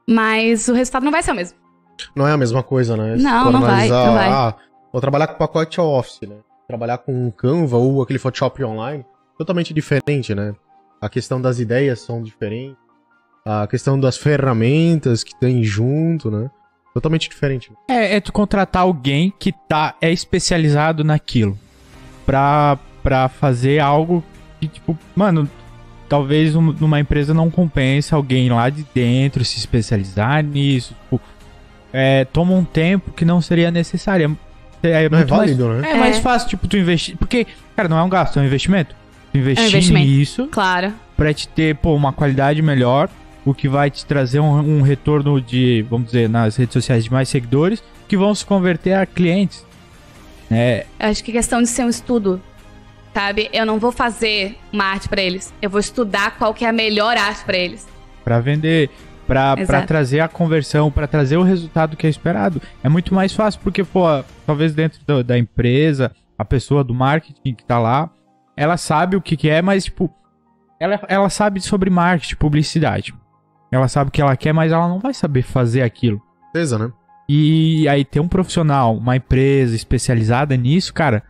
Mas 0.07 0.67
o 0.67 0.73
resultado 0.73 1.03
não 1.03 1.11
vai 1.11 1.23
ser 1.23 1.31
o 1.31 1.35
mesmo. 1.35 1.57
Não 2.15 2.27
é 2.27 2.31
a 2.31 2.37
mesma 2.37 2.61
coisa, 2.61 2.97
né? 2.97 3.15
Não, 3.15 3.45
for 3.45 3.51
não 3.53 3.61
vai, 3.61 3.87
não 3.87 4.13
vai. 4.13 4.29
Ah, 4.29 4.55
vou 4.91 4.99
trabalhar 4.99 5.27
com 5.27 5.37
pacote 5.37 5.79
Office, 5.79 6.27
né? 6.27 6.35
Trabalhar 6.67 6.97
com 6.97 7.31
Canva 7.31 7.77
ou 7.77 8.01
aquele 8.01 8.19
Photoshop 8.19 8.63
online, 8.63 9.05
totalmente 9.37 9.73
diferente, 9.73 10.33
né? 10.33 10.53
A 10.99 11.09
questão 11.09 11.41
das 11.41 11.59
ideias 11.59 12.01
são 12.01 12.21
diferentes. 12.21 12.77
A 13.45 13.67
questão 13.67 13.99
das 13.99 14.17
ferramentas 14.17 15.23
que 15.23 15.37
tem 15.37 15.63
junto, 15.63 16.31
né? 16.31 16.49
Totalmente 16.93 17.27
diferente. 17.29 17.71
É, 17.87 18.15
é 18.17 18.19
tu 18.21 18.31
contratar 18.31 18.83
alguém 18.83 19.33
que 19.39 19.51
tá, 19.51 19.95
é 20.01 20.11
especializado 20.11 21.03
naquilo. 21.03 21.57
Pra, 22.25 22.77
pra 23.01 23.27
fazer 23.27 23.79
algo 23.79 24.23
que, 24.59 24.67
tipo, 24.67 24.97
mano, 25.15 25.49
talvez 26.07 26.55
um- 26.55 26.71
numa 26.73 26.99
empresa 26.99 27.33
não 27.33 27.49
compensa 27.49 28.15
alguém 28.15 28.49
lá 28.49 28.69
de 28.69 28.85
dentro 28.93 29.43
se 29.43 29.57
especializar 29.57 30.43
nisso. 30.43 30.95
Tipo, 31.03 31.19
é, 31.91 32.25
toma 32.25 32.53
um 32.53 32.63
tempo 32.63 33.11
que 33.11 33.25
não 33.25 33.41
seria 33.41 33.71
necessário. 33.71 34.37
É, 34.83 35.05
é 35.05 35.09
Não 35.09 35.17
é 35.17 35.21
muito 35.21 35.35
mais- 35.35 35.51
válido, 35.57 35.69
né? 35.81 35.91
é 35.91 35.95
mais 35.95 36.19
fácil, 36.19 36.49
tipo, 36.49 36.67
tu 36.67 36.77
investir. 36.77 37.17
Porque, 37.17 37.47
cara, 37.75 37.89
não 37.89 37.97
é 37.97 38.03
um 38.03 38.09
gasto, 38.09 38.37
é 38.37 38.41
um 38.41 38.45
investimento. 38.45 38.95
Tu 39.31 39.37
investir 39.39 39.67
investimento. 39.67 40.05
nisso 40.07 40.47
Claro. 40.51 40.93
pra 41.17 41.33
te 41.33 41.47
ter, 41.47 41.75
pô, 41.77 41.95
uma 41.95 42.13
qualidade 42.13 42.61
melhor, 42.61 43.09
o 43.45 43.53
que 43.53 43.67
vai 43.67 43.89
te 43.91 44.05
trazer 44.05 44.39
um, 44.39 44.79
um 44.79 44.81
retorno 44.81 45.39
de, 45.41 45.85
vamos 45.89 46.07
dizer, 46.07 46.29
nas 46.29 46.55
redes 46.55 46.73
sociais 46.73 47.03
de 47.03 47.11
mais 47.11 47.27
seguidores, 47.29 47.83
que 48.07 48.15
vão 48.17 48.33
se 48.33 48.45
converter 48.45 48.93
a 48.93 49.05
clientes. 49.05 49.65
É, 50.51 50.85
acho 50.99 51.23
que 51.23 51.31
é 51.31 51.35
questão 51.35 51.61
de 51.61 51.67
ser 51.67 51.83
um 51.83 51.89
estudo. 51.89 52.41
Sabe? 53.13 53.49
Eu 53.53 53.65
não 53.65 53.77
vou 53.79 53.91
fazer 53.91 54.57
uma 54.71 54.85
arte 54.85 55.07
pra 55.07 55.21
eles. 55.21 55.53
Eu 55.61 55.69
vou 55.69 55.79
estudar 55.79 56.35
qual 56.37 56.53
que 56.53 56.65
é 56.65 56.69
a 56.69 56.73
melhor 56.73 57.15
arte 57.15 57.43
pra 57.45 57.55
eles. 57.57 57.87
Pra 58.23 58.39
vender, 58.39 58.89
Exato. 59.57 59.87
trazer 59.87 60.19
a 60.19 60.27
conversão, 60.27 60.89
pra 60.91 61.05
trazer 61.07 61.37
o 61.37 61.43
resultado 61.43 61.95
que 61.95 62.07
é 62.07 62.09
esperado. 62.09 62.61
É 62.83 62.89
muito 62.89 63.13
mais 63.13 63.33
fácil, 63.33 63.59
porque, 63.63 63.83
pô, 63.83 64.03
talvez 64.47 64.73
dentro 64.73 64.99
do- 65.05 65.23
da 65.23 65.37
empresa, 65.37 66.11
a 66.37 66.43
pessoa 66.43 66.83
do 66.83 66.93
marketing 66.93 67.53
que 67.53 67.63
tá 67.63 67.77
lá, 67.77 68.09
ela 68.57 68.77
sabe 68.77 69.15
o 69.15 69.21
que, 69.21 69.37
que 69.37 69.49
é, 69.49 69.61
mas, 69.61 69.85
tipo, 69.85 70.11
ela, 70.79 70.99
ela 71.07 71.29
sabe 71.29 71.61
sobre 71.61 71.89
marketing, 71.89 72.35
publicidade. 72.35 73.13
Ela 73.73 73.87
sabe 73.87 74.09
o 74.09 74.11
que 74.11 74.21
ela 74.21 74.35
quer, 74.37 74.53
mas 74.53 74.71
ela 74.71 74.87
não 74.87 74.99
vai 74.99 75.13
saber 75.13 75.41
fazer 75.41 75.81
aquilo. 75.81 76.21
Certeza, 76.51 76.77
né? 76.77 76.91
E 77.27 77.87
aí 77.87 78.03
ter 78.05 78.19
um 78.19 78.27
profissional, 78.27 78.95
uma 78.95 79.15
empresa 79.15 79.75
especializada 79.75 80.55
nisso, 80.55 80.93
cara, 80.93 81.23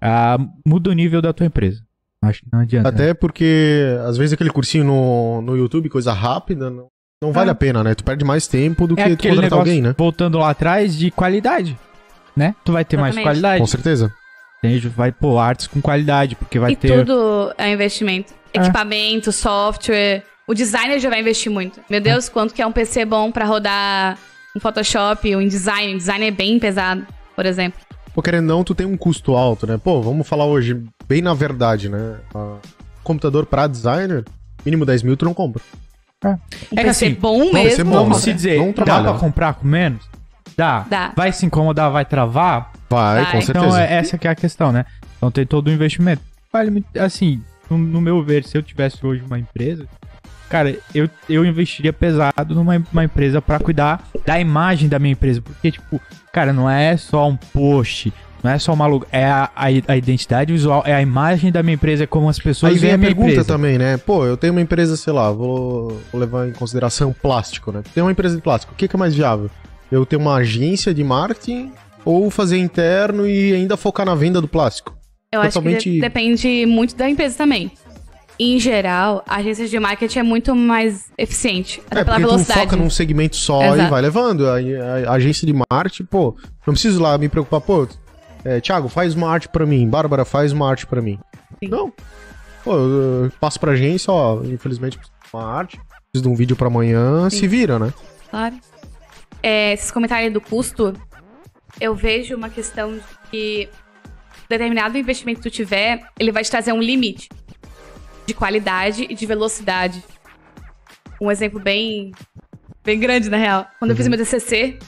ah, 0.00 0.38
muda 0.66 0.90
o 0.90 0.92
nível 0.92 1.20
da 1.20 1.32
tua 1.32 1.46
empresa. 1.46 1.82
Acho 2.22 2.42
que 2.42 2.48
não 2.52 2.60
adianta. 2.60 2.90
né? 2.90 2.94
Até 2.94 3.14
porque, 3.14 3.96
às 4.06 4.16
vezes, 4.18 4.34
aquele 4.34 4.50
cursinho 4.50 4.84
no, 4.84 5.40
no 5.42 5.56
YouTube, 5.56 5.88
coisa 5.88 6.12
rápida, 6.12 6.68
não, 6.68 6.86
não 7.22 7.32
vale 7.32 7.48
Ah. 7.50 7.52
a 7.52 7.56
pena, 7.56 7.82
né? 7.82 7.94
Tu 7.94 8.04
perde 8.04 8.24
mais 8.24 8.46
tempo 8.46 8.86
do 8.86 8.94
é 8.98 9.02
que 9.02 9.16
tu 9.16 9.22
contratar 9.22 9.42
negócio, 9.42 9.58
alguém, 9.58 9.80
né? 9.80 9.94
voltando 9.96 10.38
lá 10.38 10.50
atrás, 10.50 10.96
de 10.96 11.10
qualidade, 11.10 11.78
né? 12.36 12.54
Tu 12.64 12.72
vai 12.72 12.84
ter 12.84 12.96
mais 12.98 13.14
Exatamente. 13.14 13.24
qualidade. 13.40 13.60
Com 13.60 13.66
certeza. 13.66 14.12
Entende? 14.62 14.88
Vai 14.90 15.10
pôr 15.10 15.38
artes 15.38 15.66
com 15.66 15.80
qualidade, 15.80 16.36
porque 16.36 16.58
vai 16.58 16.72
e 16.72 16.76
ter... 16.76 16.98
tudo 16.98 17.52
é 17.56 17.72
investimento. 17.72 18.34
É. 18.52 18.58
Equipamento, 18.58 19.32
software. 19.32 20.22
O 20.46 20.54
designer 20.54 20.98
já 20.98 21.08
vai 21.08 21.20
investir 21.20 21.50
muito. 21.50 21.80
Meu 21.88 22.00
Deus, 22.00 22.28
quanto 22.28 22.52
que 22.54 22.60
é 22.60 22.66
um 22.66 22.72
PC 22.72 23.04
bom 23.04 23.30
pra 23.30 23.44
rodar 23.44 24.18
um 24.56 24.60
Photoshop, 24.60 25.34
um 25.36 25.40
InDesign. 25.40 25.94
Um 25.94 25.98
design 25.98 26.26
é 26.26 26.30
bem 26.30 26.58
pesado, 26.58 27.06
por 27.36 27.46
exemplo. 27.46 27.80
Pô, 28.12 28.20
querendo 28.20 28.46
não, 28.46 28.64
tu 28.64 28.74
tem 28.74 28.86
um 28.86 28.96
custo 28.96 29.36
alto, 29.36 29.66
né? 29.66 29.78
Pô, 29.78 30.02
vamos 30.02 30.26
falar 30.26 30.44
hoje, 30.44 30.82
bem 31.06 31.22
na 31.22 31.32
verdade, 31.34 31.88
né? 31.88 32.16
Ah, 32.34 32.56
computador 33.04 33.46
pra 33.46 33.68
designer, 33.68 34.24
mínimo 34.64 34.84
10 34.84 35.02
mil 35.04 35.16
tu 35.16 35.24
não 35.24 35.34
compra. 35.34 35.62
Um 36.24 36.36
É 36.76 36.82
que 36.82 36.90
assim, 36.90 37.14
bom 37.14 37.52
mesmo. 37.52 37.84
Bom, 37.84 38.02
Vamos 38.02 38.18
se 38.18 38.32
dizer, 38.32 38.58
Não 38.58 38.72
dá 38.72 39.02
pra 39.02 39.14
comprar 39.14 39.54
com 39.54 39.66
menos? 39.66 40.04
Dá. 40.56 40.80
Dá. 40.90 41.12
Vai 41.16 41.32
se 41.32 41.46
incomodar, 41.46 41.90
vai 41.90 42.04
travar? 42.04 42.72
Vai, 42.90 43.22
Vai. 43.22 43.32
com 43.32 43.40
certeza. 43.40 43.66
Então 43.66 43.78
é, 43.78 43.94
essa 43.94 44.18
que 44.18 44.26
é 44.26 44.30
a 44.30 44.34
questão, 44.34 44.72
né? 44.72 44.84
Então 45.16 45.30
tem 45.30 45.46
todo 45.46 45.68
o 45.68 45.70
investimento. 45.70 46.22
Vale 46.52 46.70
muito, 46.70 46.86
assim, 46.98 47.40
no, 47.70 47.78
no 47.78 48.00
meu 48.00 48.22
ver, 48.22 48.44
se 48.44 48.58
eu 48.58 48.62
tivesse 48.62 49.06
hoje 49.06 49.22
uma 49.22 49.38
empresa, 49.38 49.86
cara, 50.50 50.76
eu, 50.94 51.08
eu 51.28 51.44
investiria 51.46 51.92
pesado 51.92 52.54
numa 52.54 52.82
uma 52.92 53.04
empresa 53.04 53.40
pra 53.40 53.58
cuidar 53.58 54.06
da 54.26 54.38
imagem 54.38 54.88
da 54.88 54.98
minha 54.98 55.12
empresa, 55.12 55.40
porque 55.40 55.70
tipo, 55.70 55.98
cara, 56.32 56.52
não 56.52 56.68
é 56.68 56.96
só 56.96 57.26
um 57.28 57.36
post, 57.36 58.12
não 58.42 58.50
é 58.50 58.58
só 58.58 58.72
uma 58.72 58.86
logo, 58.86 59.06
é 59.12 59.24
a, 59.26 59.48
a, 59.54 59.66
a 59.88 59.96
identidade 59.96 60.52
visual, 60.52 60.82
é 60.84 60.92
a 60.92 61.00
imagem 61.00 61.50
da 61.52 61.62
minha 61.62 61.74
empresa, 61.74 62.04
é 62.04 62.06
como 62.06 62.28
as 62.28 62.38
pessoas 62.38 62.72
Aí 62.72 62.78
vem 62.78 62.82
veem 62.88 62.94
a 62.94 62.98
minha 62.98 63.08
pergunta 63.10 63.30
empresa. 63.30 63.46
também, 63.48 63.78
né? 63.78 63.96
Pô, 63.96 64.26
eu 64.26 64.36
tenho 64.36 64.52
uma 64.52 64.60
empresa, 64.60 64.96
sei 64.96 65.12
lá, 65.12 65.30
vou, 65.30 66.00
vou 66.10 66.20
levar 66.20 66.48
em 66.48 66.52
consideração 66.52 67.12
plástico, 67.12 67.70
né? 67.72 67.82
Tem 67.94 68.02
uma 68.02 68.12
empresa 68.12 68.36
de 68.36 68.42
plástico, 68.42 68.72
o 68.72 68.76
que, 68.76 68.88
que 68.88 68.96
é 68.96 68.98
mais 68.98 69.14
viável? 69.14 69.48
Eu 69.90 70.04
ter 70.04 70.16
uma 70.16 70.34
agência 70.36 70.92
de 70.92 71.02
marketing 71.04 71.72
ou 72.04 72.30
fazer 72.30 72.58
interno 72.58 73.26
e 73.26 73.52
ainda 73.54 73.76
focar 73.76 74.04
na 74.06 74.14
venda 74.14 74.40
do 74.40 74.48
plástico? 74.48 74.96
Eu 75.32 75.40
acho 75.40 75.50
que 75.50 75.54
Totalmente- 75.54 75.90
de- 75.92 76.00
depende 76.00 76.66
muito 76.66 76.96
da 76.96 77.08
empresa 77.08 77.36
também. 77.38 77.70
Em 78.42 78.58
geral, 78.58 79.22
agências 79.28 79.68
de 79.70 79.78
marketing 79.78 80.18
é 80.20 80.22
muito 80.22 80.54
mais 80.54 81.10
eficiente. 81.18 81.82
Até 81.90 82.00
É, 82.00 82.04
pela 82.04 82.18
velocidade. 82.18 82.60
foca 82.60 82.76
num 82.76 82.88
segmento 82.88 83.36
só 83.36 83.62
e 83.62 83.68
Exato. 83.74 83.90
vai 83.90 84.00
levando. 84.02 84.46
A, 84.48 84.54
a- 84.56 85.10
a 85.10 85.12
agência 85.12 85.46
de 85.46 85.52
marketing, 85.70 86.04
pô, 86.04 86.34
não 86.66 86.72
preciso 86.74 87.00
lá 87.02 87.16
me 87.18 87.28
preocupar, 87.28 87.60
pô, 87.60 87.86
é, 88.44 88.60
Thiago, 88.60 88.88
faz 88.88 89.14
uma 89.14 89.28
arte 89.30 89.48
pra 89.48 89.66
mim. 89.66 89.88
Bárbara, 89.88 90.24
faz 90.24 90.52
uma 90.52 90.68
arte 90.70 90.86
pra 90.86 91.02
mim. 91.02 91.18
Sim. 91.62 91.68
Não. 91.68 91.92
Pô, 92.64 92.74
eu, 92.74 93.24
eu 93.24 93.32
passo 93.40 93.58
pra 93.60 93.72
agência, 93.72 94.12
ó, 94.12 94.42
infelizmente 94.44 94.96
preciso 94.96 95.16
de 95.22 95.36
uma 95.36 95.44
arte, 95.44 95.76
preciso 96.10 96.22
de 96.22 96.28
um 96.28 96.34
vídeo 96.36 96.56
pra 96.56 96.66
amanhã, 96.68 97.28
Sim. 97.30 97.38
se 97.38 97.46
vira, 97.48 97.78
né? 97.78 97.92
Claro. 98.30 98.54
É, 99.42 99.72
esses 99.74 99.90
comentários 99.90 100.32
do 100.32 100.40
custo, 100.40 100.94
eu 101.80 101.94
vejo 101.94 102.36
uma 102.36 102.48
questão 102.48 102.94
de 102.94 103.02
que 103.30 103.68
determinado 104.48 104.96
investimento 104.98 105.40
que 105.40 105.50
tu 105.50 105.52
tiver, 105.54 106.02
ele 106.18 106.32
vai 106.32 106.42
te 106.42 106.50
trazer 106.50 106.72
um 106.72 106.80
limite 106.80 107.28
de 108.30 108.34
qualidade 108.34 109.06
e 109.10 109.14
de 109.14 109.26
velocidade. 109.26 110.02
Um 111.20 111.30
exemplo 111.30 111.58
bem, 111.58 112.12
bem 112.84 112.98
grande, 112.98 113.28
na 113.28 113.36
real. 113.36 113.66
Quando 113.78 113.90
eu 113.90 113.96
fiz 113.96 114.06
meu 114.06 114.16
DCC, 114.16 114.78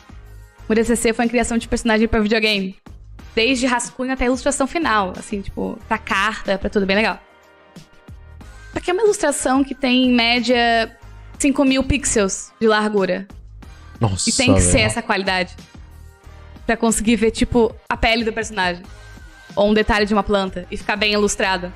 o 0.68 0.74
DCC 0.74 1.12
foi 1.12 1.24
a 1.24 1.28
criação 1.28 1.59
de 1.59 1.66
personagem 1.66 2.07
para 2.07 2.20
videogame. 2.20 2.76
Desde 3.34 3.66
rascunho 3.66 4.12
até 4.12 4.24
a 4.24 4.26
ilustração 4.28 4.66
final, 4.66 5.12
assim, 5.18 5.40
tipo, 5.40 5.76
pra 5.88 5.99
carta, 5.99 6.57
pra 6.57 6.70
tudo, 6.70 6.86
bem 6.86 6.97
legal. 6.97 7.18
Só 8.72 8.80
que 8.80 8.90
é 8.90 8.95
uma 8.95 9.03
ilustração 9.03 9.64
que 9.64 9.74
tem, 9.74 10.05
em 10.05 10.12
média, 10.12 10.97
5 11.38 11.64
mil 11.64 11.82
pixels 11.82 12.53
de 12.61 12.68
largura. 12.68 13.26
Nossa, 14.01 14.30
E 14.30 14.32
tem 14.32 14.55
que 14.55 14.61
ser 14.61 14.80
essa 14.80 15.03
qualidade. 15.03 15.57
Pra 16.64 16.76
conseguir 16.76 17.16
ver, 17.16 17.32
tipo, 17.32 17.74
a 17.88 17.97
pele 17.97 18.24
do 18.24 18.32
personagem. 18.32 18.82
Ou 19.57 19.70
um 19.70 19.74
detalhe 19.74 20.07
de 20.07 20.14
uma 20.14 20.22
planta. 20.22 20.64
E 20.70 20.76
ficar 20.76 20.97
bem 20.97 21.12
ilustrado. 21.12 21.72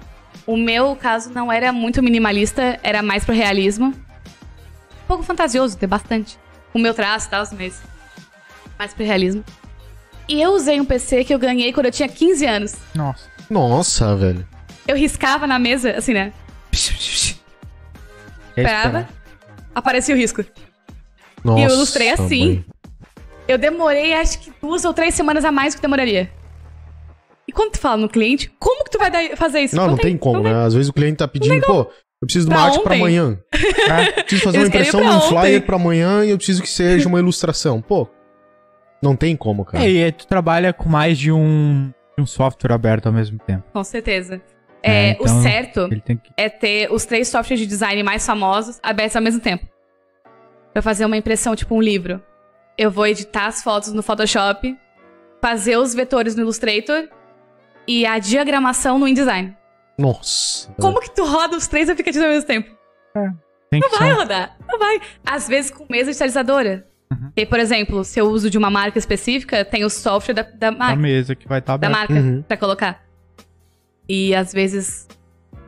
O 0.46 0.56
meu 0.56 0.94
caso 0.94 1.30
não 1.30 1.50
era 1.52 1.72
muito 1.72 2.02
minimalista, 2.02 2.78
era 2.82 3.02
mais 3.02 3.24
pro 3.24 3.34
realismo. 3.34 3.86
Um 3.88 5.06
pouco 5.08 5.22
fantasioso, 5.22 5.76
tem 5.76 5.88
bastante. 5.88 6.38
O 6.72 6.78
meu 6.78 6.94
traço 6.94 7.26
e 7.26 7.30
tal, 7.30 7.44
mas. 7.52 7.80
Mais 8.78 8.94
pro 8.94 9.04
realismo. 9.04 9.44
E 10.28 10.40
eu 10.40 10.52
usei 10.52 10.80
um 10.80 10.84
PC 10.84 11.24
que 11.24 11.34
eu 11.34 11.38
ganhei 11.38 11.72
quando 11.72 11.86
eu 11.86 11.92
tinha 11.92 12.08
15 12.08 12.46
anos. 12.46 12.76
Nossa. 12.94 13.28
Nossa, 13.48 14.16
velho. 14.16 14.46
Eu 14.86 14.96
riscava 14.96 15.46
na 15.46 15.58
mesa, 15.58 15.92
assim, 15.92 16.12
né? 16.12 16.32
Esperava. 18.56 19.08
Aparecia 19.74 20.14
o 20.14 20.18
risco. 20.18 20.44
Nossa, 21.44 21.62
eu 21.62 21.70
ilustrei 21.70 22.10
assim. 22.10 22.48
velho. 22.48 22.64
Eu 23.46 23.58
demorei 23.58 24.12
acho 24.14 24.40
que 24.40 24.52
duas 24.60 24.84
ou 24.84 24.92
três 24.92 25.14
semanas 25.14 25.44
a 25.44 25.52
mais 25.52 25.74
do 25.74 25.76
que 25.76 25.82
demoraria. 25.82 26.30
Quando 27.56 27.72
tu 27.72 27.78
fala 27.80 27.96
no 27.96 28.08
cliente, 28.08 28.52
como 28.58 28.84
que 28.84 28.90
tu 28.90 28.98
vai 28.98 29.10
dar- 29.10 29.36
fazer 29.36 29.60
isso? 29.60 29.74
Não, 29.74 29.86
não, 29.88 29.96
tem, 29.96 30.16
como, 30.16 30.40
né? 30.42 30.52
Às 30.64 30.74
vezes 30.74 30.88
o 30.88 30.92
cliente 30.92 31.16
tá 31.16 31.26
pedindo, 31.26 31.60
pô, 31.66 31.80
eu 31.80 31.90
preciso 32.26 32.46
de 32.48 32.52
uma 32.54 32.58
Pra 32.60 32.66
arte 32.66 32.80
pra 32.82 32.92
ontem. 32.94 33.00
amanhã. 33.00 33.38
É. 33.90 34.22
Preciso 34.22 34.42
fazer 34.44 34.58
uma 34.58 34.66
impressão 34.66 35.00
pra 35.00 35.08
de 35.08 35.14
um 35.14 35.18
ontem. 35.18 35.28
flyer 35.28 35.62
pra 35.66 35.76
amanhã 35.76 36.24
e 36.24 36.30
eu 36.30 36.36
preciso 36.36 36.60
que 36.62 36.68
seja 36.68 37.08
uma 37.08 37.18
ilustração. 37.18 37.80
Pô, 37.80 38.06
não 39.02 39.16
tem 39.16 39.34
como, 39.36 39.64
cara. 39.64 39.84
É, 39.84 39.90
e 39.90 40.04
aí 40.04 40.12
tu 40.12 40.26
trabalha 40.26 40.72
com 40.72 40.88
mais 40.88 41.16
de 41.18 41.32
um, 41.32 41.90
de 42.16 42.22
um 42.22 42.26
software 42.26 42.72
aberto 42.72 43.06
ao 43.06 43.12
mesmo 43.12 43.38
tempo. 43.38 43.64
Com 43.72 43.82
certeza. 43.84 44.40
É, 44.82 45.08
É, 45.08 45.10
então- 45.12 45.24
O 45.38 45.42
certo 45.42 45.88
tem 46.04 46.16
que. 46.16 46.30
é 46.36 46.48
ter 46.48 46.92
os 46.92 47.04
três 47.06 47.28
softwares 47.28 47.58
de 47.60 47.66
design 47.66 48.02
mais 48.02 48.24
famosos 48.26 48.78
abertos 48.82 49.16
ao 49.16 49.22
mesmo 49.22 49.40
tempo. 49.40 49.66
Pra 50.72 50.82
fazer 50.82 51.04
uma 51.06 51.16
impressão, 51.16 51.56
tipo 51.56 51.74
um 51.74 51.80
livro. 51.80 52.22
Eu 52.76 52.90
vou 52.90 53.06
editar 53.06 53.46
as 53.46 53.62
fotos 53.62 53.92
no 53.92 54.02
Photoshop, 54.02 54.76
fazer 55.42 55.76
os 55.78 55.94
vetores 55.94 56.36
no 56.36 56.42
Illustrator 56.42 57.08
e 57.86 58.04
a 58.06 58.18
diagramação 58.18 58.98
no 58.98 59.06
InDesign. 59.08 59.56
Nossa. 59.98 60.70
Como 60.78 61.00
que 61.00 61.14
tu 61.14 61.24
roda 61.24 61.56
os 61.56 61.66
três 61.66 61.88
aplicativos 61.88 62.26
ao 62.26 62.32
mesmo 62.32 62.46
tempo? 62.46 62.70
Tem 63.70 63.80
que 63.80 63.88
Não 63.88 63.98
vai 63.98 64.08
ser- 64.10 64.14
rodar. 64.14 64.56
Não 64.68 64.78
vai. 64.78 65.00
Às 65.24 65.48
vezes 65.48 65.70
com 65.70 65.86
mesa 65.90 66.10
digitalizadora. 66.10 66.86
Uhum. 67.10 67.30
E, 67.36 67.46
por 67.46 67.58
exemplo, 67.58 68.04
se 68.04 68.18
eu 68.20 68.26
uso 68.28 68.50
de 68.50 68.58
uma 68.58 68.68
marca 68.70 68.98
específica, 68.98 69.64
tem 69.64 69.84
o 69.84 69.90
software 69.90 70.34
da, 70.34 70.42
da 70.42 70.68
a 70.68 70.72
marca, 70.72 70.96
mesa 70.96 71.34
que 71.34 71.48
vai 71.48 71.60
estar 71.60 71.76
da 71.76 71.86
aberta. 71.86 72.12
marca 72.12 72.26
Uhum. 72.28 72.42
pra 72.42 72.56
colocar. 72.56 73.04
E 74.08 74.34
às 74.34 74.52
vezes. 74.52 75.06
sei 75.50 75.58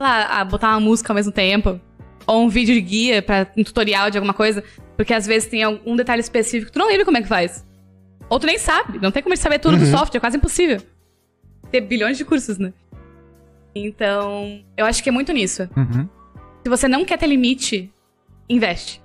Lá, 0.00 0.44
botar 0.44 0.70
uma 0.70 0.80
música 0.80 1.12
ao 1.12 1.14
mesmo 1.14 1.32
tempo. 1.32 1.80
Ou 2.26 2.42
um 2.44 2.48
vídeo 2.48 2.74
de 2.74 2.80
guia 2.80 3.22
pra 3.22 3.46
um 3.56 3.62
tutorial 3.64 4.10
de 4.10 4.18
alguma 4.18 4.34
coisa. 4.34 4.62
Porque 4.96 5.12
às 5.14 5.26
vezes 5.26 5.48
tem 5.48 5.62
algum 5.62 5.96
detalhe 5.96 6.20
específico 6.20 6.66
que 6.66 6.72
tu 6.72 6.78
não 6.78 6.88
lembra 6.88 7.04
como 7.04 7.16
é 7.16 7.22
que 7.22 7.28
faz. 7.28 7.64
Ou 8.28 8.38
tu 8.38 8.46
nem 8.46 8.58
sabe. 8.58 8.98
Não 9.00 9.10
tem 9.10 9.22
como 9.22 9.36
saber 9.36 9.58
tudo 9.58 9.76
do 9.76 9.84
Uhum. 9.84 9.90
software, 9.90 10.18
é 10.18 10.20
quase 10.20 10.36
impossível. 10.36 10.80
Ter 11.74 11.80
bilhões 11.80 12.16
de 12.16 12.24
cursos, 12.24 12.56
né? 12.56 12.72
Então, 13.74 14.60
eu 14.76 14.86
acho 14.86 15.02
que 15.02 15.08
é 15.08 15.12
muito 15.12 15.32
nisso. 15.32 15.68
Uhum. 15.76 16.08
Se 16.62 16.68
você 16.68 16.86
não 16.86 17.04
quer 17.04 17.18
ter 17.18 17.26
limite, 17.26 17.92
investe. 18.48 19.02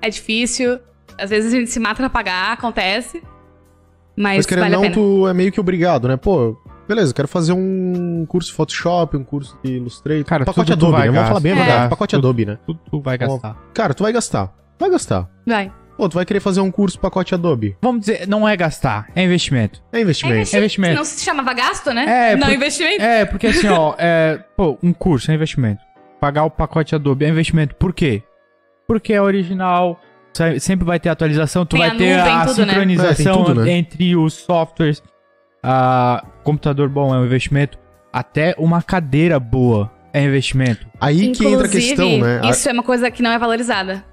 É 0.00 0.08
difícil, 0.08 0.80
às 1.18 1.28
vezes 1.28 1.52
a 1.52 1.56
gente 1.58 1.70
se 1.70 1.78
mata 1.78 1.96
pra 1.96 2.08
pagar, 2.08 2.52
acontece. 2.52 3.22
Mas, 4.16 4.38
Mas 4.38 4.46
querendo 4.46 4.62
vale 4.64 4.76
ou 4.76 4.80
a 4.80 4.84
não, 4.88 4.90
pena. 4.90 4.94
tu 4.94 5.28
é 5.28 5.34
meio 5.34 5.52
que 5.52 5.60
obrigado, 5.60 6.08
né? 6.08 6.16
Pô, 6.16 6.56
beleza, 6.88 7.12
quero 7.12 7.28
fazer 7.28 7.52
um 7.52 8.24
curso 8.26 8.48
de 8.48 8.56
Photoshop, 8.56 9.14
um 9.14 9.22
curso 9.22 9.58
de 9.62 9.72
Illustrator. 9.72 10.24
Cara, 10.24 10.46
pacote 10.46 10.70
tudo 10.70 10.80
tu 10.80 10.86
Adobe, 10.86 10.98
vai 10.98 11.08
né? 11.08 11.12
Vamos 11.12 11.28
falar 11.28 11.40
bem 11.40 11.52
a 11.52 11.54
gastar. 11.56 11.66
verdade. 11.70 11.86
É. 11.86 11.90
Pacote 11.90 12.16
Tudo. 12.16 12.26
Adobe, 12.26 12.46
né? 12.46 12.58
Tudo 12.64 12.80
tu 12.90 13.00
vai 13.02 13.18
gastar. 13.18 13.54
Cara, 13.74 13.92
tu 13.92 14.02
vai 14.02 14.12
gastar. 14.14 14.54
Vai 14.78 14.88
gastar. 14.88 15.28
Vai. 15.46 15.70
Pô, 15.96 16.08
tu 16.08 16.14
vai 16.14 16.26
querer 16.26 16.40
fazer 16.40 16.60
um 16.60 16.70
curso 16.70 16.98
pacote 17.00 17.34
Adobe. 17.34 17.76
Vamos 17.80 18.00
dizer, 18.02 18.28
não 18.28 18.46
é 18.46 18.54
gastar, 18.56 19.08
é 19.14 19.22
investimento. 19.24 19.82
É 19.92 20.00
investimento. 20.00 20.54
É 20.54 20.58
investimento. 20.58 20.94
Não 20.96 21.04
se 21.04 21.24
chamava 21.24 21.52
gasto, 21.54 21.90
né? 21.92 22.32
É, 22.32 22.36
não, 22.36 22.46
por- 22.48 22.54
investimento. 22.54 23.02
É, 23.02 23.24
porque 23.24 23.46
assim, 23.46 23.68
ó, 23.68 23.94
é, 23.98 24.38
pô, 24.56 24.78
um 24.82 24.92
curso 24.92 25.30
é 25.30 25.34
investimento. 25.34 25.82
Pagar 26.20 26.44
o 26.44 26.50
pacote 26.50 26.94
Adobe 26.94 27.24
é 27.24 27.28
investimento. 27.28 27.74
Por 27.76 27.92
quê? 27.94 28.22
Porque 28.86 29.12
é 29.14 29.22
original, 29.22 29.98
se- 30.34 30.60
sempre 30.60 30.84
vai 30.84 31.00
ter 31.00 31.08
atualização, 31.08 31.64
tu 31.64 31.76
Tem 31.76 31.80
vai 31.80 31.88
a 31.88 31.94
ter 31.94 32.16
nuvem, 32.16 32.32
a 32.32 32.46
tudo, 32.46 32.60
né? 32.66 32.72
sincronização 32.72 33.32
É, 33.32 33.36
tem 33.36 33.44
tudo, 33.44 33.64
né? 33.64 33.70
entre 33.72 34.16
os 34.16 34.34
softwares. 34.34 35.02
Ah, 35.62 36.24
computador 36.44 36.88
bom 36.88 37.14
é 37.14 37.18
um 37.18 37.24
investimento. 37.24 37.78
Até 38.12 38.54
uma 38.58 38.82
cadeira 38.82 39.40
boa 39.40 39.90
é 40.12 40.22
investimento. 40.22 40.86
Aí 41.00 41.32
que 41.32 41.44
entra 41.46 41.64
a 41.64 41.66
Inclusive, 41.66 41.88
questão, 41.88 42.18
né? 42.18 42.40
A- 42.44 42.50
Isso 42.50 42.68
é 42.68 42.72
uma 42.72 42.82
coisa 42.82 43.10
que 43.10 43.22
não 43.22 43.30
é 43.30 43.38
valorizada. 43.38 44.04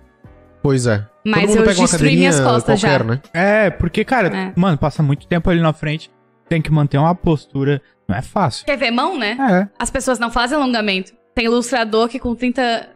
Pois 0.62 0.88
é. 0.88 1.06
Mas 1.26 1.56
eu 1.56 1.64
destruí 1.64 2.16
minhas 2.16 2.40
costas 2.40 2.82
qualquer, 2.82 3.00
já. 3.00 3.04
né? 3.06 3.22
É, 3.34 3.70
porque, 3.70 4.04
cara, 4.04 4.28
É. 4.28 4.54
mano, 4.56 4.78
passa 4.78 5.02
muito 5.02 5.26
tempo 5.28 5.50
ali 5.50 5.62
na 5.62 5.72
frente, 5.74 6.12
tem 6.50 6.62
que 6.62 6.72
manter 6.72 6.98
uma 6.98 7.16
postura. 7.16 7.82
Não 8.08 8.16
é 8.16 8.22
fácil. 8.22 8.66
Quer 8.66 8.78
ver 8.78 8.92
mão, 8.92 9.18
né? 9.18 9.38
É. 9.40 9.68
As 9.82 9.90
pessoas 9.90 10.20
não 10.20 10.30
fazem 10.30 10.58
alongamento. 10.58 11.14
Tem 11.34 11.46
ilustrador 11.46 12.10
que 12.10 12.20
com 12.20 12.36
30, 12.36 12.90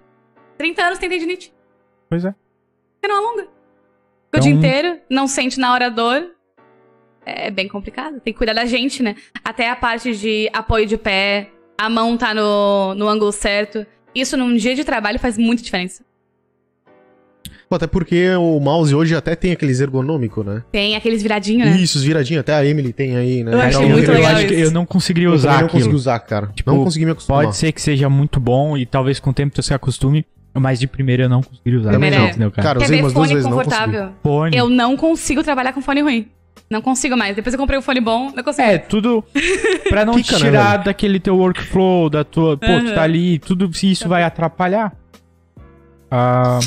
30 0.58 0.84
anos 0.84 1.00
tem 1.00 1.10
tendinite. 1.10 1.54
Pois 2.10 2.26
é. 2.26 2.36
Porque 3.00 3.08
não 3.14 3.26
alonga. 3.26 3.48
Então- 4.28 4.40
o 4.40 4.44
dia 4.44 4.52
inteiro, 4.54 5.00
não 5.10 5.26
sente 5.28 5.58
na 5.60 5.72
hora 5.74 5.86
a 5.86 5.90
dor. 5.90 6.32
É 7.26 7.50
bem 7.50 7.68
complicado. 7.68 8.20
Tem 8.20 8.34
que 8.34 8.38
cuidar 8.38 8.54
da 8.54 8.66
gente, 8.66 9.02
né? 9.02 9.16
Até 9.44 9.70
a 9.70 9.76
parte 9.76 10.16
de 10.16 10.50
apoio 10.54 10.86
de 10.86 10.98
pé, 10.98 11.50
a 11.78 11.90
mão 11.90 12.18
tá 12.18 12.34
no, 12.34 12.94
no 12.96 13.08
ângulo 13.08 13.32
certo. 13.32 13.86
Isso 14.14 14.36
num 14.38 14.56
dia 14.56 14.76
de 14.76 14.84
trabalho 14.84 15.20
faz 15.20 15.38
muita 15.38 15.62
diferença. 15.64 16.04
Pô, 17.70 17.76
até 17.76 17.86
porque 17.86 18.30
o 18.36 18.60
mouse 18.62 18.96
hoje 18.96 19.14
até 19.14 19.36
tem 19.36 19.52
aqueles 19.52 19.82
ergonômico, 19.82 20.42
né? 20.42 20.64
Tem 20.72 20.96
aqueles 20.96 21.22
viradinhos, 21.22 21.70
né? 21.70 21.78
Isso, 21.78 21.98
os 21.98 22.04
viradinhos. 22.04 22.40
Até 22.40 22.54
a 22.54 22.66
Emily 22.66 22.94
tem 22.94 23.18
aí, 23.18 23.44
né? 23.44 23.54
Eu 23.54 23.60
achei 23.60 23.70
Então, 23.82 23.90
muito 23.90 24.10
eu 24.10 24.14
legal 24.16 24.32
acho 24.36 24.48
que 24.48 24.54
isso. 24.54 24.64
eu 24.64 24.72
não 24.72 24.86
conseguiria 24.86 25.28
Eu 25.28 25.32
também 25.32 25.40
usar 25.40 25.50
não 25.50 25.58
aquilo. 25.66 25.72
consegui 25.72 25.96
usar, 25.96 26.20
cara. 26.20 26.48
Tipo, 26.56 26.72
não 26.72 26.84
consegui 26.86 27.06
me 27.06 27.12
acostumar. 27.12 27.44
Pode 27.44 27.58
ser 27.58 27.72
que 27.74 27.82
seja 27.82 28.10
muito 28.10 28.40
bom 28.40 28.78
e 28.78 28.86
talvez 28.86 29.20
com 29.20 29.32
o 29.32 29.34
tempo 29.34 29.54
tu 29.54 29.62
se 29.62 29.74
acostume, 29.74 30.26
mas 30.54 30.80
de 30.80 30.88
primeira 30.88 31.24
eu 31.24 31.30
não 31.30 31.44
conseguiria 31.44 31.80
usar. 31.82 31.90
Primeira 31.90 32.20
não, 32.20 32.28
entendeu, 32.30 32.52
cara? 32.52 32.68
Cara, 32.70 32.84
usei 32.86 33.02
umas 33.02 33.12
duas 33.14 33.30
vezes, 33.32 33.44
não 33.46 33.52
consegui. 33.58 33.70
confortável? 33.76 34.10
Fone. 34.24 34.56
Eu 34.58 34.70
não 34.70 34.96
consigo 34.96 35.44
trabalhar 35.44 35.74
com 35.74 35.82
fone 35.82 36.02
ruim. 36.02 36.28
Não 36.70 36.82
consigo 36.82 37.18
mais. 37.18 37.36
Depois 37.36 37.54
eu 37.54 37.60
comprei 37.60 37.78
um 37.78 37.82
fone 37.82 38.00
bom, 38.00 38.32
não 38.34 38.44
consigo. 38.46 38.66
É, 38.68 38.78
tudo 38.78 39.24
pra 39.90 40.06
não 40.06 40.14
Fica, 40.14 40.36
te 40.38 40.44
né, 40.44 40.50
tirar 40.52 40.72
velho? 40.72 40.84
daquele 40.86 41.20
teu 41.20 41.36
workflow, 41.38 42.10
da 42.10 42.24
tua. 42.24 42.56
Pô, 42.58 42.66
tu 42.66 42.72
Aham. 42.72 42.94
tá 42.96 43.04
ali, 43.04 43.40
tudo 43.40 43.74
se 43.74 43.92
isso 43.92 44.08
vai 44.08 44.24
atrapalhar. 44.24 44.94
Ah, 46.10 46.60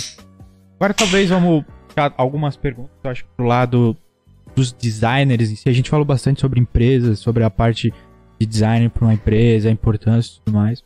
agora 0.81 0.95
talvez 0.95 1.29
vamos 1.29 1.63
puxar 1.87 2.15
algumas 2.17 2.57
perguntas, 2.57 2.91
eu 3.05 3.11
acho, 3.11 3.25
pro 3.37 3.45
lado 3.45 3.95
dos 4.57 4.73
designers 4.73 5.51
em 5.51 5.55
si. 5.55 5.69
A 5.69 5.73
gente 5.73 5.91
falou 5.91 6.07
bastante 6.07 6.41
sobre 6.41 6.59
empresas, 6.59 7.19
sobre 7.19 7.45
a 7.45 7.51
parte 7.51 7.93
de 8.41 8.47
design 8.47 8.89
pra 8.89 9.05
uma 9.05 9.13
empresa, 9.13 9.69
a 9.69 9.73
importância 9.73 10.33
e 10.33 10.41
tudo 10.45 10.55
mais. 10.57 10.83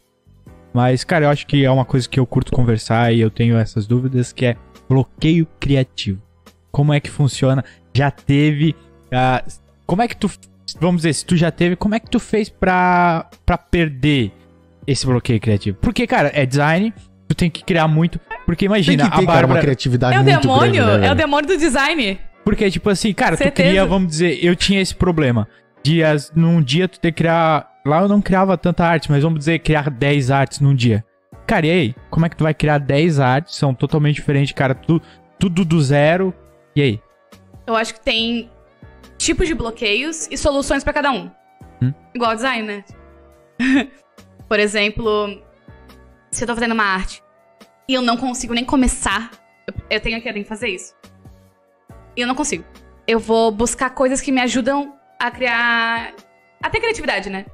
Mas, 0.72 1.05
cara, 1.05 1.26
eu 1.26 1.30
acho 1.30 1.47
que 1.47 1.64
é 1.64 1.70
uma 1.70 1.84
coisa 1.84 2.09
que 2.09 2.18
eu 2.18 2.26
curto 2.26 2.51
conversar 2.51 3.14
e 3.14 3.20
eu 3.20 3.30
tenho 3.30 3.57
essas 3.57 3.86
dúvidas, 3.86 4.32
que 4.32 4.45
é 4.45 4.57
bloqueio 4.88 5.47
criativo. 5.61 6.20
Como 6.72 6.92
é 6.92 6.99
que 6.99 7.09
funciona? 7.09 7.64
Já 7.95 8.11
teve. 8.11 8.74
ah, 9.12 9.45
como 9.86 10.03
é 10.03 10.09
que 10.09 10.16
tu. 10.16 10.28
Vamos 10.80 11.03
dizer, 11.03 11.12
se 11.12 11.24
tu 11.24 11.36
já 11.36 11.53
teve, 11.53 11.76
como 11.76 11.95
é 11.95 12.01
que 12.01 12.11
tu 12.11 12.18
fez 12.18 12.49
pra, 12.49 13.30
pra 13.47 13.57
perder 13.57 14.32
esse 14.84 15.07
bloqueio 15.07 15.38
criativo? 15.38 15.78
Porque, 15.80 16.05
cara, 16.05 16.32
é 16.34 16.45
design, 16.45 16.92
tu 17.29 17.35
tem 17.35 17.51
que 17.51 17.64
criar 17.64 17.89
muito. 17.89 18.20
Porque 18.47 18.61
Tem 18.61 18.66
imagina, 18.66 19.05
que 19.05 19.11
ter, 19.11 19.22
a 19.22 19.27
cara, 19.27 19.27
uma 19.27 19.33
Bárbara. 19.37 19.61
criatividade 19.62 20.16
É 20.16 20.20
o 20.20 20.22
muito 20.25 20.41
demônio, 20.43 20.85
grande, 20.85 21.01
né, 21.01 21.07
é 21.07 21.12
o 21.12 21.14
demônio 21.14 21.47
do 21.49 21.57
design. 21.57 22.20
Porque, 22.45 22.70
tipo 22.70 22.91
assim, 22.91 23.12
cara, 23.14 23.37
tu 23.37 23.39
Certeza. 23.39 23.68
queria, 23.68 23.87
vamos 23.87 24.09
dizer, 24.09 24.39
eu 24.45 24.55
tinha 24.55 24.81
esse 24.81 24.95
problema. 24.95 25.49
De 25.83 26.03
as- 26.05 26.31
num 26.35 26.61
dia 26.62 26.87
tu 26.89 27.01
ter 27.01 27.11
que 27.12 27.18
criar 27.18 27.70
lá 27.87 28.01
eu 28.03 28.09
não 28.09 28.20
criava 28.22 28.57
tanta 28.57 28.85
arte, 28.85 29.11
mas 29.11 29.22
vamos 29.22 29.39
dizer, 29.39 29.59
criar 29.61 29.91
10 29.91 30.31
artes 30.31 30.61
num 30.61 30.75
dia. 30.75 31.05
Cara, 31.47 31.66
e 31.66 31.70
aí? 31.70 31.95
Como 32.11 32.25
é 32.25 32.29
que 32.29 32.37
tu 32.37 32.45
vai 32.45 32.55
criar 32.55 32.79
10 32.79 33.20
artes? 33.20 33.57
São 33.57 33.75
totalmente 33.75 34.16
diferentes, 34.16 34.53
cara. 34.53 34.75
Tu, 34.75 35.01
tudo 35.39 35.64
do 35.64 35.83
zero. 35.83 36.33
E 36.75 36.81
aí? 36.83 37.01
Eu 37.66 37.77
acho 37.77 37.93
que 37.95 38.01
tem 38.01 38.51
tipos 39.18 39.47
de 39.47 39.55
bloqueios 39.55 40.27
e 40.31 40.37
soluções 40.39 40.83
pra 40.85 40.93
cada 40.93 41.11
um. 41.12 41.31
Hum. 41.83 41.93
Igual 42.14 42.35
design, 42.35 42.66
né? 42.66 42.85
Por 44.49 44.59
exemplo, 44.59 45.43
se 46.35 46.43
eu 46.45 46.49
tô 46.49 46.55
fazendo 46.55 46.72
uma 46.72 46.85
arte 46.85 47.22
e 47.89 47.95
eu 47.95 48.03
não 48.03 48.16
consigo 48.16 48.55
nem 48.55 48.64
começar, 48.64 49.30
eu- 49.66 49.74
eu 49.91 50.01
tenho 50.01 50.20
que 50.20 50.45
fazer 50.45 50.68
isso. 50.68 50.95
E 52.16 52.20
eu 52.20 52.26
não 52.26 52.35
consigo. 52.35 52.64
Eu 53.07 53.18
vou 53.18 53.51
buscar 53.51 53.91
coisas 53.91 54.20
que 54.20 54.32
me 54.32 54.41
ajudam 54.41 54.95
a 55.18 55.30
criar. 55.30 56.12
a 56.62 56.70
ter 56.70 56.80
criatividade, 56.80 57.28
né? 57.28 57.45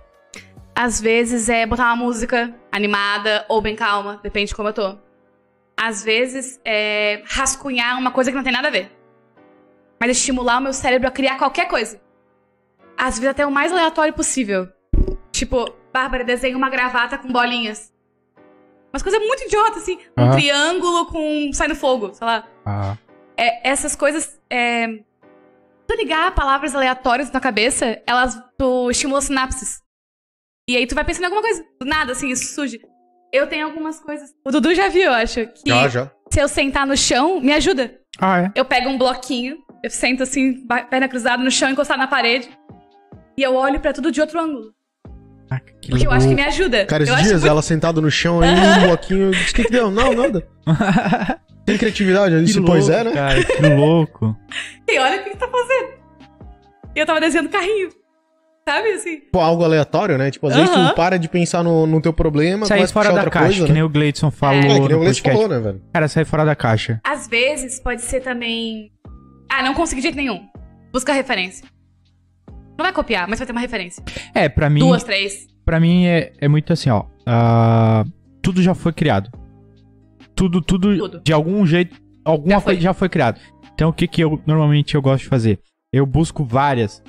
Às 0.73 1.01
vezes 1.01 1.49
é 1.49 1.67
botar 1.67 1.87
uma 1.87 1.97
música 1.97 2.55
animada 2.71 3.45
ou 3.49 3.61
bem 3.61 3.75
calma, 3.75 4.21
depende 4.23 4.51
de 4.51 4.55
como 4.55 4.69
eu 4.69 4.73
tô. 4.73 4.97
Às 5.77 6.05
vezes 6.05 6.61
é 6.65 7.23
rascunhar 7.27 7.99
uma 7.99 8.13
coisa 8.13 8.31
que 8.31 8.37
não 8.37 8.45
tem 8.45 8.53
nada 8.53 8.69
a 8.69 8.71
ver. 8.71 8.89
Mas 9.99 10.13
estimular 10.13 10.59
o 10.59 10.61
meu 10.63 10.73
cérebro 10.73 11.09
a 11.09 11.11
criar 11.11 11.39
qualquer 11.39 11.67
coisa. 11.67 12.01
Às 12.97 13.15
vezes 13.19 13.31
até 13.31 13.45
o 13.45 13.51
mais 13.51 13.73
aleatório 13.73 14.13
possível. 14.15 14.69
Tipo, 15.33 15.75
Bárbara, 15.93 16.23
desenha 16.23 16.57
uma 16.57 16.71
gravata 16.71 17.19
com 17.19 17.33
bolinhas. 17.33 17.93
Umas 18.93 19.03
coisas 19.03 19.21
muito 19.21 19.45
idiotas, 19.45 19.83
assim. 19.83 19.99
Um 20.17 20.31
triângulo 20.33 21.07
com. 21.07 21.51
saindo 21.53 21.75
fogo, 21.77 22.13
sei 22.13 22.27
lá. 22.27 22.47
Ah, 22.67 22.97
É, 23.37 23.69
essas 23.71 23.95
coisas. 23.95 24.39
É... 24.51 24.87
Tu 25.87 25.97
ligar 25.97 26.35
palavras 26.35 26.75
aleatórias 26.75 27.31
na 27.31 27.41
cabeça, 27.41 28.01
elas. 28.07 28.41
Tu 28.59 28.91
estimula 28.91 29.21
sinapses. 29.21 29.81
E 30.69 30.77
aí 30.77 30.87
tu 30.87 30.95
vai 30.95 31.05
pensando 31.05 31.23
em 31.23 31.27
alguma 31.27 31.43
coisa. 31.43 31.65
Do 31.81 31.87
nada, 31.87 32.13
assim, 32.13 32.29
isso 32.31 32.55
surge. 32.55 32.81
Eu 33.33 33.47
tenho 33.49 33.67
algumas 33.67 34.01
coisas. 34.01 34.31
O 34.45 34.51
Dudu 34.51 34.75
já 34.75 34.89
viu, 34.89 35.03
eu 35.03 35.13
acho. 35.13 35.47
Que 35.49 35.69
Já, 35.71 35.89
já. 35.89 36.11
se 36.33 36.41
eu 36.41 36.49
sentar 36.49 36.87
no 36.87 36.97
chão, 36.97 37.41
me 37.41 37.53
ajuda. 37.53 38.01
ah 38.21 38.43
é? 38.43 38.53
Eu 38.57 38.65
pego 38.65 38.89
um 38.89 38.99
bloquinho, 38.99 39.59
eu 39.85 39.91
sento 39.91 40.23
assim, 40.25 40.67
perna 40.91 41.09
cruzada 41.09 41.43
no 41.43 41.51
chão, 41.51 41.71
encostado 41.71 41.99
na 41.99 42.09
parede. 42.09 42.51
E 43.37 43.43
eu 43.43 43.55
olho 43.55 43.81
pra 43.81 43.93
tudo 43.93 44.11
de 44.11 44.21
outro 44.21 44.41
ângulo. 44.41 44.75
Que 45.81 45.91
Porque 45.91 46.07
eu 46.07 46.11
acho 46.11 46.29
que 46.29 46.35
me 46.35 46.43
ajuda. 46.43 46.85
Cara, 46.87 47.03
esses 47.03 47.17
dias 47.17 47.33
muito- 47.33 47.47
ela 47.49 47.63
sentada 47.63 48.01
no 48.01 48.11
chão 48.11 48.41
aí, 48.41 48.51
um 48.51 48.87
bloquinho. 48.87 49.31
Diz 49.33 49.53
que 49.53 49.65
que 49.65 49.71
deu? 49.71 49.91
Não, 49.91 50.15
nada. 50.15 50.47
Tem 51.67 51.77
criatividade 51.79 52.35
ali, 52.35 52.49
se 52.49 52.61
pois 52.61 52.89
é, 52.89 53.05
né? 53.05 53.13
Cara, 53.13 53.45
que 53.45 53.63
louco. 53.63 54.37
E 54.89 54.99
olha 54.99 55.21
o 55.21 55.25
que 55.25 55.31
que 55.31 55.37
tá 55.37 55.49
fazendo. 55.49 55.91
Eu 56.95 57.07
tava 57.07 57.21
desenhando 57.21 57.49
carrinho. 57.49 57.91
Sabe, 58.69 58.89
assim? 58.93 59.21
Pô, 59.33 59.41
algo 59.41 59.65
aleatório, 59.65 60.17
né? 60.19 60.31
Tipo, 60.31 60.47
às 60.49 60.55
vezes 60.55 60.71
Aham. 60.71 60.91
tu 60.91 60.95
para 60.95 61.19
de 61.19 61.29
pensar 61.29 61.63
no, 61.65 61.87
no 61.87 62.01
teu 62.01 62.13
problema, 62.13 62.67
a 62.67 62.89
fora 62.89 63.09
da 63.09 63.15
outra 63.17 63.31
caixa, 63.31 63.47
coisa, 63.47 63.63
que 63.65 63.69
né? 63.69 63.75
nem 63.75 63.83
o 63.83 63.89
Gleidson 63.89 64.31
falou 64.31 64.57
É, 64.59 64.63
que 64.63 64.69
nem 64.69 64.79
no 64.79 64.85
o 64.85 64.89
podcast. 65.05 65.23
falou, 65.23 65.49
né, 65.49 65.59
velho? 65.59 65.83
Cara, 65.93 66.09
sair 66.09 66.25
fora 66.25 66.45
da 66.45 66.55
caixa. 66.55 67.01
Às 67.03 67.27
vezes 67.27 67.81
pode 67.81 68.03
ser 68.03 68.21
também. 68.21 68.93
Ah, 69.51 69.63
não 69.63 69.75
consegui 69.75 70.01
de 70.01 70.09
jeito 70.09 70.17
nenhum. 70.17 70.41
Busca 70.93 71.13
referência. 71.13 71.67
Não 72.81 72.85
vai 72.87 72.95
copiar, 72.95 73.29
mas 73.29 73.39
vai 73.39 73.45
ter 73.45 73.53
uma 73.53 73.61
referência. 73.61 74.03
É, 74.35 74.49
pra 74.49 74.71
mim, 74.71 74.81
Duas, 74.81 75.05
três. 75.05 75.47
pra 75.67 75.79
mim 75.79 76.07
é, 76.07 76.33
é 76.41 76.49
muito 76.49 76.73
assim, 76.73 76.89
ó. 76.89 77.05
ah, 77.27 78.05
tudo 78.41 78.63
já 78.63 78.75
foi 78.75 78.91
criado. 78.91 79.31
Tudo, 80.35 80.63
tudo, 80.63 80.97
Tudo. 80.97 81.21
de 81.23 81.31
algum 81.31 81.67
jeito, 81.67 82.01
alguma 82.25 82.55
Já 82.55 82.61
coisa 82.63 82.81
já 82.81 82.95
foi 82.95 83.11
criado. 83.11 83.39
Então 83.75 83.91
o 83.91 83.93
que 83.93 84.09
que 84.09 84.25
eu 84.25 84.41
normalmente 84.47 84.95
eu 84.95 85.03
gosto 85.03 85.25
de 85.25 85.29
fazer? 85.29 85.59
Eu 85.93 86.07
busco 86.07 86.43
várias, 86.43 87.03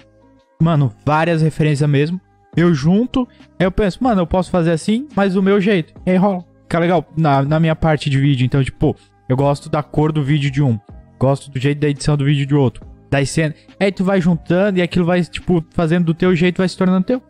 mano, 0.61 0.91
várias 1.05 1.41
referências 1.41 1.89
mesmo. 1.89 2.19
Eu 2.53 2.73
junto, 2.73 3.25
aí 3.57 3.65
eu 3.65 3.71
penso, 3.71 4.03
mano, 4.03 4.19
eu 4.23 4.27
posso 4.27 4.51
fazer 4.51 4.71
assim, 4.71 5.07
mas 5.15 5.35
do 5.35 5.41
meu 5.41 5.61
jeito. 5.61 5.93
E 6.05 6.11
aí 6.11 6.17
rola. 6.17 6.43
Fica 6.63 6.79
legal 6.79 7.05
na, 7.17 7.43
na 7.43 7.61
minha 7.61 7.77
parte 7.77 8.09
de 8.09 8.19
vídeo. 8.19 8.43
Então, 8.45 8.61
tipo, 8.61 8.93
eu 9.29 9.37
gosto 9.37 9.69
da 9.69 9.81
cor 9.81 10.11
do 10.11 10.21
vídeo 10.21 10.51
de 10.51 10.61
um. 10.61 10.77
Gosto 11.17 11.49
do 11.49 11.57
jeito 11.57 11.79
da 11.79 11.87
edição 11.87 12.17
do 12.17 12.25
vídeo 12.25 12.45
de 12.45 12.55
outro. 12.55 12.85
Das 13.11 13.29
cenas. 13.29 13.57
Aí 13.77 13.91
tu 13.91 14.05
vai 14.05 14.21
juntando 14.21 14.79
e 14.79 14.81
aquilo 14.81 15.05
vai, 15.05 15.21
tipo, 15.21 15.63
fazendo 15.71 16.05
do 16.05 16.13
teu 16.13 16.33
jeito, 16.33 16.59
vai 16.59 16.69
se 16.69 16.77
tornando 16.77 17.05
teu. 17.05 17.21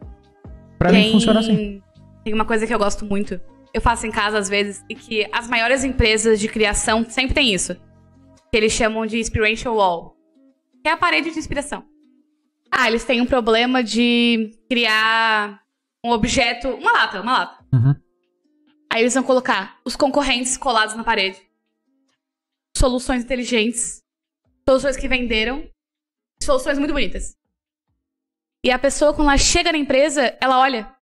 Pra 0.78 0.92
mim 0.92 1.12
funciona 1.12 1.40
assim. 1.40 1.82
Tem 2.24 2.34
uma 2.34 2.46
coisa 2.46 2.68
que 2.68 2.74
eu 2.74 2.78
gosto 2.78 3.04
muito. 3.04 3.42
Eu 3.74 3.82
faço 3.82 4.06
em 4.06 4.12
casa 4.12 4.38
às 4.38 4.48
vezes, 4.48 4.86
e 4.88 4.94
que 4.94 5.28
as 5.32 5.50
maiores 5.50 5.84
empresas 5.84 6.40
de 6.40 6.48
criação 6.48 7.04
sempre 7.10 7.34
tem 7.34 7.52
isso. 7.52 7.76
Que 8.52 8.58
eles 8.58 8.74
chamam 8.74 9.08
de 9.08 9.18
Inspiration 9.20 9.74
Wall. 9.74 10.16
Que 10.84 10.90
é 10.90 10.92
a 10.92 10.98
parede 10.98 11.32
de 11.32 11.40
inspiração. 11.40 11.84
Ah, 12.72 12.88
eles 12.88 13.04
têm 13.04 13.20
um 13.20 13.26
problema 13.26 13.84
de 13.84 14.52
criar 14.70 15.62
um 16.06 16.12
objeto. 16.12 16.68
Uma 16.68 16.92
lata, 16.92 17.22
uma 17.22 17.34
lata. 17.34 17.66
Uhum. 17.74 17.96
Aí 18.92 19.02
eles 19.02 19.16
vão 19.16 19.24
colocar 19.24 19.78
os 19.84 19.96
concorrentes 19.96 20.58
colados 20.58 20.96
na 20.96 21.04
parede. 21.04 21.40
Soluções 22.78 23.24
inteligentes. 23.24 24.02
Soluções 24.68 24.98
que 24.98 25.08
venderam. 25.08 25.68
Soluções 26.42 26.78
muito 26.78 26.94
bonitas. 26.94 27.36
E 28.64 28.72
a 28.72 28.78
pessoa, 28.78 29.14
quando 29.14 29.30
ela 29.30 29.38
chega 29.38 29.72
na 29.72 29.78
empresa, 29.78 30.38
ela 30.40 30.60
olha. 30.60 30.94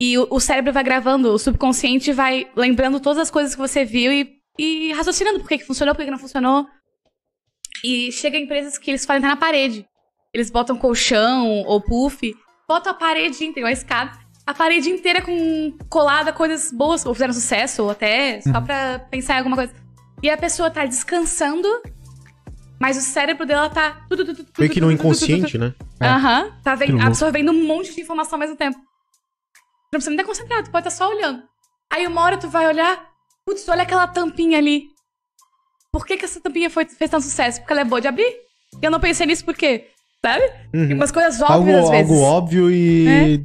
E 0.00 0.18
o, 0.18 0.26
o 0.30 0.40
cérebro 0.40 0.72
vai 0.72 0.82
gravando, 0.82 1.32
o 1.32 1.38
subconsciente 1.38 2.12
vai 2.12 2.50
lembrando 2.56 3.00
todas 3.00 3.18
as 3.18 3.30
coisas 3.30 3.54
que 3.54 3.60
você 3.60 3.84
viu 3.84 4.12
e, 4.12 4.40
e 4.58 4.92
raciocinando 4.92 5.40
por 5.40 5.48
que, 5.48 5.58
que 5.58 5.66
funcionou, 5.66 5.94
por 5.94 6.00
que, 6.00 6.06
que 6.06 6.10
não 6.10 6.18
funcionou. 6.18 6.66
E 7.84 8.10
chega 8.12 8.36
em 8.36 8.44
empresas 8.44 8.78
que 8.78 8.90
eles 8.90 9.04
fazem 9.04 9.20
até 9.20 9.28
na 9.28 9.40
parede. 9.40 9.86
Eles 10.32 10.50
botam 10.50 10.76
colchão 10.76 11.64
ou 11.64 11.80
puff, 11.80 12.34
botam 12.68 12.92
a 12.92 12.94
parede 12.94 13.44
inteira, 13.44 13.68
a 13.68 13.72
escada, 13.72 14.18
a 14.46 14.54
parede 14.54 14.88
inteira 14.88 15.22
com 15.22 15.76
colada 15.88 16.32
coisas 16.32 16.72
boas, 16.72 17.04
ou 17.04 17.14
fizeram 17.14 17.32
sucesso, 17.32 17.84
ou 17.84 17.90
até 17.90 18.40
só 18.40 18.60
pra 18.60 18.98
pensar 19.10 19.34
em 19.34 19.38
alguma 19.38 19.56
coisa. 19.56 19.72
E 20.22 20.30
a 20.30 20.36
pessoa 20.36 20.70
tá 20.70 20.84
descansando, 20.84 21.68
mas 22.80 22.96
o 22.96 23.00
cérebro 23.02 23.44
dela 23.46 23.68
tá. 23.68 24.04
tudo, 24.08 24.24
tudo, 24.24 24.36
tudo, 24.44 24.52
Meio 24.58 24.70
que 24.70 24.80
tudo, 24.80 24.90
no 24.90 24.96
tudo, 24.96 25.08
tudo, 25.12 25.18
tudo, 25.20 25.30
inconsciente, 25.32 25.58
né? 25.58 25.74
É. 26.00 26.06
Aham. 26.08 26.50
Tá 26.64 26.76
absorvendo 27.04 27.52
um 27.52 27.66
monte 27.66 27.94
de 27.94 28.00
informação 28.00 28.36
ao 28.36 28.40
mesmo 28.40 28.56
tempo. 28.56 28.78
Tu 28.78 29.94
não 29.94 29.98
precisa 29.98 30.10
nem 30.10 30.18
estar 30.20 30.26
concentrado, 30.28 30.64
tu 30.64 30.70
pode 30.70 30.88
estar 30.88 31.04
só 31.04 31.10
olhando. 31.10 31.42
Aí 31.92 32.06
uma 32.06 32.22
hora 32.22 32.38
tu 32.38 32.48
vai 32.48 32.66
olhar, 32.66 33.04
putz, 33.44 33.68
olha 33.68 33.82
aquela 33.82 34.06
tampinha 34.06 34.56
ali. 34.58 34.84
Por 35.92 36.06
que, 36.06 36.16
que 36.16 36.24
essa 36.24 36.40
tampinha 36.40 36.70
foi, 36.70 36.86
fez 36.86 37.10
tanto 37.10 37.24
sucesso? 37.24 37.60
Porque 37.60 37.72
ela 37.72 37.82
é 37.82 37.84
boa 37.84 38.00
de 38.00 38.06
abrir? 38.08 38.32
E 38.80 38.84
eu 38.86 38.90
não 38.90 39.00
pensei 39.00 39.26
nisso 39.26 39.44
por 39.44 39.54
quê? 39.56 39.88
Sabe? 40.24 40.42
Tem 40.70 40.80
Uhum. 40.82 40.94
umas 40.94 41.10
coisas 41.10 41.42
Algo, 41.42 41.54
óbvias 41.68 41.84
às 41.84 41.90
vezes. 41.90 42.10
algo 42.12 42.22
óbvio 42.22 42.70
e 42.70 43.44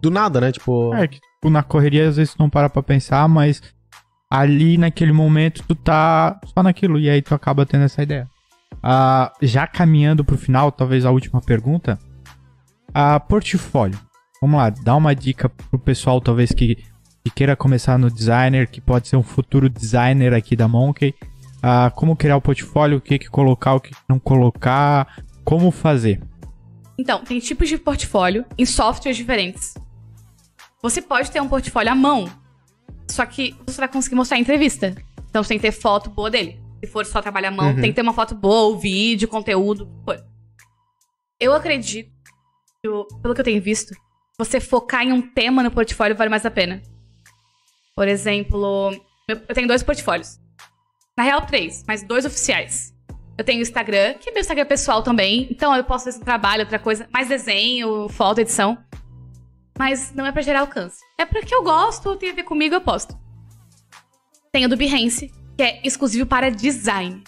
do 0.00 0.10
nada, 0.10 0.40
né? 0.40 0.50
Tipo, 0.50 0.92
É 0.94 1.06
que 1.06 1.20
tipo, 1.20 1.48
na 1.50 1.62
correria 1.62 2.08
às 2.08 2.16
vezes 2.16 2.34
tu 2.34 2.38
não 2.40 2.50
para 2.50 2.68
pra 2.68 2.82
pensar, 2.82 3.28
mas 3.28 3.62
ali 4.28 4.76
naquele 4.76 5.12
momento 5.12 5.62
tu 5.68 5.74
tá 5.76 6.40
só 6.52 6.62
naquilo 6.62 6.98
e 6.98 7.08
aí 7.08 7.22
tu 7.22 7.34
acaba 7.34 7.64
tendo 7.64 7.84
essa 7.84 8.02
ideia. 8.02 8.28
Ah, 8.86 9.32
já 9.40 9.66
caminhando 9.66 10.22
pro 10.22 10.36
final, 10.36 10.70
talvez 10.70 11.06
a 11.06 11.10
última 11.10 11.40
pergunta. 11.40 11.98
A 12.92 13.18
portfólio. 13.18 13.98
Vamos 14.42 14.58
lá, 14.58 14.68
dá 14.68 14.94
uma 14.94 15.14
dica 15.14 15.48
pro 15.48 15.78
pessoal 15.78 16.20
talvez 16.20 16.52
que, 16.52 16.76
que 17.24 17.30
queira 17.34 17.56
começar 17.56 17.98
no 17.98 18.10
designer, 18.10 18.68
que 18.68 18.82
pode 18.82 19.08
ser 19.08 19.16
um 19.16 19.22
futuro 19.22 19.70
designer 19.70 20.34
aqui 20.34 20.54
da 20.54 20.68
Monkey. 20.68 21.14
Ah, 21.62 21.90
como 21.96 22.14
criar 22.14 22.36
o 22.36 22.42
portfólio, 22.42 22.98
o 22.98 23.00
que 23.00 23.18
que 23.18 23.30
colocar, 23.30 23.72
o 23.72 23.80
que 23.80 23.88
que 23.88 24.02
não 24.06 24.18
colocar, 24.18 25.24
como 25.42 25.70
fazer. 25.70 26.20
Então, 26.98 27.24
tem 27.24 27.40
tipos 27.40 27.70
de 27.70 27.78
portfólio 27.78 28.44
em 28.58 28.66
softwares 28.66 29.16
diferentes. 29.16 29.72
Você 30.82 31.00
pode 31.00 31.30
ter 31.30 31.40
um 31.40 31.48
portfólio 31.48 31.90
à 31.90 31.94
mão, 31.94 32.28
só 33.10 33.24
que 33.24 33.56
você 33.66 33.78
vai 33.78 33.88
conseguir 33.88 34.16
mostrar 34.16 34.36
em 34.36 34.42
entrevista. 34.42 34.94
Então 35.30 35.42
você 35.42 35.48
tem 35.48 35.58
que 35.58 35.62
ter 35.62 35.72
foto 35.72 36.10
boa 36.10 36.30
dele. 36.30 36.63
Se 36.84 36.90
for 36.92 37.06
só 37.06 37.22
trabalhar 37.22 37.48
à 37.48 37.50
mão, 37.50 37.68
Uhum. 37.68 37.80
tem 37.80 37.90
que 37.90 37.94
ter 37.94 38.02
uma 38.02 38.12
foto 38.12 38.34
boa, 38.34 38.74
o 38.74 38.78
vídeo, 38.78 39.26
conteúdo. 39.26 39.88
Eu 41.40 41.54
acredito, 41.54 42.10
pelo 43.22 43.34
que 43.34 43.40
eu 43.40 43.44
tenho 43.44 43.62
visto, 43.62 43.94
você 44.38 44.60
focar 44.60 45.02
em 45.02 45.12
um 45.12 45.22
tema 45.22 45.62
no 45.62 45.70
portfólio 45.70 46.14
vale 46.16 46.28
mais 46.30 46.44
a 46.44 46.50
pena. 46.50 46.82
Por 47.96 48.06
exemplo, 48.06 48.90
eu 49.28 49.54
tenho 49.54 49.66
dois 49.68 49.82
portfólios. 49.82 50.38
Na 51.16 51.22
real, 51.24 51.46
três, 51.46 51.84
mas 51.86 52.02
dois 52.02 52.26
oficiais. 52.26 52.92
Eu 53.38 53.44
tenho 53.44 53.60
o 53.60 53.62
Instagram, 53.62 54.14
que 54.14 54.28
é 54.28 54.32
meu 54.32 54.40
Instagram 54.42 54.66
pessoal 54.66 55.02
também. 55.02 55.48
Então 55.50 55.74
eu 55.74 55.84
posso 55.84 56.04
fazer 56.04 56.16
esse 56.18 56.24
trabalho, 56.24 56.62
outra 56.62 56.78
coisa, 56.78 57.08
mais 57.12 57.28
desenho, 57.28 58.08
foto, 58.10 58.40
edição. 58.40 58.76
Mas 59.78 60.12
não 60.12 60.26
é 60.26 60.32
pra 60.32 60.42
gerar 60.42 60.60
alcance. 60.60 60.98
É 61.18 61.24
porque 61.24 61.54
eu 61.54 61.62
gosto, 61.62 62.14
tem 62.16 62.30
a 62.30 62.34
ver 62.34 62.42
comigo, 62.44 62.74
eu 62.74 62.80
posto. 62.80 63.18
Tenho 64.52 64.66
o 64.66 64.68
do 64.68 64.76
Behance, 64.76 65.32
que 65.56 65.62
é 65.62 65.80
exclusivo 65.84 66.26
para 66.26 66.50
design. 66.50 67.22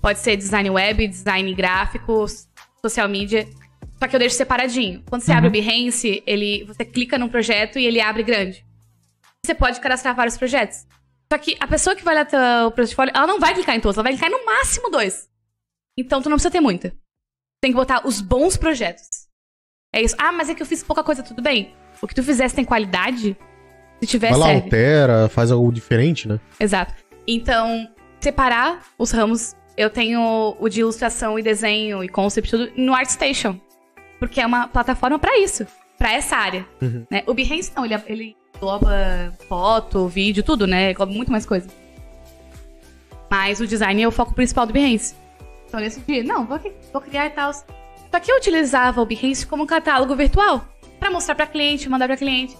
Pode 0.00 0.18
ser 0.18 0.36
design 0.36 0.68
web, 0.70 1.06
design 1.06 1.54
gráfico, 1.54 2.26
social 2.84 3.08
media. 3.08 3.48
Só 3.98 4.08
que 4.08 4.16
eu 4.16 4.20
deixo 4.20 4.34
separadinho. 4.36 5.02
Quando 5.08 5.22
você 5.22 5.30
Uhum. 5.30 5.38
abre 5.38 5.48
o 5.48 5.52
Behance, 5.52 6.22
ele, 6.26 6.64
você 6.64 6.84
clica 6.84 7.16
num 7.18 7.28
projeto 7.28 7.78
e 7.78 7.86
ele 7.86 8.00
abre 8.00 8.22
grande. 8.22 8.64
Você 9.44 9.54
pode 9.54 9.80
cadastrar 9.80 10.14
vários 10.14 10.36
projetos. 10.36 10.86
Só 11.32 11.38
que 11.38 11.56
a 11.60 11.66
pessoa 11.66 11.94
que 11.96 12.04
vai 12.04 12.14
olhar 12.14 12.26
teu 12.26 12.70
portfólio, 12.72 13.12
ela 13.14 13.26
não 13.26 13.38
vai 13.40 13.54
clicar 13.54 13.74
em 13.76 13.80
todos, 13.80 13.96
ela 13.96 14.02
vai 14.04 14.12
clicar 14.12 14.30
no 14.30 14.44
máximo 14.44 14.90
dois. 14.90 15.28
Então 15.96 16.20
tu 16.20 16.28
não 16.28 16.36
precisa 16.36 16.50
ter 16.50 16.60
muita. 16.60 16.90
Tem 17.60 17.70
que 17.70 17.76
botar 17.76 18.06
os 18.06 18.20
bons 18.20 18.56
projetos. 18.56 19.06
É 19.94 20.02
isso. 20.02 20.16
Ah, 20.18 20.32
mas 20.32 20.48
é 20.48 20.54
que 20.54 20.62
eu 20.62 20.66
fiz 20.66 20.82
pouca 20.82 21.02
coisa, 21.04 21.22
tudo 21.22 21.40
bem. 21.42 21.74
O 22.00 22.08
que 22.08 22.14
tu 22.14 22.22
fizesse 22.22 22.54
tem 22.54 22.64
qualidade, 22.64 23.36
se 24.00 24.06
tiver, 24.06 24.30
Vai 24.30 24.38
lá, 24.38 24.46
serve. 24.46 24.62
altera, 24.64 25.28
faz 25.28 25.50
algo 25.52 25.70
diferente, 25.72 26.26
né? 26.26 26.40
Exato. 26.58 26.92
Então, 27.26 27.88
separar 28.20 28.82
os 28.98 29.10
ramos. 29.10 29.54
Eu 29.76 29.88
tenho 29.88 30.54
o 30.60 30.68
de 30.68 30.80
ilustração 30.80 31.38
e 31.38 31.42
desenho 31.42 32.04
e 32.04 32.08
concept 32.08 32.50
tudo 32.50 32.72
no 32.76 32.94
ArtStation. 32.94 33.58
Porque 34.18 34.40
é 34.40 34.46
uma 34.46 34.68
plataforma 34.68 35.18
pra 35.18 35.38
isso. 35.38 35.66
Pra 35.96 36.12
essa 36.12 36.36
área. 36.36 36.66
Uhum. 36.80 37.06
Né? 37.10 37.22
O 37.26 37.32
Behance 37.32 37.72
não, 37.74 37.84
ele, 37.84 37.94
ele 38.06 38.36
engloba 38.54 39.32
foto, 39.48 40.06
vídeo, 40.08 40.42
tudo, 40.42 40.66
né? 40.66 40.90
Engloba 40.90 41.12
muito 41.12 41.32
mais 41.32 41.46
coisa. 41.46 41.68
Mas 43.30 43.60
o 43.60 43.66
design 43.66 44.02
é 44.02 44.06
o 44.06 44.12
foco 44.12 44.34
principal 44.34 44.66
do 44.66 44.72
Behance. 44.72 45.14
Então, 45.66 45.80
nesse 45.80 46.00
dia, 46.00 46.22
não, 46.22 46.44
vou, 46.44 46.60
vou 46.92 47.00
criar 47.00 47.26
e 47.26 47.30
tal. 47.30 47.52
Só 47.52 48.20
que 48.20 48.30
eu 48.30 48.36
utilizava 48.36 49.00
o 49.00 49.06
Behance 49.06 49.46
como 49.46 49.62
um 49.62 49.66
catálogo 49.66 50.14
virtual. 50.14 50.66
Pra 51.00 51.10
mostrar 51.10 51.34
pra 51.34 51.46
cliente, 51.46 51.88
mandar 51.88 52.06
pra 52.06 52.16
cliente. 52.16 52.54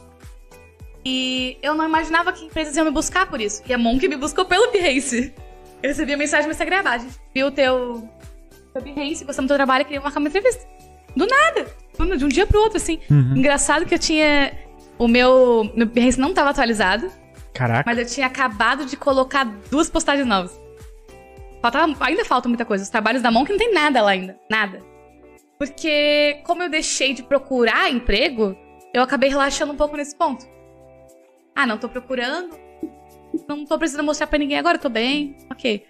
E 1.05 1.59
eu 1.63 1.75
não 1.75 1.85
imaginava 1.87 2.33
que 2.33 2.45
empresas 2.45 2.77
iam 2.77 2.85
me 2.85 2.91
buscar 2.93 3.27
por 3.27 3.41
isso. 3.41 3.63
E 3.67 3.73
a 3.75 3.79
Monk 3.79 4.07
me 4.07 4.17
buscou 4.17 4.45
pelo 4.45 4.71
Behance. 4.71 5.35
Eu 5.83 5.89
recebi 5.89 6.13
a 6.13 6.17
mensagem 6.17 6.47
no 6.47 6.53
Instagram, 6.53 6.83
"Ah, 6.85 6.91
a 6.93 6.99
gente 6.99 7.15
viu 7.35 7.49
o 7.49 7.51
teu, 7.51 8.09
teu 8.73 8.83
Behance, 8.83 9.25
gostamos 9.25 9.47
do 9.47 9.49
teu 9.49 9.57
trabalho, 9.57 9.85
queria 9.85 10.01
marcar 10.01 10.21
uma 10.21 10.29
entrevista. 10.29 10.65
Do 11.17 11.27
nada. 11.27 11.67
De 12.17 12.25
um 12.25 12.29
dia 12.29 12.47
pro 12.47 12.61
outro, 12.61 12.77
assim. 12.79 13.01
Uhum. 13.11 13.37
Engraçado 13.37 13.85
que 13.85 13.95
eu 13.95 13.99
tinha... 13.99 14.53
O 14.99 15.09
meu, 15.09 15.71
meu 15.75 15.87
Behance 15.87 16.21
não 16.21 16.33
tava 16.33 16.51
atualizado, 16.51 17.11
Caraca. 17.53 17.83
mas 17.85 17.99
eu 17.99 18.07
tinha 18.07 18.27
acabado 18.27 18.87
de 18.87 18.97
colocar 18.97 19.45
duas 19.71 19.91
postagens 19.91 20.27
novas. 20.27 20.59
Faltava, 21.61 21.93
ainda 22.01 22.25
falta 22.25 22.49
muita 22.49 22.65
coisa. 22.65 22.85
Os 22.85 22.91
trabalhos 22.91 23.23
da 23.23 23.31
Monk 23.31 23.51
não 23.51 23.59
tem 23.59 23.73
nada 23.73 24.01
lá 24.03 24.13
ainda. 24.13 24.39
Nada. 24.49 24.81
Porque 25.59 26.41
como 26.45 26.63
eu 26.63 26.69
deixei 26.71 27.15
de 27.15 27.23
procurar 27.23 27.91
emprego, 27.91 28.57
eu 28.95 29.03
acabei 29.03 29.29
relaxando 29.31 29.73
um 29.73 29.77
pouco 29.77 29.97
nesse 29.97 30.17
ponto. 30.17 30.45
Ah, 31.55 31.67
não 31.67 31.79
tô 31.79 31.89
procurando. 31.89 32.57
Não 33.49 33.65
tô 33.65 33.79
precisando 33.79 34.05
mostrar 34.05 34.27
pra 34.27 34.39
ninguém 34.39 34.59
agora, 34.59 34.79
tô 34.79 34.89
bem. 34.89 35.37
Ok. 35.51 35.85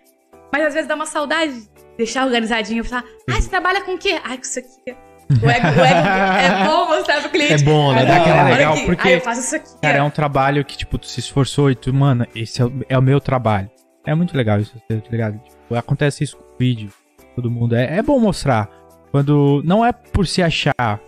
Mas 0.53 0.67
às 0.67 0.75
vezes 0.75 0.89
dá 0.89 0.95
uma 0.95 1.07
saudade 1.07 1.53
de 1.53 1.69
deixar 1.97 2.25
organizadinho. 2.27 2.85
Falar, 2.85 3.05
ah, 3.31 3.41
você 3.41 3.49
trabalha 3.49 3.83
com 3.83 3.95
o 3.95 3.99
quê? 3.99 4.21
Ai, 4.25 4.37
com 4.37 4.43
isso 4.43 4.59
aqui. 4.59 4.97
O 5.43 5.49
ego, 5.49 5.67
o 5.67 5.85
ego 5.85 6.09
é 6.09 6.65
bom 6.67 6.89
mostrar 6.89 7.21
pro 7.23 7.31
cliente. 7.31 7.55
É 7.55 7.59
bom, 7.59 7.93
né? 7.95 8.03
Ah, 8.03 8.05
Dá 8.05 8.17
aquela- 8.21 8.49
legal, 8.51 8.73
aqui. 8.75 8.85
porque, 8.87 9.09
Ah, 9.09 9.13
eu 9.13 9.21
faço 9.23 9.41
isso 9.41 9.57
aqui. 9.57 9.69
Cara, 9.81 9.99
é 9.99 10.03
um 10.03 10.11
trabalho 10.11 10.63
que, 10.65 10.77
tipo, 10.77 10.99
tu 10.99 11.07
se 11.07 11.21
esforçou 11.21 11.71
e 11.71 11.75
tu, 11.75 11.93
mano, 11.95 12.27
esse 12.35 12.61
é 12.61 12.65
o, 12.67 12.73
é 12.89 12.99
o 12.99 13.03
meu 13.03 13.19
trabalho. 13.21 13.71
É 14.05 14.15
muito 14.15 14.37
legal 14.37 14.61
isso, 14.61 14.75
tá 14.89 14.95
ligado? 15.11 15.39
Tipo, 15.39 15.75
acontece 15.75 16.23
isso 16.25 16.37
com 16.37 16.43
o 16.45 16.57
vídeo, 16.59 16.93
todo 17.35 17.51
mundo. 17.51 17.75
É, 17.75 17.97
é 17.99 18.03
bom 18.03 18.19
mostrar. 18.19 18.69
Quando. 19.11 19.63
Não 19.65 19.85
é 19.85 19.93
por 19.93 20.27
se 20.27 20.43
achar, 20.43 21.01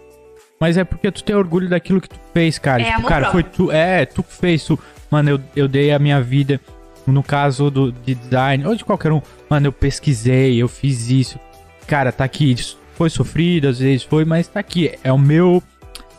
mas 0.61 0.77
é 0.77 0.85
porque 0.85 1.11
tu 1.11 1.23
tem 1.25 1.35
orgulho 1.37 1.69
daquilo 1.69 2.01
que 2.01 2.09
tu 2.09 2.19
fez, 2.33 2.59
cara. 2.59 2.83
É 2.83 2.87
tipo, 2.87 2.99
amor 2.99 3.09
cara, 3.09 3.31
foi 3.31 3.43
próprio. 3.43 3.67
tu. 3.67 3.73
É, 3.73 4.07
tu 4.07 4.23
que 4.23 4.33
fez, 4.33 4.65
tu. 4.65 4.79
Mano, 5.11 5.31
eu, 5.31 5.41
eu 5.55 5.69
dei 5.69 5.93
a 5.93 5.99
minha 5.99 6.21
vida. 6.21 6.61
No 7.07 7.23
caso 7.23 7.71
do, 7.71 7.93
de 7.93 8.15
design, 8.15 8.67
ou 8.67 8.75
de 8.75 8.83
qualquer 8.83 9.13
um, 9.13 9.21
mano, 9.51 9.67
eu 9.67 9.73
pesquisei, 9.73 10.57
eu 10.57 10.67
fiz 10.69 11.11
isso. 11.11 11.39
Cara, 11.87 12.11
tá 12.11 12.25
aqui. 12.25 12.51
Isso 12.53 12.79
Foi 12.95 13.11
sofrido, 13.11 13.69
às 13.69 13.79
vezes 13.79 14.03
foi, 14.05 14.25
mas 14.25 14.49
tá 14.49 14.59
aqui. 14.61 14.91
É 15.05 15.13
o 15.13 15.19
meu. 15.19 15.63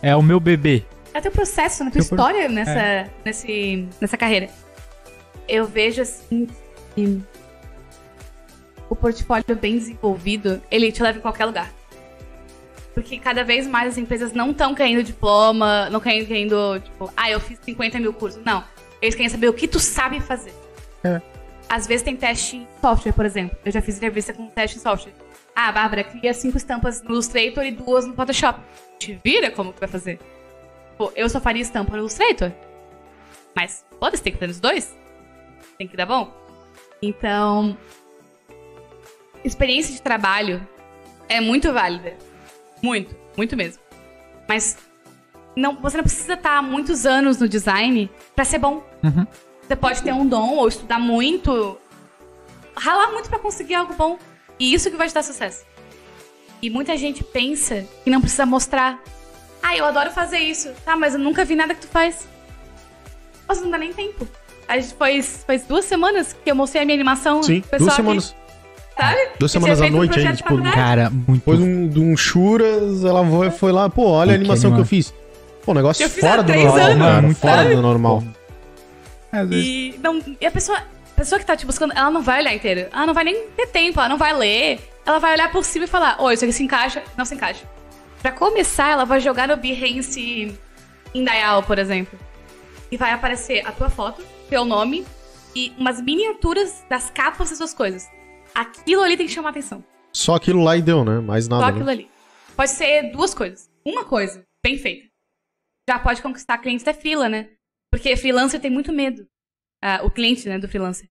É 0.01 0.15
o 0.15 0.21
meu 0.21 0.39
bebê. 0.39 0.83
É 1.11 1.19
teu 1.21 1.31
processo, 1.31 1.83
né? 1.83 1.89
Tua 1.89 2.01
Teu 2.01 2.09
pro- 2.09 2.17
história 2.17 2.47
nessa, 2.49 3.09
nesse, 3.25 3.87
nessa 3.99 4.15
carreira. 4.15 4.47
Eu 5.47 5.65
vejo 5.65 6.01
assim 6.03 6.47
que 6.93 7.19
o 8.89 8.95
portfólio 8.95 9.55
bem 9.59 9.77
desenvolvido, 9.77 10.61
ele 10.69 10.91
te 10.91 11.01
leva 11.01 11.17
em 11.17 11.21
qualquer 11.21 11.45
lugar. 11.45 11.71
Porque 12.95 13.19
cada 13.19 13.43
vez 13.43 13.67
mais 13.67 13.89
as 13.89 13.97
empresas 13.97 14.31
não 14.31 14.51
estão 14.51 14.73
querendo 14.73 15.03
diploma, 15.03 15.89
não 15.89 15.99
querem 15.99 16.25
querendo, 16.25 16.79
tipo, 16.79 17.11
ah, 17.15 17.29
eu 17.29 17.41
fiz 17.41 17.59
50 17.61 17.99
mil 17.99 18.13
cursos. 18.13 18.41
Não. 18.43 18.63
Eles 19.01 19.13
querem 19.13 19.29
saber 19.29 19.49
o 19.49 19.53
que 19.53 19.67
tu 19.67 19.81
sabe 19.81 20.21
fazer. 20.21 20.53
É. 21.03 21.21
Às 21.67 21.85
vezes 21.85 22.03
tem 22.03 22.15
teste 22.15 22.55
em 22.55 22.67
software, 22.79 23.11
por 23.11 23.25
exemplo. 23.25 23.57
Eu 23.65 23.71
já 23.71 23.81
fiz 23.81 23.97
entrevista 23.97 24.33
com 24.33 24.47
teste 24.47 24.77
em 24.77 24.79
software. 24.79 25.13
Ah, 25.53 25.73
Bárbara, 25.73 26.05
cria 26.05 26.33
cinco 26.33 26.55
estampas 26.55 27.01
no 27.01 27.11
Illustrator 27.11 27.65
e 27.65 27.71
duas 27.71 28.05
no 28.05 28.13
Photoshop. 28.13 28.61
Te 28.97 29.19
vira 29.21 29.51
como 29.51 29.73
que 29.73 29.79
vai 29.79 29.89
fazer. 29.89 30.17
Pô, 30.97 31.11
eu 31.17 31.27
só 31.27 31.41
faria 31.41 31.61
estampa 31.61 31.91
no 31.91 31.99
Illustrator. 31.99 32.51
Mas, 33.53 33.85
foda-se, 33.99 34.23
tem 34.23 34.31
que 34.31 34.39
ter 34.39 34.47
nos 34.47 34.59
dois. 34.61 34.95
Tem 35.77 35.85
que 35.87 35.97
dar 35.97 36.05
bom. 36.05 36.33
Então, 37.01 37.77
experiência 39.43 39.93
de 39.93 40.01
trabalho 40.01 40.65
é 41.27 41.41
muito 41.41 41.73
válida. 41.73 42.15
Muito, 42.85 43.15
muito 43.35 43.57
mesmo. 43.57 43.81
Mas 44.47 44.77
não, 45.55 45.75
você 45.77 45.97
não 45.97 46.03
precisa 46.03 46.35
estar 46.35 46.57
há 46.57 46.61
muitos 46.61 47.03
anos 47.03 47.39
no 47.39 47.49
design 47.49 48.11
pra 48.35 48.45
ser 48.45 48.59
bom. 48.59 48.83
Uhum. 49.03 49.25
Você 49.63 49.75
pode 49.75 50.03
ter 50.03 50.13
um 50.13 50.27
dom 50.27 50.57
ou 50.57 50.67
estudar 50.67 50.99
muito, 50.99 51.79
ralar 52.77 53.11
muito 53.11 53.27
pra 53.27 53.39
conseguir 53.39 53.73
algo 53.73 53.95
bom. 53.95 54.19
E 54.59 54.71
isso 54.71 54.91
que 54.91 54.97
vai 54.97 55.07
te 55.07 55.15
dar 55.15 55.23
sucesso. 55.23 55.65
E 56.61 56.69
muita 56.69 56.95
gente 56.95 57.23
pensa 57.23 57.83
que 58.03 58.09
não 58.11 58.21
precisa 58.21 58.45
mostrar. 58.45 59.01
Ah, 59.63 59.75
eu 59.75 59.85
adoro 59.85 60.11
fazer 60.11 60.37
isso. 60.37 60.71
Tá, 60.85 60.95
mas 60.95 61.15
eu 61.15 61.19
nunca 61.19 61.43
vi 61.43 61.55
nada 61.55 61.73
que 61.73 61.81
tu 61.81 61.87
faz. 61.87 62.27
Nossa, 63.49 63.61
não 63.61 63.71
dá 63.71 63.79
nem 63.79 63.93
tempo. 63.93 64.27
A 64.67 64.79
gente 64.79 64.93
faz, 64.93 65.43
faz 65.45 65.63
duas 65.65 65.85
semanas 65.85 66.33
que 66.33 66.51
eu 66.51 66.55
mostrei 66.55 66.83
a 66.83 66.85
minha 66.85 66.95
animação. 66.95 67.41
Sim, 67.41 67.63
duas 67.71 67.87
aqui, 67.87 67.95
semanas. 67.95 68.35
Sabe? 68.97 69.19
Duas 69.39 69.51
semanas 69.51 69.81
à 69.81 69.85
um 69.85 69.89
noite 69.91 70.19
de 70.21 70.37
tipo. 70.37 70.61
Cara, 70.71 71.09
muito. 71.09 71.33
Depois 71.39 71.59
de 71.59 71.65
um, 71.65 71.87
de 71.87 71.99
um 71.99 72.15
Churas, 72.17 73.03
ela 73.03 73.25
foi, 73.29 73.51
foi 73.51 73.71
lá, 73.71 73.89
pô, 73.89 74.03
olha 74.09 74.31
a 74.31 74.33
Pô, 74.33 74.39
que 74.39 74.41
animação 74.41 74.73
que 74.73 74.81
eu 74.81 74.85
fiz. 74.85 75.13
Pô, 75.65 75.71
um 75.71 75.75
negócio 75.75 76.07
fora 76.09 76.43
do 76.43 76.53
normal, 76.53 76.77
anos, 76.77 77.37
sabe? 77.37 77.55
Fora 77.57 77.75
do 77.75 77.81
normal. 77.81 78.23
Às 79.31 79.49
vezes- 79.49 79.65
E, 79.65 79.99
não, 80.01 80.21
e 80.39 80.45
a 80.45 80.51
pessoa, 80.51 80.77
a 80.77 81.15
pessoa 81.15 81.39
que 81.39 81.45
tá 81.45 81.55
te 81.55 81.65
buscando, 81.65 81.93
ela 81.95 82.09
não 82.11 82.21
vai 82.21 82.39
olhar 82.41 82.53
inteiro. 82.53 82.87
Ela 82.91 83.05
não 83.05 83.13
vai 83.13 83.23
nem 83.23 83.47
ter 83.55 83.67
tempo, 83.67 83.99
ela 83.99 84.09
não 84.09 84.17
vai 84.17 84.33
ler. 84.33 84.79
Ela 85.05 85.19
vai 85.19 85.33
olhar 85.33 85.51
por 85.51 85.63
cima 85.63 85.85
e 85.85 85.87
falar, 85.87 86.17
oi, 86.19 86.33
isso 86.33 86.43
aqui 86.45 86.53
se 86.53 86.63
encaixa, 86.63 87.03
não 87.17 87.25
se 87.25 87.35
encaixa. 87.35 87.63
Pra 88.21 88.31
começar, 88.31 88.91
ela 88.91 89.05
vai 89.05 89.19
jogar 89.19 89.47
no 89.47 89.55
Behance 89.57 90.55
em 91.13 91.23
Dial, 91.23 91.61
por 91.63 91.77
exemplo. 91.77 92.17
E 92.91 92.97
vai 92.97 93.11
aparecer 93.11 93.65
a 93.67 93.71
tua 93.71 93.89
foto, 93.89 94.23
teu 94.49 94.63
nome 94.65 95.05
e 95.55 95.73
umas 95.77 96.01
miniaturas 96.01 96.83
das 96.89 97.09
capas 97.09 97.49
das 97.49 97.57
suas 97.57 97.73
coisas. 97.73 98.07
Aquilo 98.55 99.03
ali 99.03 99.17
tem 99.17 99.27
que 99.27 99.33
chamar 99.33 99.49
atenção. 99.49 99.83
Só 100.13 100.35
aquilo 100.35 100.63
lá 100.63 100.77
e 100.77 100.81
deu, 100.81 101.03
né? 101.03 101.19
Mais 101.19 101.45
Só 101.45 101.51
nada, 101.51 101.67
aquilo 101.67 101.85
né? 101.85 101.91
ali. 101.91 102.09
Pode 102.55 102.71
ser 102.71 103.11
duas 103.11 103.33
coisas. 103.33 103.69
Uma 103.85 104.05
coisa, 104.05 104.43
bem 104.63 104.77
feita. 104.77 105.05
Já 105.89 105.99
pode 105.99 106.21
conquistar 106.21 106.57
clientes 106.57 106.85
da 106.85 106.93
freela, 106.93 107.27
né? 107.27 107.49
Porque 107.91 108.15
freelancer 108.15 108.59
tem 108.61 108.71
muito 108.71 108.93
medo. 108.93 109.27
Ah, 109.83 109.99
o 110.03 110.09
cliente, 110.09 110.47
né, 110.47 110.57
do 110.57 110.67
freelancer. 110.69 111.07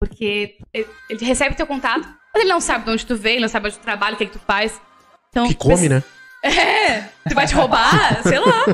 Porque 0.00 0.58
ele, 0.72 0.88
ele 1.08 1.24
recebe 1.24 1.54
teu 1.54 1.66
contato, 1.66 2.02
mas 2.34 2.42
ele 2.42 2.52
não 2.52 2.60
sabe 2.60 2.86
de 2.86 2.90
onde 2.90 3.06
tu 3.06 3.14
veio, 3.14 3.34
ele 3.34 3.42
não 3.42 3.48
sabe 3.48 3.66
onde 3.68 3.78
tu 3.78 3.82
trabalha, 3.82 4.14
o 4.14 4.16
que, 4.16 4.24
é 4.24 4.26
que 4.26 4.32
tu 4.32 4.40
faz. 4.40 4.80
Então, 5.28 5.46
Que 5.46 5.54
come, 5.54 5.88
né? 5.88 6.02
É, 6.44 7.02
tu 7.28 7.36
vai 7.36 7.46
te 7.46 7.54
roubar, 7.54 8.20
sei 8.26 8.40
lá. 8.40 8.64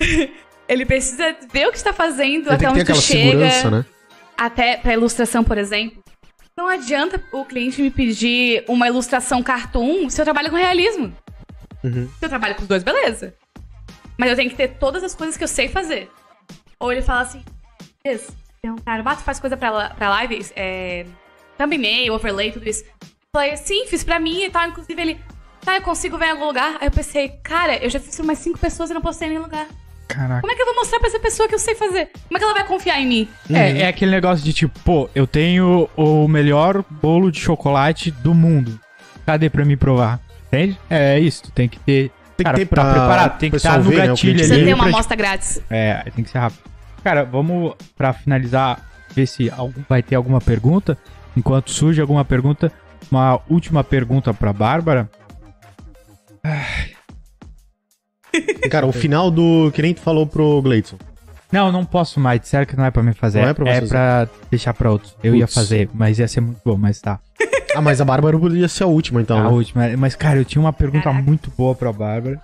ele 0.66 0.86
precisa 0.86 1.36
ver 1.52 1.68
o 1.68 1.72
que 1.72 1.76
tu 1.76 1.84
tá 1.84 1.92
fazendo, 1.92 2.46
Tem 2.46 2.54
até 2.54 2.70
onde 2.70 2.84
tu 2.84 2.94
chega 2.94 3.70
né? 3.70 3.84
até 4.38 4.78
pra 4.78 4.94
ilustração, 4.94 5.44
por 5.44 5.58
exemplo. 5.58 6.02
Não 6.56 6.68
adianta 6.68 7.22
o 7.32 7.44
cliente 7.44 7.80
me 7.80 7.90
pedir 7.90 8.64
uma 8.68 8.86
ilustração 8.86 9.42
cartoon 9.42 10.10
se 10.10 10.20
eu 10.20 10.24
trabalho 10.24 10.50
com 10.50 10.56
realismo. 10.56 11.14
Uhum. 11.82 12.08
Se 12.18 12.24
eu 12.24 12.28
trabalho 12.28 12.54
com 12.54 12.62
os 12.62 12.68
dois, 12.68 12.82
beleza. 12.82 13.34
Mas 14.18 14.30
eu 14.30 14.36
tenho 14.36 14.50
que 14.50 14.56
ter 14.56 14.68
todas 14.78 15.02
as 15.02 15.14
coisas 15.14 15.36
que 15.36 15.44
eu 15.44 15.48
sei 15.48 15.68
fazer. 15.68 16.10
Ou 16.78 16.92
ele 16.92 17.02
fala 17.02 17.22
assim, 17.22 17.42
"Yes", 18.06 18.28
tem 18.60 18.70
um 18.70 18.76
cara, 18.76 19.02
faz 19.16 19.40
coisa 19.40 19.56
pra, 19.56 19.90
pra 19.90 20.10
live, 20.10 20.46
é, 20.54 21.06
thumbnail, 21.58 22.14
overlay, 22.14 22.52
tudo 22.52 22.68
isso. 22.68 22.84
Eu 22.84 23.08
falei, 23.34 23.56
sim, 23.56 23.86
fiz 23.86 24.04
pra 24.04 24.20
mim 24.20 24.44
e 24.44 24.50
tal. 24.50 24.68
Inclusive 24.68 25.00
ele, 25.00 25.20
tá, 25.62 25.76
eu 25.76 25.82
consigo 25.82 26.18
ver 26.18 26.26
em 26.26 26.30
algum 26.30 26.46
lugar. 26.46 26.76
Aí 26.80 26.86
eu 26.86 26.90
pensei, 26.92 27.28
cara, 27.42 27.82
eu 27.82 27.88
já 27.88 27.98
fiz 27.98 28.14
pra 28.14 28.24
umas 28.24 28.38
cinco 28.38 28.58
pessoas 28.58 28.90
e 28.90 28.94
não 28.94 29.00
postei 29.00 29.26
em 29.26 29.30
nenhum 29.32 29.42
lugar. 29.42 29.66
Caraca. 30.12 30.40
Como 30.40 30.52
é 30.52 30.56
que 30.56 30.62
eu 30.62 30.66
vou 30.66 30.74
mostrar 30.76 30.98
pra 30.98 31.08
essa 31.08 31.18
pessoa 31.18 31.48
que 31.48 31.54
eu 31.54 31.58
sei 31.58 31.74
fazer? 31.74 32.10
Como 32.28 32.36
é 32.36 32.38
que 32.38 32.44
ela 32.44 32.54
vai 32.54 32.64
confiar 32.66 33.00
em 33.00 33.06
mim? 33.06 33.28
É, 33.50 33.82
é 33.82 33.88
aquele 33.88 34.10
negócio 34.10 34.44
de 34.44 34.52
tipo, 34.52 34.78
pô, 34.80 35.08
eu 35.14 35.26
tenho 35.26 35.88
o 35.96 36.28
melhor 36.28 36.84
bolo 36.90 37.30
de 37.30 37.40
chocolate 37.40 38.10
do 38.10 38.34
mundo. 38.34 38.78
Cadê 39.24 39.48
pra 39.48 39.64
me 39.64 39.76
provar? 39.76 40.20
Entende? 40.48 40.78
É 40.90 41.18
isso, 41.18 41.44
tu 41.44 41.52
tem 41.52 41.68
que 41.68 41.78
ter. 41.78 42.10
Tem 42.36 42.44
cara, 42.44 42.58
que 42.58 42.64
ter 42.64 42.68
pra, 42.68 42.82
pra 42.82 42.92
preparar, 42.92 43.38
tem 43.38 43.50
que 43.50 43.56
estar 43.56 43.78
no 43.78 43.84
ver, 43.84 43.98
né, 43.98 44.06
gatilho 44.08 44.34
Precisa 44.34 44.54
ali. 44.54 44.64
ter 44.64 44.74
uma 44.74 44.84
pra, 44.84 44.92
amostra 44.92 45.16
grátis. 45.16 45.62
É, 45.70 46.02
tem 46.14 46.24
que 46.24 46.30
ser 46.30 46.38
rápido. 46.38 46.60
Cara, 47.02 47.24
vamos 47.24 47.74
pra 47.96 48.12
finalizar, 48.12 48.80
ver 49.14 49.26
se 49.26 49.50
algum, 49.50 49.82
vai 49.88 50.02
ter 50.02 50.14
alguma 50.14 50.40
pergunta. 50.40 50.98
Enquanto 51.36 51.70
surge 51.70 52.00
alguma 52.00 52.24
pergunta, 52.24 52.70
uma 53.10 53.40
última 53.48 53.82
pergunta 53.82 54.34
pra 54.34 54.52
Bárbara. 54.52 55.08
Cara, 58.70 58.86
o 58.86 58.92
final 58.92 59.30
do. 59.30 59.70
Que 59.72 59.82
nem 59.82 59.94
tu 59.94 60.00
falou 60.00 60.26
pro 60.26 60.60
Gleidson. 60.62 60.96
Não, 61.50 61.70
não 61.70 61.84
posso 61.84 62.18
mais, 62.18 62.40
disseram 62.40 62.64
que 62.64 62.74
não 62.74 62.84
é 62.84 62.90
pra 62.90 63.02
mim 63.02 63.12
fazer. 63.12 63.42
Não 63.42 63.48
é 63.48 63.54
pra 63.54 63.64
você 63.64 63.84
é 63.84 63.86
pra 63.86 64.28
deixar 64.50 64.72
pra 64.72 64.90
outros. 64.90 65.14
Eu 65.22 65.34
ia 65.34 65.46
fazer, 65.46 65.90
mas 65.92 66.18
ia 66.18 66.26
ser 66.26 66.40
muito 66.40 66.60
bom, 66.64 66.76
mas 66.76 67.00
tá. 67.00 67.18
Ah, 67.74 67.80
mas 67.80 68.02
a 68.02 68.04
Bárbara 68.04 68.38
podia 68.38 68.68
ser 68.68 68.84
a 68.84 68.86
última, 68.86 69.22
então. 69.22 69.38
a 69.38 69.44
né? 69.44 69.48
última. 69.48 69.96
Mas, 69.96 70.14
cara, 70.14 70.38
eu 70.38 70.44
tinha 70.44 70.60
uma 70.60 70.74
pergunta 70.74 71.04
Caraca. 71.04 71.22
muito 71.22 71.50
boa 71.56 71.74
pra 71.74 71.90
Bárbara. 71.90 72.38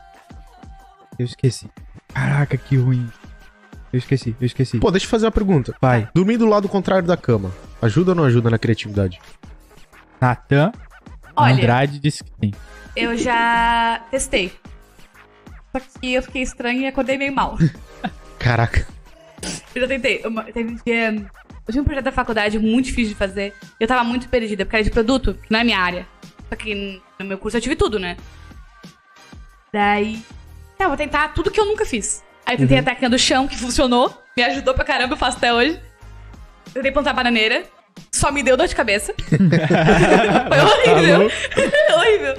Eu 1.18 1.26
esqueci. 1.26 1.68
Caraca, 2.14 2.56
que 2.56 2.78
ruim. 2.78 3.06
Eu 3.92 3.98
esqueci, 3.98 4.34
eu 4.40 4.46
esqueci. 4.46 4.78
Pô, 4.78 4.90
deixa 4.90 5.04
eu 5.04 5.10
fazer 5.10 5.26
uma 5.26 5.32
pergunta. 5.32 5.74
Vai. 5.82 6.08
Dormir 6.14 6.38
do 6.38 6.46
lado 6.46 6.66
contrário 6.66 7.06
da 7.06 7.14
cama, 7.14 7.52
ajuda 7.82 8.12
ou 8.12 8.14
não 8.14 8.24
ajuda 8.24 8.48
na 8.48 8.56
criatividade? 8.58 9.20
Natan 10.18 10.72
Olha, 11.36 11.54
Andrade 11.54 11.98
disse 11.98 12.24
que 12.24 12.30
tem. 12.32 12.54
eu 12.96 13.16
já 13.16 14.00
testei. 14.10 14.50
Só 15.72 15.80
que 16.00 16.14
eu 16.14 16.22
fiquei 16.22 16.42
estranha 16.42 16.80
e 16.82 16.86
acordei 16.86 17.16
meio 17.18 17.32
mal. 17.34 17.56
Caraca. 18.38 18.86
Eu 19.74 19.82
já 19.82 19.88
tentei. 19.88 20.22
Uma- 20.24 20.44
teve 20.44 20.72
um 20.72 20.78
dia. 20.84 21.10
Eu 21.66 21.72
tinha 21.72 21.82
um 21.82 21.84
projeto 21.84 22.04
da 22.06 22.12
faculdade 22.12 22.58
muito 22.58 22.86
difícil 22.86 23.10
de 23.12 23.18
fazer. 23.18 23.52
Eu 23.78 23.86
tava 23.86 24.02
muito 24.04 24.28
perdida, 24.28 24.64
porque 24.64 24.76
era 24.76 24.84
de 24.84 24.90
produto, 24.90 25.34
que 25.34 25.52
não 25.52 25.60
é 25.60 25.64
minha 25.64 25.78
área. 25.78 26.06
Só 26.48 26.56
que 26.56 27.00
no 27.18 27.26
meu 27.26 27.36
curso 27.38 27.56
eu 27.58 27.60
tive 27.60 27.76
tudo, 27.76 27.98
né? 27.98 28.16
Daí. 29.72 30.22
Eu 30.78 30.88
vou 30.88 30.96
tentar 30.96 31.28
tudo 31.34 31.50
que 31.50 31.60
eu 31.60 31.66
nunca 31.66 31.84
fiz. 31.84 32.24
Aí 32.46 32.54
eu 32.54 32.58
tentei 32.60 32.78
a 32.78 32.82
técnica 32.82 33.10
do 33.10 33.18
chão, 33.18 33.46
que 33.46 33.56
funcionou. 33.56 34.22
Me 34.36 34.42
ajudou 34.44 34.72
pra 34.72 34.84
caramba, 34.84 35.12
eu 35.12 35.18
faço 35.18 35.36
até 35.36 35.52
hoje. 35.52 35.78
Tentei 36.72 36.90
plantar 36.90 37.12
bananeira. 37.12 37.64
Só 38.12 38.30
me 38.32 38.42
deu 38.42 38.56
dor 38.56 38.66
de 38.68 38.74
cabeça. 38.74 39.12
Foi 39.28 40.60
horrível. 40.94 41.28
horrível. 41.96 42.34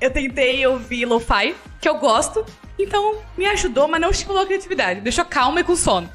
Eu 0.00 0.10
tentei 0.10 0.66
ouvir 0.66 1.04
lo-fi, 1.06 1.54
que 1.80 1.88
eu 1.88 1.98
gosto. 1.98 2.44
Então, 2.78 3.18
me 3.36 3.46
ajudou, 3.46 3.88
mas 3.88 4.00
não 4.00 4.10
estimulou 4.10 4.42
a 4.42 4.46
criatividade. 4.46 5.00
Deixou 5.00 5.24
calma 5.24 5.60
e 5.60 5.64
com 5.64 5.74
sono. 5.74 6.10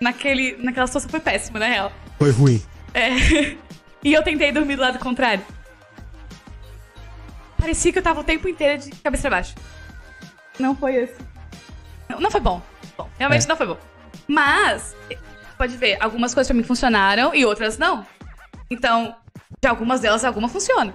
Naquele, 0.00 0.56
naquela 0.58 0.86
situação 0.86 1.10
foi 1.10 1.20
péssimo, 1.20 1.58
na 1.58 1.66
real. 1.66 1.92
Foi 2.18 2.30
ruim. 2.30 2.62
É. 2.94 3.10
e 4.02 4.12
eu 4.12 4.22
tentei 4.22 4.50
dormir 4.52 4.76
do 4.76 4.82
lado 4.82 4.98
contrário. 4.98 5.44
Parecia 7.58 7.92
que 7.92 7.98
eu 7.98 8.02
tava 8.02 8.20
o 8.20 8.24
tempo 8.24 8.48
inteiro 8.48 8.82
de 8.82 8.90
cabeça 8.90 9.22
pra 9.22 9.30
baixo. 9.38 9.54
Não 10.58 10.74
foi 10.74 10.94
esse. 10.96 11.16
Não, 12.08 12.20
não 12.20 12.30
foi 12.30 12.40
bom. 12.40 12.62
Bom, 12.96 13.08
realmente 13.18 13.44
É. 13.44 13.48
não 13.48 13.56
foi 13.56 13.66
bom. 13.66 13.78
Mas, 14.26 14.96
pode 15.58 15.76
ver, 15.76 15.98
algumas 16.00 16.32
coisas 16.32 16.48
pra 16.48 16.56
mim 16.56 16.62
funcionaram 16.62 17.34
e 17.34 17.44
outras 17.44 17.76
não. 17.76 18.06
Então, 18.70 19.14
de 19.60 19.68
algumas 19.68 20.00
delas, 20.00 20.24
alguma 20.24 20.48
funciona. 20.48 20.94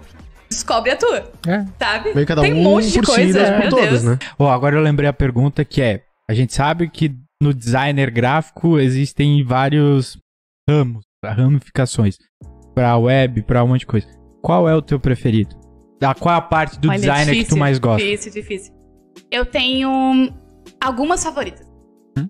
Descobre 0.51 0.91
a 0.91 0.97
tua, 0.97 1.31
É. 1.47 1.65
sabe? 1.79 2.13
Meio 2.13 2.27
cada 2.27 2.41
Tem 2.41 2.53
um 2.53 2.59
um 2.59 2.63
monte 2.63 2.89
de 2.91 2.99
por 2.99 3.05
si, 3.05 3.11
coisa, 3.15 3.39
Deus 3.39 3.69
por 3.73 3.81
Deus. 3.81 4.03
né? 4.03 4.19
Ó, 4.37 4.49
agora 4.49 4.75
eu 4.75 4.81
lembrei 4.81 5.07
a 5.09 5.13
pergunta 5.13 5.63
que 5.63 5.81
é: 5.81 6.03
a 6.29 6.33
gente 6.33 6.53
sabe 6.53 6.89
que 6.89 7.15
no 7.41 7.53
designer 7.53 8.11
gráfico 8.11 8.77
existem 8.77 9.43
vários 9.45 10.17
ramos, 10.69 11.03
ramificações 11.25 12.17
para 12.75 12.97
web, 12.97 13.41
para 13.43 13.63
um 13.63 13.69
monte 13.69 13.79
de 13.81 13.85
coisa. 13.87 14.07
Qual 14.43 14.67
é 14.67 14.75
o 14.75 14.81
teu 14.81 14.99
preferido? 14.99 15.55
Da 15.99 16.13
qual 16.13 16.35
é 16.35 16.37
a 16.37 16.41
parte 16.41 16.79
do 16.79 16.89
Olha, 16.89 16.99
designer 16.99 17.25
que 17.25 17.31
tu 17.31 17.35
difícil, 17.37 17.57
mais 17.57 17.79
gosta? 17.79 18.05
Difícil, 18.05 18.31
difícil. 18.33 18.73
Eu 19.31 19.45
tenho 19.45 20.33
algumas 20.83 21.23
favoritas. 21.23 21.65
Hum? 22.17 22.27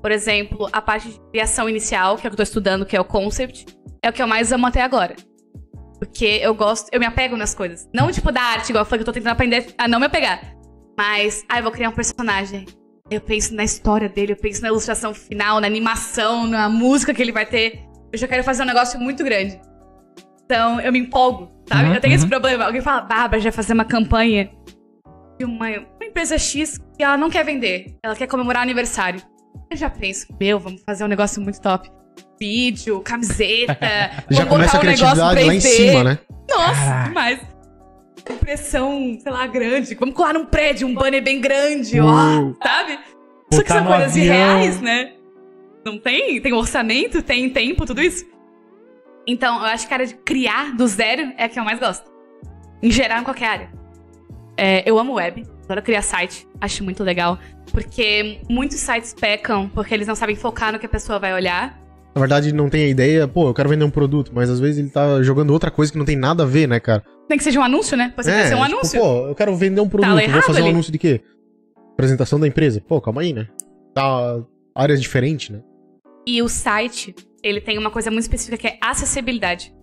Por 0.00 0.10
exemplo, 0.10 0.68
a 0.72 0.80
parte 0.80 1.08
de 1.10 1.20
criação 1.30 1.68
inicial, 1.68 2.16
que 2.16 2.26
é 2.26 2.28
o 2.28 2.30
que 2.30 2.34
eu 2.34 2.36
tô 2.38 2.42
estudando, 2.42 2.86
que 2.86 2.96
é 2.96 3.00
o 3.00 3.04
concept, 3.04 3.66
é 4.02 4.08
o 4.08 4.12
que 4.12 4.22
eu 4.22 4.26
mais 4.26 4.52
amo 4.52 4.66
até 4.66 4.82
agora. 4.82 5.14
Porque 6.02 6.40
eu 6.42 6.52
gosto, 6.52 6.88
eu 6.90 6.98
me 6.98 7.06
apego 7.06 7.36
nas 7.36 7.54
coisas. 7.54 7.88
Não 7.94 8.10
tipo 8.10 8.32
da 8.32 8.42
arte, 8.42 8.70
igual 8.70 8.82
eu 8.82 8.84
falei 8.84 8.98
que 8.98 9.08
eu 9.08 9.12
tô 9.12 9.12
tentando 9.12 9.34
aprender 9.34 9.72
a 9.78 9.86
não 9.86 10.00
me 10.00 10.06
apegar. 10.06 10.52
Mas, 10.98 11.44
ah, 11.48 11.60
eu 11.60 11.62
vou 11.62 11.70
criar 11.70 11.90
um 11.90 11.92
personagem. 11.92 12.66
Eu 13.08 13.20
penso 13.20 13.54
na 13.54 13.62
história 13.62 14.08
dele, 14.08 14.32
eu 14.32 14.36
penso 14.36 14.62
na 14.62 14.68
ilustração 14.68 15.14
final, 15.14 15.60
na 15.60 15.66
animação, 15.68 16.44
na 16.48 16.68
música 16.68 17.14
que 17.14 17.22
ele 17.22 17.30
vai 17.30 17.46
ter. 17.46 17.84
Eu 18.12 18.18
já 18.18 18.26
quero 18.26 18.42
fazer 18.42 18.64
um 18.64 18.66
negócio 18.66 18.98
muito 18.98 19.22
grande. 19.22 19.60
Então, 20.44 20.80
eu 20.80 20.90
me 20.90 20.98
empolgo, 20.98 21.52
sabe? 21.68 21.90
Uhum, 21.90 21.94
eu 21.94 22.00
tenho 22.00 22.16
esse 22.16 22.24
uhum. 22.24 22.30
problema. 22.30 22.64
Alguém 22.64 22.80
fala, 22.80 23.02
Bárbara, 23.02 23.40
já 23.40 23.52
fazer 23.52 23.72
uma 23.72 23.84
campanha 23.84 24.50
de 25.38 25.44
uma, 25.44 25.68
uma 25.68 26.04
empresa 26.04 26.36
X 26.36 26.78
que 26.98 27.04
ela 27.04 27.16
não 27.16 27.30
quer 27.30 27.44
vender. 27.44 27.94
Ela 28.04 28.16
quer 28.16 28.26
comemorar 28.26 28.64
aniversário. 28.64 29.22
Eu 29.70 29.76
já 29.76 29.88
penso, 29.88 30.26
meu, 30.40 30.58
vamos 30.58 30.82
fazer 30.84 31.04
um 31.04 31.08
negócio 31.08 31.40
muito 31.40 31.60
top. 31.60 31.88
Vídeo, 32.38 33.00
camiseta. 33.00 33.78
Já 34.30 34.44
vamos 34.44 34.48
começa 34.48 34.76
a 34.76 34.80
botar 34.80 34.86
um 34.86 34.90
negócio 34.90 35.14
criatividade 35.16 35.44
lá 35.46 35.54
em 35.54 35.58
3D. 35.58 35.60
cima, 35.60 36.04
né? 36.04 36.18
Nossa, 36.50 36.74
Caraca. 36.74 37.08
demais. 37.08 37.40
Impressão, 38.30 39.18
sei 39.20 39.32
lá, 39.32 39.46
grande. 39.46 39.94
Vamos 39.94 40.14
colar 40.14 40.32
num 40.34 40.44
prédio, 40.46 40.86
um 40.86 40.94
banner 40.94 41.22
bem 41.22 41.40
grande, 41.40 41.98
ó, 42.00 42.04
Uou. 42.04 42.56
sabe? 42.62 42.98
Só 43.52 43.62
que 43.62 43.68
são 43.68 43.84
coisas 43.84 44.12
avião. 44.12 44.24
irreais, 44.24 44.80
né? 44.80 45.12
Não 45.84 45.98
tem? 45.98 46.40
Tem 46.40 46.52
orçamento, 46.52 47.22
tem 47.22 47.50
tempo, 47.50 47.84
tudo 47.84 48.00
isso. 48.00 48.24
Então, 49.26 49.56
eu 49.58 49.66
acho 49.66 49.86
que 49.86 49.92
a 49.92 49.96
área 49.96 50.06
de 50.06 50.14
criar 50.14 50.74
do 50.76 50.86
zero 50.86 51.32
é 51.36 51.44
a 51.44 51.48
que 51.48 51.58
eu 51.58 51.64
mais 51.64 51.78
gosto. 51.78 52.10
Em 52.82 52.90
geral, 52.90 53.20
em 53.20 53.24
qualquer 53.24 53.46
área. 53.46 53.70
É, 54.56 54.88
eu 54.88 54.98
amo 54.98 55.14
web, 55.14 55.44
adoro 55.64 55.82
criar 55.82 56.02
site, 56.02 56.46
acho 56.60 56.84
muito 56.84 57.02
legal. 57.02 57.38
Porque 57.70 58.40
muitos 58.48 58.78
sites 58.78 59.14
pecam 59.14 59.68
porque 59.68 59.94
eles 59.94 60.06
não 60.06 60.14
sabem 60.14 60.36
focar 60.36 60.72
no 60.72 60.78
que 60.78 60.86
a 60.86 60.88
pessoa 60.88 61.18
vai 61.18 61.32
olhar. 61.32 61.80
Na 62.14 62.20
verdade, 62.20 62.52
não 62.52 62.68
tem 62.68 62.84
a 62.84 62.88
ideia, 62.88 63.26
pô, 63.26 63.48
eu 63.48 63.54
quero 63.54 63.70
vender 63.70 63.84
um 63.84 63.90
produto, 63.90 64.32
mas 64.34 64.50
às 64.50 64.60
vezes 64.60 64.78
ele 64.78 64.90
tá 64.90 65.22
jogando 65.22 65.50
outra 65.50 65.70
coisa 65.70 65.90
que 65.90 65.96
não 65.96 66.04
tem 66.04 66.16
nada 66.16 66.42
a 66.42 66.46
ver, 66.46 66.68
né, 66.68 66.78
cara? 66.78 67.02
Tem 67.26 67.38
que 67.38 67.44
seja 67.44 67.58
um 67.58 67.62
anúncio, 67.62 67.96
né? 67.96 68.12
Pode 68.14 68.26
ser 68.26 68.34
um 68.34 68.48
tipo, 68.48 68.62
anúncio. 68.62 69.00
Tá 69.00 69.06
pô, 69.06 69.26
eu 69.28 69.34
quero 69.34 69.56
vender 69.56 69.80
um 69.80 69.88
produto, 69.88 70.18
errado 70.18 70.32
vou 70.32 70.42
fazer 70.42 70.60
um 70.60 70.64
ali. 70.64 70.72
anúncio 70.72 70.92
de 70.92 70.98
quê? 70.98 71.22
Apresentação 71.94 72.38
da 72.38 72.46
empresa. 72.46 72.82
Pô, 72.86 73.00
calma 73.00 73.22
aí, 73.22 73.32
né? 73.32 73.48
Tá 73.94 74.42
áreas 74.74 75.00
diferentes, 75.00 75.50
né? 75.50 75.62
E 76.26 76.42
o 76.42 76.48
site, 76.48 77.14
ele 77.42 77.60
tem 77.60 77.78
uma 77.78 77.90
coisa 77.90 78.10
muito 78.10 78.22
específica 78.22 78.58
que 78.58 78.66
é 78.66 78.78
acessibilidade. 78.80 79.74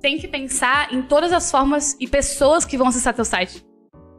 Tem 0.00 0.18
que 0.18 0.28
pensar 0.28 0.92
em 0.92 1.02
todas 1.02 1.32
as 1.32 1.50
formas 1.50 1.96
e 1.98 2.06
pessoas 2.06 2.64
que 2.64 2.76
vão 2.76 2.88
acessar 2.88 3.14
teu 3.14 3.24
site. 3.24 3.64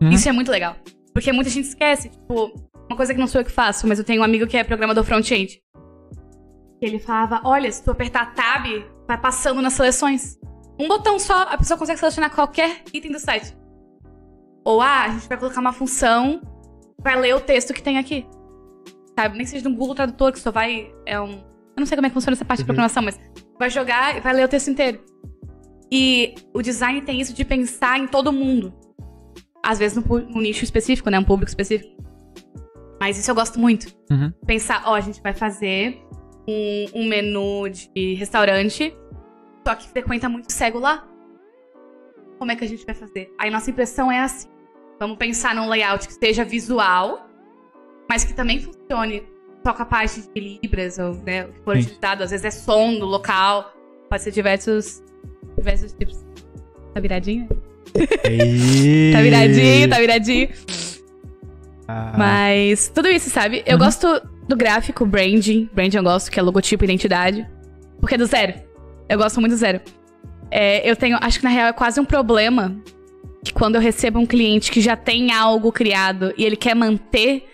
Uhum. 0.01 0.09
Isso 0.09 0.27
é 0.27 0.31
muito 0.31 0.51
legal. 0.51 0.75
Porque 1.13 1.31
muita 1.31 1.49
gente 1.49 1.67
esquece. 1.67 2.09
Tipo, 2.09 2.51
uma 2.89 2.97
coisa 2.97 3.13
que 3.13 3.19
não 3.19 3.27
sou 3.27 3.41
eu 3.41 3.45
que 3.45 3.51
faço, 3.51 3.87
mas 3.87 3.99
eu 3.99 4.05
tenho 4.05 4.21
um 4.21 4.23
amigo 4.23 4.47
que 4.47 4.57
é 4.57 4.63
programador 4.63 5.03
front-end. 5.03 5.61
E 6.81 6.85
ele 6.85 6.99
falava: 6.99 7.41
olha, 7.43 7.71
se 7.71 7.83
tu 7.83 7.91
apertar 7.91 8.33
tab, 8.33 8.65
vai 9.07 9.17
passando 9.17 9.61
nas 9.61 9.73
seleções. 9.73 10.39
Um 10.79 10.87
botão 10.87 11.19
só, 11.19 11.43
a 11.43 11.57
pessoa 11.57 11.77
consegue 11.77 11.99
selecionar 11.99 12.33
qualquer 12.33 12.81
item 12.93 13.11
do 13.11 13.19
site. 13.19 13.55
Ou, 14.65 14.81
ah, 14.81 15.03
a 15.03 15.09
gente 15.09 15.27
vai 15.27 15.37
colocar 15.37 15.59
uma 15.61 15.73
função, 15.73 16.41
vai 16.99 17.19
ler 17.19 17.35
o 17.35 17.39
texto 17.39 17.73
que 17.73 17.81
tem 17.83 17.97
aqui. 17.97 18.25
Sabe? 19.17 19.35
Nem 19.37 19.43
que 19.45 19.51
seja 19.51 19.67
no 19.69 19.75
Google 19.75 19.93
Tradutor, 19.95 20.31
que 20.31 20.39
só 20.39 20.51
vai. 20.51 20.91
É 21.05 21.19
um. 21.19 21.33
Eu 21.33 21.79
não 21.79 21.85
sei 21.85 21.95
como 21.95 22.07
é 22.07 22.09
que 22.09 22.13
funciona 22.13 22.35
essa 22.35 22.45
parte 22.45 22.59
de 22.59 22.63
Uhum. 22.63 22.67
programação, 22.67 23.03
mas 23.03 23.19
vai 23.59 23.69
jogar 23.69 24.17
e 24.17 24.21
vai 24.21 24.33
ler 24.33 24.45
o 24.45 24.47
texto 24.47 24.69
inteiro. 24.69 25.03
E 25.91 26.33
o 26.53 26.61
design 26.61 27.01
tem 27.01 27.19
isso 27.21 27.33
de 27.33 27.43
pensar 27.45 27.99
em 27.99 28.07
todo 28.07 28.31
mundo. 28.31 28.73
Às 29.63 29.77
vezes 29.77 30.03
num 30.03 30.41
nicho 30.41 30.63
específico, 30.63 31.09
né? 31.09 31.19
Um 31.19 31.23
público 31.23 31.49
específico. 31.49 31.91
Mas 32.99 33.17
isso 33.17 33.29
eu 33.29 33.35
gosto 33.35 33.59
muito. 33.59 33.87
Uhum. 34.09 34.31
Pensar, 34.47 34.83
ó, 34.85 34.95
a 34.95 35.01
gente 35.01 35.21
vai 35.21 35.33
fazer 35.33 36.01
um, 36.47 36.85
um 37.01 37.07
menu 37.07 37.69
de 37.69 38.13
restaurante, 38.15 38.95
só 39.67 39.75
que 39.75 39.87
frequenta 39.89 40.27
muito 40.29 40.51
cego 40.51 40.79
lá. 40.79 41.07
Como 42.39 42.51
é 42.51 42.55
que 42.55 42.63
a 42.63 42.67
gente 42.67 42.85
vai 42.85 42.95
fazer? 42.95 43.31
Aí 43.39 43.49
nossa 43.51 43.69
impressão 43.69 44.11
é 44.11 44.19
assim. 44.19 44.47
Vamos 44.99 45.17
pensar 45.17 45.53
num 45.55 45.67
layout 45.69 46.07
que 46.07 46.13
seja 46.13 46.43
visual, 46.43 47.27
mas 48.09 48.23
que 48.23 48.33
também 48.33 48.59
funcione 48.59 49.23
só 49.65 49.73
com 49.73 49.81
a 49.83 49.85
parte 49.85 50.21
de 50.33 50.59
libras, 50.63 50.97
ou 50.97 51.13
né, 51.15 51.45
o 51.45 51.51
que 51.53 51.59
for 51.61 51.75
utilizado. 51.77 52.23
Às 52.23 52.31
vezes 52.31 52.45
é 52.45 52.51
som 52.51 52.91
no 52.91 53.05
local, 53.05 53.73
pode 54.09 54.23
ser 54.23 54.31
diversos, 54.31 55.01
diversos 55.57 55.93
tipos. 55.93 56.25
Tá 56.93 56.99
viradinho? 56.99 57.47
Ei. 58.23 59.11
Tá 59.13 59.21
viradinho, 59.21 59.89
tá 59.89 59.99
viradinho. 59.99 60.49
Ah, 61.87 62.13
Mas 62.17 62.87
tudo 62.89 63.07
isso, 63.09 63.29
sabe? 63.29 63.63
Eu 63.65 63.73
Uhum. 63.73 63.83
gosto 63.83 64.07
do 64.47 64.55
gráfico, 64.55 65.05
branding. 65.05 65.69
Branding 65.73 65.97
eu 65.97 66.03
gosto, 66.03 66.31
que 66.31 66.39
é 66.39 66.43
logotipo 66.43 66.83
e 66.83 66.85
identidade. 66.85 67.47
Porque 67.99 68.15
é 68.15 68.17
do 68.17 68.25
zero. 68.25 68.53
Eu 69.07 69.17
gosto 69.17 69.39
muito 69.39 69.53
do 69.53 69.57
zero. 69.57 69.81
É, 70.49 70.89
eu 70.89 70.95
tenho, 70.95 71.17
acho 71.21 71.39
que 71.39 71.43
na 71.45 71.49
real 71.49 71.67
é 71.67 71.73
quase 71.73 71.99
um 71.99 72.05
problema 72.05 72.75
que 73.43 73.53
quando 73.53 73.75
eu 73.75 73.81
recebo 73.81 74.19
um 74.19 74.25
cliente 74.25 74.71
que 74.71 74.81
já 74.81 74.95
tem 74.95 75.31
algo 75.31 75.71
criado 75.71 76.33
e 76.37 76.43
ele 76.43 76.55
quer 76.55 76.75
manter, 76.75 77.45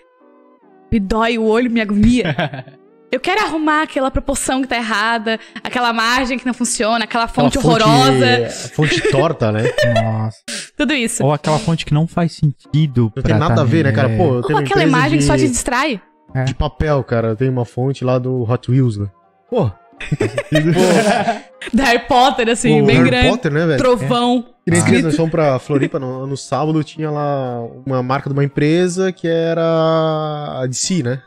me 0.91 0.99
dói 0.99 1.37
o 1.37 1.43
olho, 1.43 1.69
me 1.69 1.81
agonia. 1.81 2.35
Eu 3.09 3.21
quero 3.21 3.41
arrumar 3.41 3.83
aquela 3.83 4.11
proporção 4.11 4.61
que 4.61 4.67
tá 4.67 4.75
errada, 4.75 5.39
aquela 5.63 5.93
margem 5.93 6.37
que 6.37 6.45
não 6.45 6.53
funciona, 6.53 7.05
aquela 7.05 7.25
fonte 7.25 7.57
Aquela 7.57 7.73
horrorosa, 7.73 8.49
Fonte 8.73 9.01
torta, 9.09 9.49
né? 9.49 9.63
Nossa. 9.95 10.37
tudo 10.75 10.93
isso. 10.93 11.23
Ou 11.23 11.31
aquela 11.31 11.57
fonte 11.57 11.85
que 11.85 11.93
não 11.93 12.05
faz 12.05 12.33
sentido. 12.33 13.03
Não 13.03 13.09
pra 13.09 13.23
tem 13.23 13.35
nada 13.37 13.55
tá 13.55 13.61
a 13.61 13.63
ver, 13.63 13.85
né, 13.85 13.93
cara? 13.93 14.11
é. 14.11 14.17
Pô, 14.17 14.23
eu 14.23 14.33
Ou 14.33 14.41
tenho 14.43 14.59
uma 14.59 14.65
aquela 14.65 14.83
imagem 14.83 15.11
de, 15.11 15.17
que 15.19 15.23
só 15.23 15.37
te 15.37 15.47
distrai. 15.47 16.01
De 16.45 16.53
papel, 16.55 17.03
cara. 17.03 17.35
Tem 17.35 17.49
uma 17.49 17.65
fonte 17.65 18.03
lá 18.03 18.17
do 18.19 18.43
Hot 18.49 18.69
Wheels, 18.71 18.97
né? 18.97 19.07
Pô. 19.49 19.69
Da 21.73 21.83
Harry 21.85 21.99
Potter, 22.07 22.47
assim, 22.49 22.79
Pô, 22.81 22.85
bem 22.85 22.97
Harry 22.97 23.09
grande. 23.09 23.29
Potter, 23.29 23.51
né, 23.51 23.65
velho? 23.65 23.77
Trovão. 23.77 24.45
Que 24.63 24.71
nem 24.71 24.81
Ah. 24.81 25.01
nós 25.03 25.15
fomos 25.15 25.31
pra 25.31 25.59
Floripa 25.59 25.99
no, 25.99 26.25
no 26.27 26.37
sábado, 26.37 26.83
tinha 26.83 27.09
lá 27.11 27.61
uma 27.85 28.01
marca 28.03 28.29
de 28.29 28.33
uma 28.33 28.43
empresa 28.43 29.11
que 29.11 29.27
era 29.27 30.59
a 30.61 30.65
DC, 30.67 31.03
né? 31.03 31.21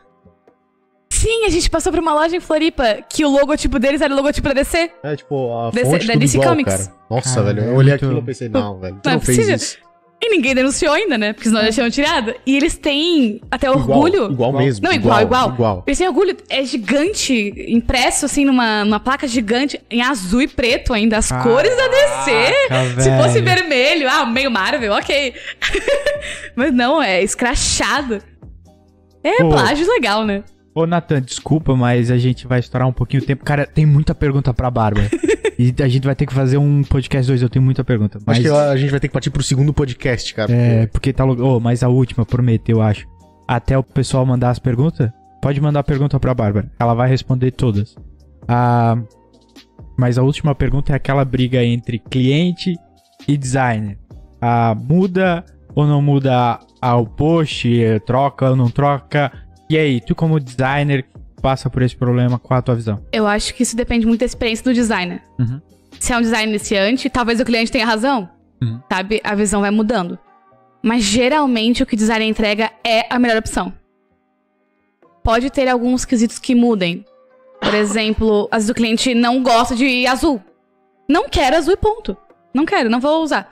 Sim, 1.09 1.45
a 1.45 1.49
gente 1.49 1.69
passou 1.69 1.91
por 1.91 1.99
uma 1.99 2.13
loja 2.13 2.35
em 2.35 2.39
Floripa 2.39 2.99
que 3.07 3.23
o 3.25 3.29
logotipo 3.29 3.77
deles 3.77 4.01
era 4.01 4.11
o 4.11 4.15
logotipo 4.17 4.47
da 4.47 4.53
DC. 4.55 4.89
É, 5.03 5.15
tipo, 5.15 5.53
a 5.59 5.69
DC 5.69 5.85
fonte 5.85 6.07
da 6.07 6.15
DC 6.15 6.37
igual, 6.37 6.49
Comics. 6.49 6.87
cara. 6.87 6.97
Nossa, 7.09 7.43
velho, 7.43 7.59
é 7.61 7.67
eu 7.67 7.75
olhei 7.75 7.91
muito- 7.91 8.05
aquilo 8.05 8.19
e 8.19 8.23
pensei, 8.23 8.49
não, 8.49 8.79
velho, 8.79 8.95
tu 8.95 9.05
Não 9.05 9.11
é 9.11 9.15
não 9.15 9.21
fez 9.21 9.37
possível. 9.37 9.55
isso. 9.57 9.77
E 10.23 10.29
ninguém 10.29 10.53
denunciou 10.53 10.93
ainda, 10.93 11.17
né? 11.17 11.33
Porque 11.33 11.49
senão 11.49 11.63
já 11.63 11.71
tinham 11.71 11.89
tirado. 11.89 12.35
E 12.45 12.55
eles 12.55 12.77
têm 12.77 13.41
até 13.49 13.71
orgulho. 13.71 14.25
Igual, 14.25 14.31
igual 14.31 14.53
mesmo. 14.53 14.85
Não, 14.85 14.93
igual, 14.93 15.21
igual. 15.21 15.49
igual. 15.49 15.83
Eles 15.87 15.97
têm 15.97 16.07
orgulho. 16.07 16.37
É 16.47 16.63
gigante, 16.63 17.53
impresso 17.67 18.25
assim 18.25 18.45
numa, 18.45 18.85
numa 18.85 18.99
placa 18.99 19.27
gigante, 19.27 19.81
em 19.89 20.03
azul 20.03 20.43
e 20.43 20.47
preto 20.47 20.93
ainda. 20.93 21.17
As 21.17 21.31
cores 21.31 21.75
da 21.75 21.87
DC. 21.87 23.01
Se 23.01 23.17
fosse 23.17 23.41
vermelho, 23.41 24.07
ah, 24.07 24.23
meio 24.27 24.51
Marvel, 24.51 24.93
ok. 24.93 25.33
Mas 26.55 26.71
não, 26.71 27.01
é 27.01 27.23
escrachado. 27.23 28.21
É 29.23 29.37
Pô. 29.37 29.49
plágio 29.49 29.87
legal, 29.87 30.23
né? 30.23 30.43
Ô, 30.73 30.85
Nathan, 30.85 31.21
desculpa, 31.21 31.75
mas 31.75 32.09
a 32.09 32.17
gente 32.17 32.47
vai 32.47 32.59
estourar 32.59 32.87
um 32.87 32.93
pouquinho 32.93 33.21
o 33.21 33.25
tempo. 33.25 33.43
Cara, 33.43 33.65
tem 33.65 33.85
muita 33.85 34.15
pergunta 34.15 34.53
pra 34.53 34.71
Bárbara. 34.71 35.09
e 35.59 35.73
a 35.81 35.87
gente 35.87 36.05
vai 36.05 36.15
ter 36.15 36.25
que 36.25 36.33
fazer 36.33 36.57
um 36.57 36.81
podcast 36.83 37.27
2. 37.27 37.41
Eu 37.41 37.49
tenho 37.49 37.63
muita 37.63 37.83
pergunta. 37.83 38.19
Mas, 38.25 38.37
Acho 38.37 38.47
que 38.47 38.53
a 38.53 38.75
gente 38.77 38.89
vai 38.89 38.99
ter 38.99 39.07
que 39.09 39.13
partir 39.13 39.29
pro 39.31 39.43
segundo 39.43 39.73
podcast, 39.73 40.33
cara. 40.33 40.51
É, 40.51 40.87
porque 40.87 41.11
tá 41.11 41.25
louco. 41.25 41.43
Ô, 41.43 41.59
mas 41.59 41.83
a 41.83 41.89
última, 41.89 42.25
prometeu, 42.25 42.77
eu 42.77 42.81
acho. 42.81 43.05
Até 43.47 43.77
o 43.77 43.83
pessoal 43.83 44.25
mandar 44.25 44.49
as 44.49 44.59
perguntas, 44.59 45.11
pode 45.41 45.59
mandar 45.59 45.83
pergunta 45.83 46.17
pra 46.19 46.33
Bárbara. 46.33 46.71
Ela 46.79 46.93
vai 46.93 47.09
responder 47.09 47.51
todas. 47.51 47.95
Ah, 48.47 48.97
mas 49.97 50.17
a 50.17 50.23
última 50.23 50.55
pergunta 50.55 50.93
é 50.93 50.95
aquela 50.95 51.25
briga 51.25 51.63
entre 51.63 51.99
cliente 51.99 52.75
e 53.27 53.35
designer. 53.35 53.97
Ah, 54.41 54.73
muda 54.73 55.43
ou 55.75 55.85
não 55.85 56.01
muda 56.01 56.59
ao 56.81 57.05
post? 57.05 57.69
Troca 58.05 58.51
ou 58.51 58.55
não 58.55 58.69
troca? 58.69 59.31
E 59.71 59.77
aí, 59.77 60.01
tu 60.01 60.13
como 60.13 60.37
designer 60.37 61.05
passa 61.41 61.69
por 61.69 61.81
esse 61.81 61.95
problema, 61.95 62.37
qual 62.37 62.59
a 62.59 62.61
tua 62.61 62.75
visão? 62.75 63.01
Eu 63.09 63.25
acho 63.25 63.53
que 63.53 63.63
isso 63.63 63.73
depende 63.73 64.05
muito 64.05 64.19
da 64.19 64.25
experiência 64.25 64.65
do 64.65 64.73
designer. 64.73 65.23
Uhum. 65.39 65.61
Se 65.97 66.11
é 66.11 66.17
um 66.17 66.21
design 66.21 66.49
iniciante, 66.49 67.09
talvez 67.09 67.39
o 67.39 67.45
cliente 67.45 67.71
tenha 67.71 67.85
razão. 67.85 68.29
Uhum. 68.61 68.81
Sabe? 68.91 69.21
A 69.23 69.33
visão 69.33 69.61
vai 69.61 69.71
mudando. 69.71 70.19
Mas 70.83 71.03
geralmente 71.05 71.81
o 71.81 71.85
que 71.85 71.93
o 71.93 71.97
designer 71.97 72.27
entrega 72.27 72.69
é 72.83 73.05
a 73.09 73.17
melhor 73.17 73.37
opção. 73.37 73.71
Pode 75.23 75.49
ter 75.49 75.69
alguns 75.69 76.03
quesitos 76.03 76.37
que 76.37 76.53
mudem. 76.53 77.05
Por 77.61 77.73
exemplo, 77.73 78.49
às 78.51 78.63
vezes 78.63 78.71
o 78.71 78.75
cliente 78.75 79.15
não 79.15 79.41
gosta 79.41 79.73
de 79.73 80.05
azul. 80.05 80.41
Não 81.07 81.29
quer 81.29 81.53
azul 81.53 81.75
e 81.75 81.77
ponto. 81.77 82.17
Não 82.53 82.65
quero, 82.65 82.89
não 82.89 82.99
vou 82.99 83.23
usar. 83.23 83.49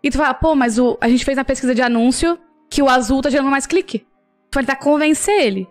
E 0.00 0.12
tu 0.12 0.18
fala, 0.18 0.32
pô, 0.32 0.54
mas 0.54 0.78
o, 0.78 0.96
a 1.00 1.08
gente 1.08 1.24
fez 1.24 1.36
na 1.36 1.44
pesquisa 1.44 1.74
de 1.74 1.82
anúncio 1.82 2.38
que 2.70 2.80
o 2.80 2.88
azul 2.88 3.20
tá 3.20 3.30
gerando 3.30 3.50
mais 3.50 3.66
clique. 3.66 4.06
Tu 4.50 4.54
vai 4.54 4.64
tentar 4.64 4.76
convencer 4.76 5.34
ele. 5.42 5.68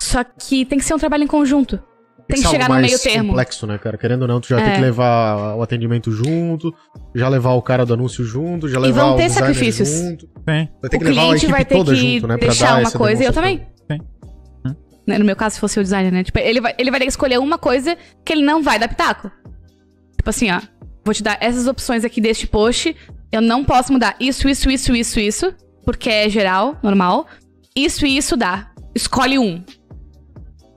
Só 0.00 0.22
que 0.24 0.64
tem 0.64 0.78
que 0.78 0.84
ser 0.84 0.94
um 0.94 0.98
trabalho 0.98 1.24
em 1.24 1.26
conjunto. 1.28 1.78
Tem 2.28 2.36
que 2.40 2.42
ser 2.44 2.50
chegar 2.50 2.64
algo 2.64 2.74
no 2.76 2.80
mais 2.80 2.92
meio 2.92 3.02
termo. 3.02 3.28
complexo, 3.30 3.66
né, 3.66 3.78
cara? 3.78 3.98
Querendo 3.98 4.22
ou 4.22 4.28
não, 4.28 4.40
tu 4.40 4.48
já 4.48 4.56
tem 4.56 4.66
É. 4.72 4.74
que 4.76 4.80
levar 4.80 5.54
o 5.56 5.62
atendimento 5.62 6.10
junto, 6.10 6.72
já 7.14 7.28
levar 7.28 7.52
o 7.52 7.62
cara 7.62 7.84
do 7.84 7.92
anúncio 7.94 8.24
junto, 8.24 8.68
já 8.68 8.78
levar 8.78 9.02
vão 9.04 9.14
o 9.14 9.16
ter 9.16 9.24
designer 9.28 9.54
sacrifícios. 9.54 9.88
junto. 9.88 10.26
Tem. 10.46 10.70
Vai 10.80 10.90
ter 10.90 10.96
o 10.96 11.00
que 11.00 11.04
levar 11.06 11.22
a 11.22 11.36
equipe 11.36 11.52
vai 11.52 11.64
ter 11.64 11.74
toda 11.76 11.92
que 11.92 11.96
junto, 12.14 12.26
né? 12.28 12.36
Deixar 12.38 12.78
uma 12.80 12.90
coisa 12.90 13.22
e 13.22 13.26
eu 13.26 13.32
também. 13.32 13.66
Sim. 13.90 13.98
Né, 15.06 15.18
No 15.18 15.24
meu 15.24 15.34
caso, 15.34 15.54
se 15.56 15.60
fosse 15.60 15.80
o 15.80 15.82
designer, 15.82 16.12
né? 16.12 16.22
Tipo, 16.22 16.38
ele 16.38 16.60
vai, 16.60 16.74
ele 16.78 16.90
vai 16.90 17.00
ter 17.00 17.06
que 17.06 17.10
escolher 17.10 17.38
uma 17.38 17.58
coisa 17.58 17.96
que 18.24 18.32
ele 18.32 18.44
não 18.44 18.62
vai 18.62 18.78
dar 18.78 18.88
pitaco. 18.88 19.30
Tipo 20.16 20.30
assim, 20.30 20.50
ó. 20.50 20.60
Vou 21.04 21.12
te 21.12 21.22
dar 21.24 21.36
essas 21.40 21.66
opções 21.66 22.04
aqui 22.04 22.20
deste 22.20 22.46
post. 22.46 22.94
Eu 23.32 23.40
não 23.42 23.64
posso 23.64 23.92
mudar 23.92 24.14
isso, 24.20 24.48
isso, 24.48 24.70
isso, 24.70 24.94
isso, 24.94 25.18
isso. 25.18 25.54
Porque 25.84 26.08
é 26.08 26.28
geral, 26.28 26.76
normal. 26.82 27.26
Isso 27.74 28.06
e 28.06 28.16
isso 28.16 28.36
dá. 28.36 28.70
Escolhe 28.94 29.38
um. 29.38 29.62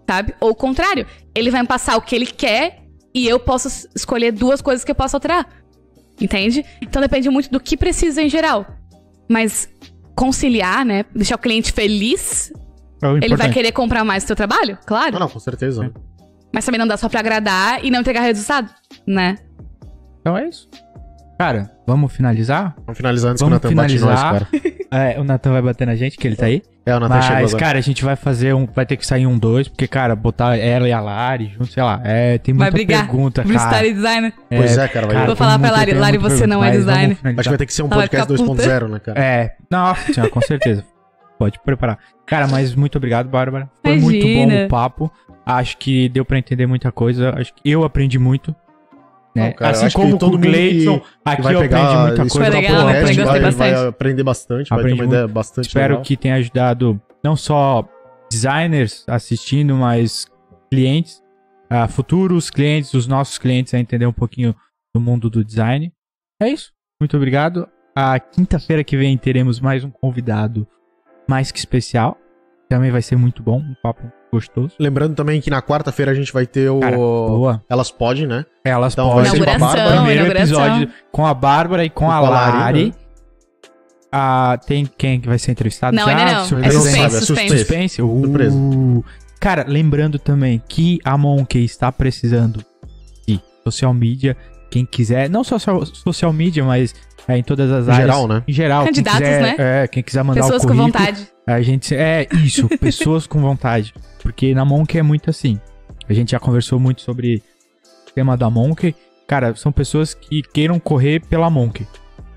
Sabe? 0.10 0.34
Ou 0.40 0.52
o 0.52 0.56
contrário. 0.56 1.06
Ele 1.34 1.50
vai 1.52 1.62
me 1.62 1.68
passar 1.68 1.98
o 1.98 2.02
que 2.02 2.16
ele 2.16 2.26
quer 2.26 2.84
e 3.14 3.28
eu 3.28 3.40
posso 3.40 3.88
escolher 3.96 4.32
duas 4.32 4.62
coisas 4.62 4.84
que 4.86 4.92
eu 4.92 4.96
posso 4.96 5.16
alterar. 5.16 5.48
Entende? 6.20 6.64
Então 6.82 7.02
depende 7.02 7.30
muito 7.30 7.50
do 7.50 7.60
que 7.60 7.76
precisa 7.76 8.22
em 8.22 8.30
geral. 8.30 8.66
Mas 9.30 9.70
conciliar, 10.16 10.86
né? 10.86 11.04
Deixar 11.14 11.36
o 11.36 11.40
cliente 11.40 11.72
feliz, 11.74 12.54
É 13.02 13.08
o 13.08 13.18
ele 13.18 13.36
vai 13.36 13.52
querer 13.52 13.72
comprar 13.74 14.04
mais 14.06 14.24
do 14.24 14.28
seu 14.28 14.36
trabalho? 14.36 14.78
Claro. 14.86 15.18
Ah, 15.18 15.20
não, 15.20 15.28
com 15.30 15.40
certeza. 15.40 15.92
Mas 16.54 16.64
também 16.64 16.80
não 16.80 16.88
dá 16.88 16.96
só 16.96 17.10
pra 17.10 17.20
agradar 17.20 17.84
e 17.84 17.92
não 17.92 18.00
entregar 18.00 18.22
resultado, 18.22 18.70
né? 19.06 19.36
Então 20.22 20.38
é 20.38 20.48
isso. 20.48 20.70
Cara, 21.38 21.70
vamos 21.86 22.14
finalizar? 22.14 22.74
Vamos 22.86 22.96
finalizar 22.98 23.32
antes 23.32 23.42
Vamos 23.42 23.60
que 23.60 23.68
o 23.68 23.70
Nathan 23.72 23.76
bate 23.76 23.96
em 23.96 24.00
nós, 24.00 24.20
finalizar. 24.20 24.50
cara. 24.50 24.76
É, 24.92 25.20
o 25.20 25.26
Nathan 25.26 25.52
vai 25.52 25.62
bater 25.62 25.86
na 25.86 25.96
gente, 25.96 26.16
que 26.18 26.26
ele 26.26 26.38
tá 26.38 26.46
aí. 26.46 26.62
É, 26.86 26.96
o 26.96 27.00
Nathan 27.00 27.22
chegou 27.22 27.42
Mas, 27.42 27.52
agora. 27.54 27.66
cara, 27.66 27.78
a 27.80 27.82
gente 27.82 28.06
vai 28.06 28.16
fazer 28.16 28.54
um. 28.54 28.68
Vai 28.68 28.86
ter 28.86 28.96
que 28.96 29.06
sair 29.08 29.26
um 29.26 29.38
dois, 29.40 29.68
porque, 29.68 29.88
cara, 29.88 30.16
botar 30.16 30.56
ela 30.56 30.88
e 30.88 30.92
a 30.92 31.00
Lari 31.02 31.52
junto, 31.52 31.66
sei 31.72 31.82
lá. 31.82 32.00
É, 32.04 32.38
tem 32.38 32.54
muita 32.54 32.66
Vai 32.66 32.72
brigar. 32.72 33.08
pergunta, 33.08 33.44
cara. 33.44 33.88
E 33.88 33.94
designer. 33.94 34.34
Pois 34.50 34.78
é, 34.78 34.88
cara, 34.88 35.08
vai- 35.08 35.16
cara, 35.16 35.26
Vou 35.28 35.36
falar 35.36 35.58
pra 35.58 35.72
Lari, 35.72 35.94
Lari, 35.94 36.18
você 36.20 36.46
não 36.46 36.64
é 36.64 36.70
designer. 36.72 37.18
Acho 37.24 37.36
que 37.42 37.50
vai 37.50 37.58
ter 37.58 37.66
que 37.66 37.74
ser 37.74 37.82
um 37.82 37.88
Ela 37.88 37.96
podcast 38.04 38.32
ficar 38.32 38.46
puta. 38.46 38.64
2.0, 38.64 38.88
né, 38.88 39.00
cara? 39.00 39.20
É, 39.20 39.56
nossa 39.70 40.14
senhora, 40.14 40.32
com 40.32 40.42
certeza. 40.42 40.84
Pode 41.40 41.60
preparar. 41.66 41.98
Cara, 42.26 42.48
mas 42.48 42.76
muito 42.76 42.98
obrigado, 42.98 43.28
Bárbara. 43.30 43.68
Foi 43.84 43.98
muito 44.00 44.22
bom 44.24 44.30
Imagina. 44.44 44.66
o 44.66 44.70
papo. 44.70 45.12
Acho 45.46 45.78
que 45.78 46.08
deu 46.10 46.24
pra 46.24 46.38
entender 46.38 46.66
muita 46.68 46.92
coisa. 46.92 47.34
Acho 47.38 47.52
que 47.54 47.62
eu 47.70 47.84
aprendi 47.84 48.18
muito. 48.20 48.56
Né? 49.36 49.48
Não, 49.48 49.54
cara, 49.54 49.72
assim 49.72 49.90
como 49.90 50.12
com 50.12 50.18
todo 50.18 50.36
o 50.36 50.38
Gleidson, 50.38 51.02
aqui 51.26 51.42
vai 51.42 51.56
eu 51.56 51.60
pegar 51.60 51.80
aprendi 51.82 52.02
muita 52.02 52.18
coisa. 52.18 52.52
Foi 52.52 52.62
legal, 52.62 52.86
podcast, 52.86 53.20
eu 53.20 53.26
vai, 53.26 53.26
gostei 53.26 53.26
vai 53.26 53.42
bastante. 53.42 53.88
aprender 53.90 54.24
bastante, 54.24 54.70
vai 54.70 54.80
Aprendi 54.80 54.98
ter 54.98 55.04
uma 55.04 55.14
ideia 55.14 55.28
bastante 55.28 55.68
Espero 55.68 55.94
legal. 55.94 56.04
que 56.04 56.18
tenha 56.18 56.36
ajudado 56.36 57.02
não 57.24 57.36
só 57.36 57.88
designers 58.32 59.04
assistindo, 59.08 59.76
mas 59.76 60.26
clientes, 60.72 61.22
ah, 61.70 61.88
futuros 61.88 62.50
clientes, 62.50 62.94
os 62.94 63.08
nossos 63.08 63.38
clientes 63.38 63.74
a 63.74 63.80
entender 63.80 64.06
um 64.06 64.14
pouquinho 64.14 64.56
do 64.94 65.02
mundo 65.02 65.30
do 65.30 65.44
design. 65.44 65.92
É 66.42 66.48
isso. 66.48 66.72
Muito 67.02 67.18
obrigado. 67.18 67.68
A 67.94 68.18
quinta-feira 68.20 68.84
que 68.84 68.96
vem 68.96 69.18
teremos 69.18 69.60
mais 69.60 69.84
um 69.84 69.92
convidado 69.92 70.66
mais 71.30 71.52
que 71.52 71.60
especial. 71.60 72.18
Também 72.70 72.90
vai 72.90 73.02
ser 73.02 73.16
muito 73.16 73.44
bom, 73.44 73.60
um 73.60 73.76
papo 73.82 74.12
gostoso. 74.36 74.72
Lembrando 74.80 75.16
também 75.16 75.40
que 75.42 75.50
na 75.50 75.62
quarta-feira 75.62 76.12
a 76.12 76.16
gente 76.16 76.32
vai 76.34 76.46
ter 76.46 76.70
o... 76.70 76.80
Cara, 76.80 76.96
boa. 76.98 77.64
Elas 77.70 77.90
Podem, 77.92 78.28
né? 78.28 78.46
Elas 78.64 78.94
Então, 78.94 79.10
podem 79.10 79.32
vai 79.32 79.40
ser 79.40 79.46
com 79.46 79.52
a 79.52 79.58
Bárbara. 79.58 79.96
primeiro 80.04 80.28
episódio 80.38 80.90
com 81.12 81.26
a 81.26 81.34
Bárbara 81.34 81.86
e 81.86 81.90
com, 81.90 82.12
a 82.12 82.20
com 82.20 82.26
a 82.26 82.30
Lari, 82.30 82.58
Lari. 82.58 82.86
né? 82.88 82.92
Ah, 84.12 84.58
tem 84.66 84.86
quem 84.98 85.20
que 85.20 85.28
vai 85.28 85.38
ser 85.38 85.52
entrevistado? 85.52 85.96
Não, 85.96 86.06
já? 86.06 86.16
ainda 86.18 86.34
não. 86.34 86.46
Surpresa. 86.46 86.78
É 86.78 86.80
suspense, 86.80 86.98
sabe, 87.02 87.16
é 87.16 87.20
suspense. 87.20 87.58
Suspense? 87.58 88.02
Uh. 88.02 88.22
Surpresa. 88.24 88.56
Cara, 89.40 89.66
lembrando 89.68 90.18
também 90.18 90.62
que 90.68 91.00
a 91.04 91.18
Monkey 91.18 91.66
está 91.66 91.92
precisando 91.92 92.64
de 93.28 93.40
social 93.64 93.94
media. 93.94 94.38
Quem 94.72 94.86
quiser, 94.86 95.30
não 95.30 95.44
só 95.44 95.60
so- 95.60 95.86
social 95.86 96.32
media, 96.34 96.64
mas 96.64 96.94
é, 97.28 97.38
em 97.38 97.44
todas 97.44 97.70
as 97.72 97.88
Em 97.88 97.92
áreas. 97.92 97.98
geral, 98.08 98.28
né? 98.28 98.44
Em 98.48 98.54
geral. 98.54 98.86
Candidatos, 98.86 99.20
quem 99.20 99.28
quiser, 99.30 99.58
né? 99.58 99.84
É, 99.84 99.88
quem 99.88 100.04
quiser 100.04 100.24
mandar 100.24 100.42
Pessoas 100.42 100.64
o 100.64 100.68
com 100.68 100.76
currículo. 100.76 101.06
vontade. 101.06 101.28
A 101.48 101.62
gente, 101.62 101.96
é 101.96 102.28
isso, 102.44 102.68
pessoas 102.80 103.28
com 103.28 103.40
vontade. 103.40 103.94
Porque 104.22 104.54
na 104.54 104.66
Monkey 104.66 104.98
é 104.98 105.04
muito 105.04 105.30
assim. 105.30 105.60
A 106.10 106.14
gente 106.14 106.32
já 106.32 106.40
conversou 106.40 106.80
muito 106.80 107.02
sobre 107.02 107.44
o 108.08 108.12
tema 108.14 108.36
da 108.36 108.50
Monkey. 108.50 108.96
Cara, 109.28 109.56
são 109.56 109.72
pessoas 109.72 110.14
que 110.14 110.42
queiram 110.42 110.80
correr 110.80 111.20
pela 111.22 111.50
Monkey. 111.50 111.88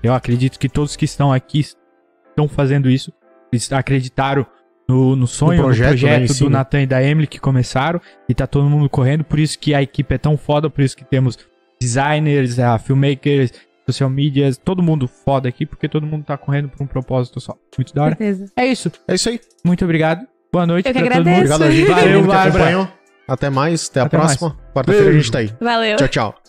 Eu 0.01 0.13
acredito 0.13 0.57
que 0.57 0.69
todos 0.69 0.95
que 0.95 1.05
estão 1.05 1.31
aqui 1.31 1.59
estão 1.59 2.47
fazendo 2.47 2.89
isso. 2.89 3.11
Eles 3.51 3.71
acreditaram 3.71 4.45
no, 4.87 5.15
no 5.15 5.27
sonho, 5.27 5.57
no 5.57 5.63
projeto, 5.63 5.89
projeto, 5.89 6.21
né, 6.21 6.27
si, 6.27 6.43
do? 6.43 6.49
Nathan 6.49 6.81
e 6.81 6.87
da 6.87 7.03
Emily 7.03 7.27
que 7.27 7.39
começaram. 7.39 8.01
E 8.27 8.33
tá 8.33 8.47
todo 8.47 8.69
mundo 8.69 8.89
correndo. 8.89 9.23
Por 9.23 9.39
isso 9.39 9.57
que 9.59 9.73
a 9.73 9.81
equipe 9.81 10.15
é 10.15 10.17
tão 10.17 10.37
foda. 10.37 10.69
Por 10.69 10.83
isso 10.83 10.95
que 10.95 11.05
temos 11.05 11.37
designers, 11.79 12.59
ah, 12.59 12.77
filmmakers, 12.77 13.51
social 13.91 14.09
medias. 14.09 14.57
Todo 14.57 14.81
mundo 14.81 15.07
foda 15.07 15.47
aqui. 15.49 15.65
Porque 15.65 15.87
todo 15.87 16.05
mundo 16.05 16.23
tá 16.23 16.37
correndo 16.37 16.69
por 16.69 16.83
um 16.83 16.87
propósito 16.87 17.39
só. 17.39 17.55
Muito 17.77 17.93
da 17.93 18.03
hora. 18.03 18.15
Certeza. 18.15 18.51
É 18.55 18.65
isso. 18.65 18.91
É 19.07 19.15
isso 19.15 19.29
aí. 19.29 19.39
Muito 19.63 19.83
obrigado. 19.83 20.25
Boa 20.51 20.65
noite 20.65 20.87
Eu 20.87 20.93
que 20.93 21.03
pra 21.03 21.17
todo 21.17 21.25
mundo. 21.27 21.51
agradeço. 21.51 21.53
Obrigado 21.55 21.63
a 21.63 21.71
gente, 21.71 21.87
Valeu, 21.89 22.27
que 22.27 22.35
acompanhou. 22.35 22.87
Até 23.27 23.49
mais, 23.49 23.87
até 23.89 23.99
a 23.99 24.03
Até 24.05 24.17
próxima. 24.17 24.57
Quarta-feira 24.73 25.09
a 25.09 25.13
gente 25.13 25.31
tá 25.31 25.39
aí. 25.39 25.53
Valeu. 25.61 25.97
Tchau, 25.97 26.07
tchau. 26.07 26.48